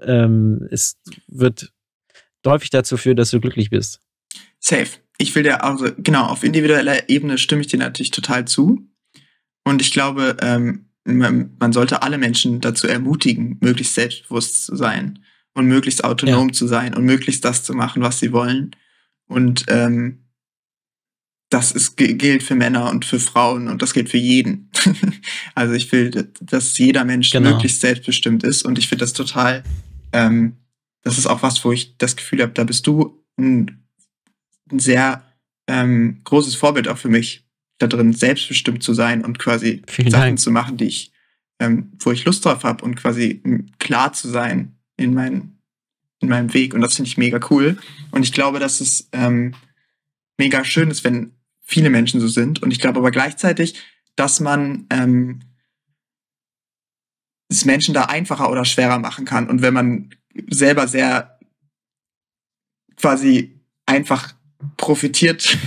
ähm, 0.00 0.66
es 0.70 0.96
wird 1.28 1.70
häufig 2.46 2.70
dazu 2.70 2.96
führen, 2.96 3.18
dass 3.18 3.30
du 3.30 3.38
glücklich 3.38 3.68
bist. 3.68 4.00
Safe. 4.58 4.88
Ich 5.18 5.34
will 5.34 5.42
dir 5.42 5.62
also, 5.62 5.88
genau, 5.98 6.28
auf 6.28 6.44
individueller 6.44 7.10
Ebene 7.10 7.36
stimme 7.36 7.60
ich 7.60 7.66
dir 7.66 7.78
natürlich 7.78 8.10
total 8.10 8.46
zu. 8.46 8.88
Und 9.64 9.82
ich 9.82 9.92
glaube, 9.92 10.38
ähm, 10.40 10.86
man, 11.04 11.54
man, 11.60 11.74
sollte 11.74 12.00
alle 12.00 12.16
Menschen 12.16 12.62
dazu 12.62 12.86
ermutigen, 12.86 13.58
möglichst 13.60 13.96
selbstbewusst 13.96 14.64
zu 14.64 14.76
sein 14.76 15.22
und 15.52 15.66
möglichst 15.66 16.04
autonom 16.04 16.48
ja. 16.48 16.54
zu 16.54 16.66
sein 16.66 16.94
und 16.94 17.04
möglichst 17.04 17.44
das 17.44 17.64
zu 17.64 17.74
machen, 17.74 18.00
was 18.00 18.18
sie 18.18 18.32
wollen. 18.32 18.74
Und 19.26 19.66
ähm, 19.68 20.29
das 21.50 21.72
ist, 21.72 21.96
gilt 21.96 22.44
für 22.44 22.54
Männer 22.54 22.88
und 22.90 23.04
für 23.04 23.18
Frauen 23.18 23.68
und 23.68 23.82
das 23.82 23.92
gilt 23.92 24.08
für 24.08 24.16
jeden. 24.16 24.70
also 25.56 25.74
ich 25.74 25.90
will, 25.90 26.10
dass 26.40 26.78
jeder 26.78 27.04
Mensch 27.04 27.30
genau. 27.30 27.50
möglichst 27.50 27.80
selbstbestimmt 27.80 28.44
ist 28.44 28.62
und 28.62 28.78
ich 28.78 28.88
finde 28.88 29.02
das 29.02 29.12
total, 29.12 29.64
ähm, 30.12 30.56
das 31.02 31.18
ist 31.18 31.26
auch 31.26 31.42
was, 31.42 31.64
wo 31.64 31.72
ich 31.72 31.96
das 31.98 32.14
Gefühl 32.14 32.40
habe, 32.42 32.52
da 32.52 32.62
bist 32.62 32.86
du 32.86 33.24
ein, 33.36 33.84
ein 34.70 34.78
sehr 34.78 35.24
ähm, 35.66 36.20
großes 36.22 36.54
Vorbild 36.54 36.86
auch 36.86 36.98
für 36.98 37.08
mich, 37.08 37.44
da 37.78 37.88
drin 37.88 38.12
selbstbestimmt 38.12 38.82
zu 38.82 38.94
sein 38.94 39.24
und 39.24 39.40
quasi 39.40 39.82
Vielen 39.88 40.10
Sachen 40.10 40.22
Dank. 40.22 40.38
zu 40.38 40.52
machen, 40.52 40.76
die 40.76 40.86
ich, 40.86 41.12
ähm, 41.58 41.92
wo 41.98 42.12
ich 42.12 42.24
Lust 42.24 42.44
drauf 42.44 42.62
habe 42.62 42.84
und 42.84 42.94
quasi 42.94 43.42
klar 43.78 44.12
zu 44.12 44.28
sein 44.28 44.76
in, 44.96 45.14
mein, 45.14 45.58
in 46.20 46.28
meinem 46.28 46.54
Weg. 46.54 46.74
Und 46.74 46.82
das 46.82 46.94
finde 46.94 47.08
ich 47.08 47.16
mega 47.16 47.40
cool. 47.50 47.78
Und 48.12 48.22
ich 48.22 48.32
glaube, 48.32 48.60
dass 48.60 48.80
es 48.80 49.08
ähm, 49.12 49.54
mega 50.38 50.64
schön 50.64 50.90
ist, 50.90 51.04
wenn 51.04 51.32
viele 51.70 51.90
Menschen 51.90 52.20
so 52.20 52.28
sind. 52.28 52.62
Und 52.62 52.72
ich 52.72 52.80
glaube 52.80 52.98
aber 52.98 53.10
gleichzeitig, 53.10 53.80
dass 54.16 54.40
man 54.40 54.86
ähm, 54.90 55.40
es 57.48 57.64
Menschen 57.64 57.94
da 57.94 58.04
einfacher 58.04 58.50
oder 58.50 58.64
schwerer 58.64 58.98
machen 58.98 59.24
kann. 59.24 59.48
Und 59.48 59.62
wenn 59.62 59.74
man 59.74 60.10
selber 60.48 60.88
sehr 60.88 61.38
quasi 62.96 63.60
einfach 63.86 64.34
profitiert 64.76 65.58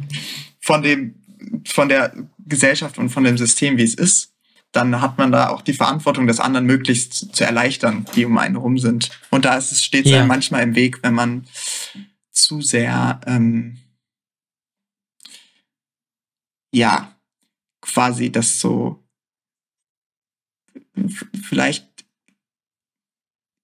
von 0.60 0.82
dem 0.82 1.14
von 1.66 1.88
der 1.88 2.12
Gesellschaft 2.46 2.98
und 2.98 3.08
von 3.08 3.24
dem 3.24 3.38
System, 3.38 3.76
wie 3.76 3.82
es 3.82 3.94
ist, 3.94 4.34
dann 4.72 5.00
hat 5.00 5.18
man 5.18 5.32
da 5.32 5.48
auch 5.48 5.62
die 5.62 5.72
Verantwortung, 5.72 6.26
das 6.26 6.40
anderen 6.40 6.66
möglichst 6.66 7.34
zu 7.34 7.44
erleichtern, 7.44 8.06
die 8.14 8.24
um 8.24 8.36
einen 8.38 8.56
herum 8.56 8.78
sind. 8.78 9.10
Und 9.30 9.44
da 9.44 9.56
ist 9.56 9.72
es 9.72 9.84
stets 9.84 10.10
ja. 10.10 10.24
manchmal 10.24 10.62
im 10.62 10.74
Weg, 10.74 10.98
wenn 11.02 11.14
man 11.14 11.46
zu 12.30 12.60
sehr, 12.60 13.20
ähm, 13.26 13.78
ja, 16.72 17.16
quasi 17.80 18.30
das 18.30 18.60
so 18.60 19.02
vielleicht 21.42 21.86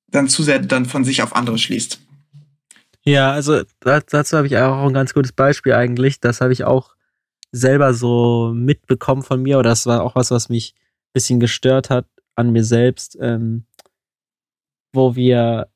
dann 0.08 0.28
zu 0.28 0.42
sehr 0.42 0.58
dann 0.58 0.86
von 0.86 1.04
sich 1.04 1.22
auf 1.22 1.34
andere 1.34 1.58
schließt. 1.58 2.00
Ja, 3.04 3.32
also 3.32 3.62
dazu 3.80 4.36
habe 4.36 4.46
ich 4.46 4.56
auch 4.56 4.86
ein 4.86 4.94
ganz 4.94 5.12
gutes 5.14 5.32
Beispiel 5.32 5.72
eigentlich. 5.72 6.20
Das 6.20 6.40
habe 6.40 6.52
ich 6.52 6.64
auch 6.64 6.94
selber 7.50 7.94
so 7.94 8.52
mitbekommen 8.54 9.22
von 9.22 9.42
mir, 9.42 9.58
oder 9.58 9.70
das 9.70 9.86
war 9.86 10.02
auch 10.02 10.14
was, 10.14 10.30
was 10.30 10.48
mich 10.48 10.74
ein 10.76 11.12
bisschen 11.14 11.40
gestört 11.40 11.90
hat 11.90 12.06
an 12.34 12.52
mir 12.52 12.64
selbst, 12.64 13.16
ähm, 13.20 13.66
wo 14.94 15.16
wir 15.16 15.68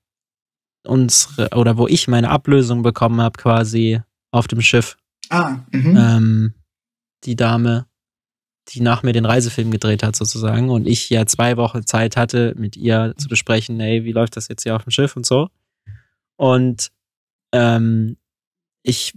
unsere, 0.86 1.50
oder 1.56 1.76
wo 1.76 1.88
ich 1.88 2.06
meine 2.08 2.30
Ablösung 2.30 2.82
bekommen 2.82 3.20
habe, 3.20 3.38
quasi 3.38 4.00
auf 4.30 4.46
dem 4.46 4.60
Schiff. 4.60 4.96
Ah, 5.28 5.58
mhm. 5.72 5.96
ähm, 5.96 6.54
die 7.24 7.36
Dame, 7.36 7.86
die 8.68 8.80
nach 8.80 9.02
mir 9.02 9.12
den 9.12 9.24
Reisefilm 9.24 9.70
gedreht 9.70 10.02
hat, 10.02 10.16
sozusagen, 10.16 10.70
und 10.70 10.86
ich 10.86 11.08
ja 11.10 11.26
zwei 11.26 11.56
Wochen 11.56 11.86
Zeit 11.86 12.16
hatte, 12.16 12.54
mit 12.56 12.76
ihr 12.76 13.14
zu 13.16 13.28
besprechen, 13.28 13.78
hey, 13.80 14.04
wie 14.04 14.12
läuft 14.12 14.36
das 14.36 14.48
jetzt 14.48 14.64
hier 14.64 14.74
auf 14.74 14.84
dem 14.84 14.90
Schiff 14.90 15.16
und 15.16 15.24
so. 15.24 15.48
Und 16.36 16.90
ähm, 17.52 18.16
ich 18.82 19.14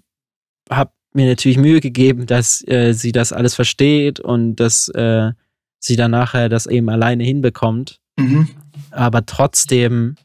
habe 0.69 0.91
mir 1.13 1.27
natürlich 1.27 1.57
Mühe 1.57 1.81
gegeben, 1.81 2.25
dass 2.25 2.65
äh, 2.67 2.93
sie 2.93 3.11
das 3.11 3.33
alles 3.33 3.55
versteht 3.55 4.19
und 4.19 4.55
dass 4.57 4.87
äh, 4.89 5.31
sie 5.79 5.95
dann 5.95 6.11
nachher 6.11 6.49
das 6.49 6.67
eben 6.67 6.89
alleine 6.89 7.23
hinbekommt. 7.23 7.99
Mhm. 8.17 8.49
Aber 8.91 9.25
trotzdem, 9.25 10.15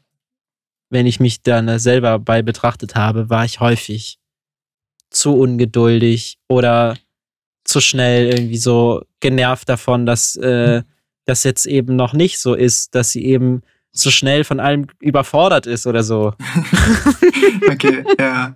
wenn 0.89 1.07
ich 1.07 1.19
mich 1.19 1.41
dann 1.41 1.79
selber 1.79 2.19
bei 2.19 2.41
betrachtet 2.41 2.95
habe, 2.95 3.29
war 3.29 3.45
ich 3.45 3.59
häufig 3.59 4.19
zu 5.09 5.33
ungeduldig 5.35 6.37
oder 6.47 6.97
zu 7.75 7.81
schnell 7.81 8.27
irgendwie 8.27 8.55
so 8.55 9.03
genervt 9.19 9.67
davon, 9.67 10.05
dass 10.05 10.37
äh, 10.37 10.81
das 11.25 11.43
jetzt 11.43 11.65
eben 11.65 11.97
noch 11.97 12.13
nicht 12.13 12.39
so 12.39 12.53
ist, 12.53 12.95
dass 12.95 13.11
sie 13.11 13.25
eben 13.25 13.63
so 13.91 14.11
schnell 14.11 14.45
von 14.45 14.61
allem 14.61 14.87
überfordert 15.01 15.67
ist 15.67 15.85
oder 15.85 16.01
so. 16.01 16.33
okay, 17.69 18.05
ja. 18.17 18.55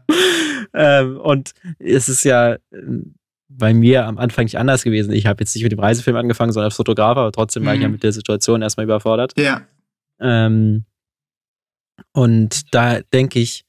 ähm, 0.74 1.18
und 1.18 1.52
es 1.80 2.08
ist 2.08 2.24
ja 2.24 2.56
ähm, 2.72 3.16
bei 3.50 3.74
mir 3.74 4.06
am 4.06 4.18
Anfang 4.20 4.46
nicht 4.46 4.58
anders 4.58 4.86
gewesen. 4.86 5.12
Ich 5.12 5.26
habe 5.26 5.44
jetzt 5.44 5.54
nicht 5.54 5.64
mit 5.64 5.74
dem 5.74 5.82
Reisefilm 5.82 6.16
angefangen, 6.16 6.54
sondern 6.54 6.68
als 6.68 6.78
Fotograf, 6.78 7.18
aber 7.18 7.34
trotzdem 7.34 7.64
mhm. 7.64 7.68
war 7.68 7.76
ich 7.76 7.82
ja 7.82 7.90
mhm. 7.90 7.96
mit 7.96 8.04
der 8.04 8.14
Situation 8.14 8.62
erstmal 8.62 8.86
überfordert. 8.86 9.34
Ja. 9.38 9.64
Ähm, 10.22 10.86
und 12.14 12.74
da 12.74 13.02
denke 13.02 13.40
ich, 13.40 13.66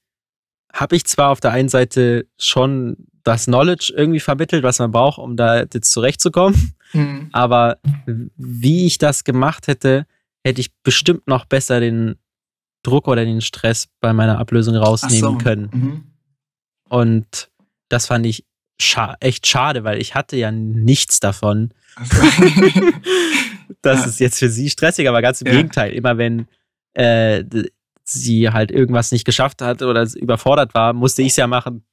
habe 0.73 0.95
ich 0.95 1.03
zwar 1.03 1.31
auf 1.31 1.41
der 1.41 1.51
einen 1.51 1.67
Seite 1.67 2.25
schon 2.37 3.10
das 3.23 3.45
Knowledge 3.45 3.93
irgendwie 3.95 4.19
vermittelt, 4.19 4.63
was 4.63 4.79
man 4.79 4.91
braucht, 4.91 5.19
um 5.19 5.35
da 5.35 5.59
jetzt 5.59 5.91
zurechtzukommen, 5.91 6.75
mhm. 6.93 7.29
aber 7.31 7.77
wie 8.05 8.85
ich 8.85 8.97
das 8.97 9.23
gemacht 9.23 9.67
hätte, 9.67 10.05
hätte 10.43 10.61
ich 10.61 10.71
bestimmt 10.83 11.27
noch 11.27 11.45
besser 11.45 11.79
den 11.79 12.15
Druck 12.83 13.07
oder 13.07 13.25
den 13.25 13.41
Stress 13.41 13.87
bei 13.99 14.13
meiner 14.13 14.39
Ablösung 14.39 14.75
rausnehmen 14.75 15.19
so. 15.19 15.37
können. 15.37 15.69
Mhm. 15.71 16.03
Und 16.89 17.49
das 17.89 18.07
fand 18.07 18.25
ich 18.25 18.45
scha 18.79 19.15
echt 19.19 19.45
schade, 19.45 19.83
weil 19.83 20.01
ich 20.01 20.15
hatte 20.15 20.35
ja 20.35 20.51
nichts 20.51 21.19
davon. 21.19 21.73
So. 22.03 22.21
das 23.81 23.99
ja. 23.99 24.05
ist 24.05 24.19
jetzt 24.19 24.39
für 24.39 24.49
sie 24.49 24.69
stressiger, 24.69 25.09
aber 25.09 25.21
ganz 25.21 25.41
im 25.41 25.47
ja. 25.47 25.53
Gegenteil. 25.53 25.93
Immer 25.93 26.17
wenn 26.17 26.47
äh, 26.93 27.43
sie 28.03 28.49
halt 28.49 28.71
irgendwas 28.71 29.11
nicht 29.11 29.25
geschafft 29.25 29.61
hat 29.61 29.81
oder 29.81 30.07
überfordert 30.15 30.73
war, 30.73 30.93
musste 30.93 31.21
ich 31.21 31.29
es 31.29 31.35
ja 31.37 31.47
machen. 31.47 31.83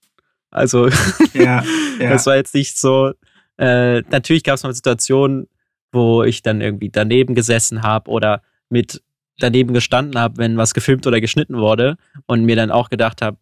Also, 0.51 0.89
ja, 1.35 1.63
ja. 1.99 2.11
das 2.11 2.27
war 2.27 2.37
jetzt 2.37 2.55
nicht 2.55 2.79
so. 2.79 3.13
Äh, 3.59 4.03
natürlich 4.11 4.45
gab 4.45 4.55
es 4.55 4.63
mal 4.63 4.75
Situationen, 4.75 5.49
wo 5.93 6.23
ich 6.23 6.43
dann 6.43 6.61
irgendwie 6.61 6.91
daneben 6.91 7.35
gesessen 7.35 7.83
habe 7.83 8.11
oder 8.11 8.43
mit 8.69 9.03
daneben 9.39 9.73
gestanden 9.73 10.21
habe, 10.21 10.39
wenn 10.39 10.57
was 10.57 10.75
gefilmt 10.75 11.07
oder 11.07 11.21
geschnitten 11.21 11.57
wurde 11.57 11.97
und 12.27 12.45
mir 12.45 12.57
dann 12.57 12.71
auch 12.71 12.91
gedacht 12.91 13.23
habe, 13.23 13.39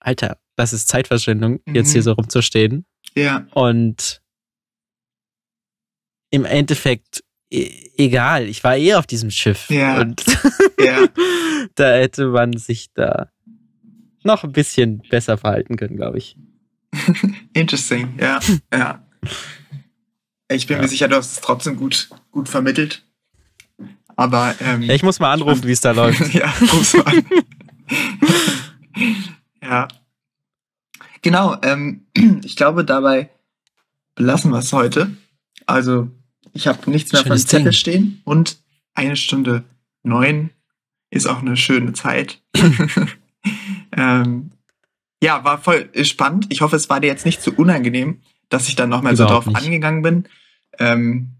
Alter, 0.00 0.38
das 0.56 0.72
ist 0.72 0.88
Zeitverschwendung, 0.88 1.60
mhm. 1.64 1.74
jetzt 1.74 1.92
hier 1.92 2.00
mhm. 2.00 2.04
so 2.04 2.12
rumzustehen. 2.12 2.86
Ja. 3.14 3.46
Und 3.52 4.22
im 6.30 6.44
Endeffekt 6.44 7.22
e 7.52 7.70
egal, 7.96 8.44
ich 8.44 8.62
war 8.62 8.76
eh 8.76 8.94
auf 8.94 9.06
diesem 9.06 9.30
Schiff 9.30 9.68
ja. 9.68 10.00
und 10.00 10.24
ja. 10.78 11.06
da 11.74 11.92
hätte 11.94 12.28
man 12.28 12.56
sich 12.56 12.92
da 12.94 13.30
noch 14.22 14.44
ein 14.44 14.52
bisschen 14.52 15.02
besser 15.08 15.38
verhalten 15.38 15.76
können, 15.76 15.96
glaube 15.96 16.18
ich. 16.18 16.36
Interesting, 17.52 18.18
ja, 18.18 18.40
ja. 18.72 19.06
Ich 20.48 20.66
bin 20.66 20.76
ja. 20.76 20.82
mir 20.82 20.88
sicher, 20.88 21.08
du 21.08 21.16
hast 21.16 21.32
es 21.32 21.40
trotzdem 21.40 21.76
gut, 21.76 22.10
gut 22.30 22.48
vermittelt. 22.48 23.04
Aber 24.16 24.54
ähm, 24.60 24.82
ja, 24.82 24.94
ich 24.94 25.02
muss 25.02 25.20
mal 25.20 25.32
anrufen, 25.32 25.64
wie 25.64 25.72
es 25.72 25.80
da 25.80 25.92
läuft. 25.92 26.34
ja, 26.34 26.52
ruf's 26.72 26.94
mal 26.94 27.06
an. 27.06 27.24
ja. 29.62 29.88
Genau, 31.22 31.56
ähm, 31.62 32.06
ich 32.44 32.56
glaube, 32.56 32.84
dabei 32.84 33.30
belassen 34.14 34.50
wir 34.50 34.58
es 34.58 34.72
heute. 34.72 35.10
Also, 35.66 36.08
ich 36.52 36.66
habe 36.66 36.90
nichts 36.90 37.12
mehr 37.12 37.22
Schönes 37.22 37.42
von 37.42 37.48
Zettel 37.48 37.72
stehen 37.72 38.20
und 38.24 38.58
eine 38.94 39.16
Stunde 39.16 39.64
neun 40.02 40.50
ist 41.10 41.26
auch 41.26 41.40
eine 41.40 41.56
schöne 41.56 41.92
Zeit. 41.92 42.42
ähm, 43.96 44.52
ja, 45.22 45.44
war 45.44 45.58
voll 45.58 45.90
spannend. 46.04 46.46
Ich 46.48 46.60
hoffe, 46.60 46.76
es 46.76 46.88
war 46.88 47.00
dir 47.00 47.08
jetzt 47.08 47.26
nicht 47.26 47.42
zu 47.42 47.52
unangenehm 47.52 48.20
dass 48.50 48.68
ich 48.68 48.76
dann 48.76 48.90
nochmal 48.90 49.16
so 49.16 49.24
drauf 49.24 49.46
nicht. 49.46 49.56
angegangen 49.56 50.02
bin. 50.02 50.28
Ähm, 50.78 51.30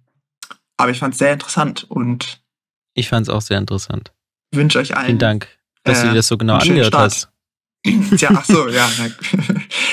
aber 0.79 0.93
ich 0.93 0.99
fand 0.99 1.13
es 1.13 1.19
sehr 1.19 1.35
interessant 1.35 1.85
und. 1.85 2.41
Ich 2.95 3.09
fand 3.09 3.27
es 3.27 3.33
auch 3.33 3.43
sehr 3.43 3.59
interessant. 3.59 4.13
wünsche 4.55 4.79
euch 4.79 4.97
allen. 4.97 5.07
Vielen 5.07 5.19
Dank, 5.19 5.49
dass 5.85 5.99
äh, 5.99 6.03
du 6.03 6.09
dir 6.09 6.15
das 6.17 6.29
so 6.29 6.39
genau 6.39 6.57
angehört 6.57 6.87
Start. 6.87 7.05
hast. 7.05 7.29
Tja, 8.17 8.31
ach 8.35 8.45
so, 8.45 8.69
ja. 8.71 8.89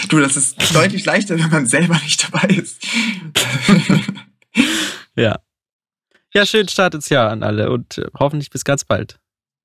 Du, 0.09 0.19
das 0.19 0.37
ist 0.37 0.57
deutlich 0.73 1.05
leichter, 1.05 1.37
wenn 1.37 1.49
man 1.49 1.67
selber 1.67 1.95
nicht 1.95 2.23
dabei 2.23 2.47
ist. 2.47 2.85
ja. 5.15 5.39
Ja, 6.33 6.45
schönen 6.45 6.67
Start 6.67 6.93
ins 6.93 7.09
Jahr 7.09 7.31
an 7.31 7.43
alle 7.43 7.71
und 7.71 7.97
äh, 7.97 8.07
hoffentlich 8.19 8.49
bis 8.49 8.63
ganz 8.63 8.83
bald. 8.85 9.19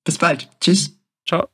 Bis 0.05 0.19
bald. 0.19 0.49
Tschüss. 0.61 0.99
Ciao. 1.27 1.53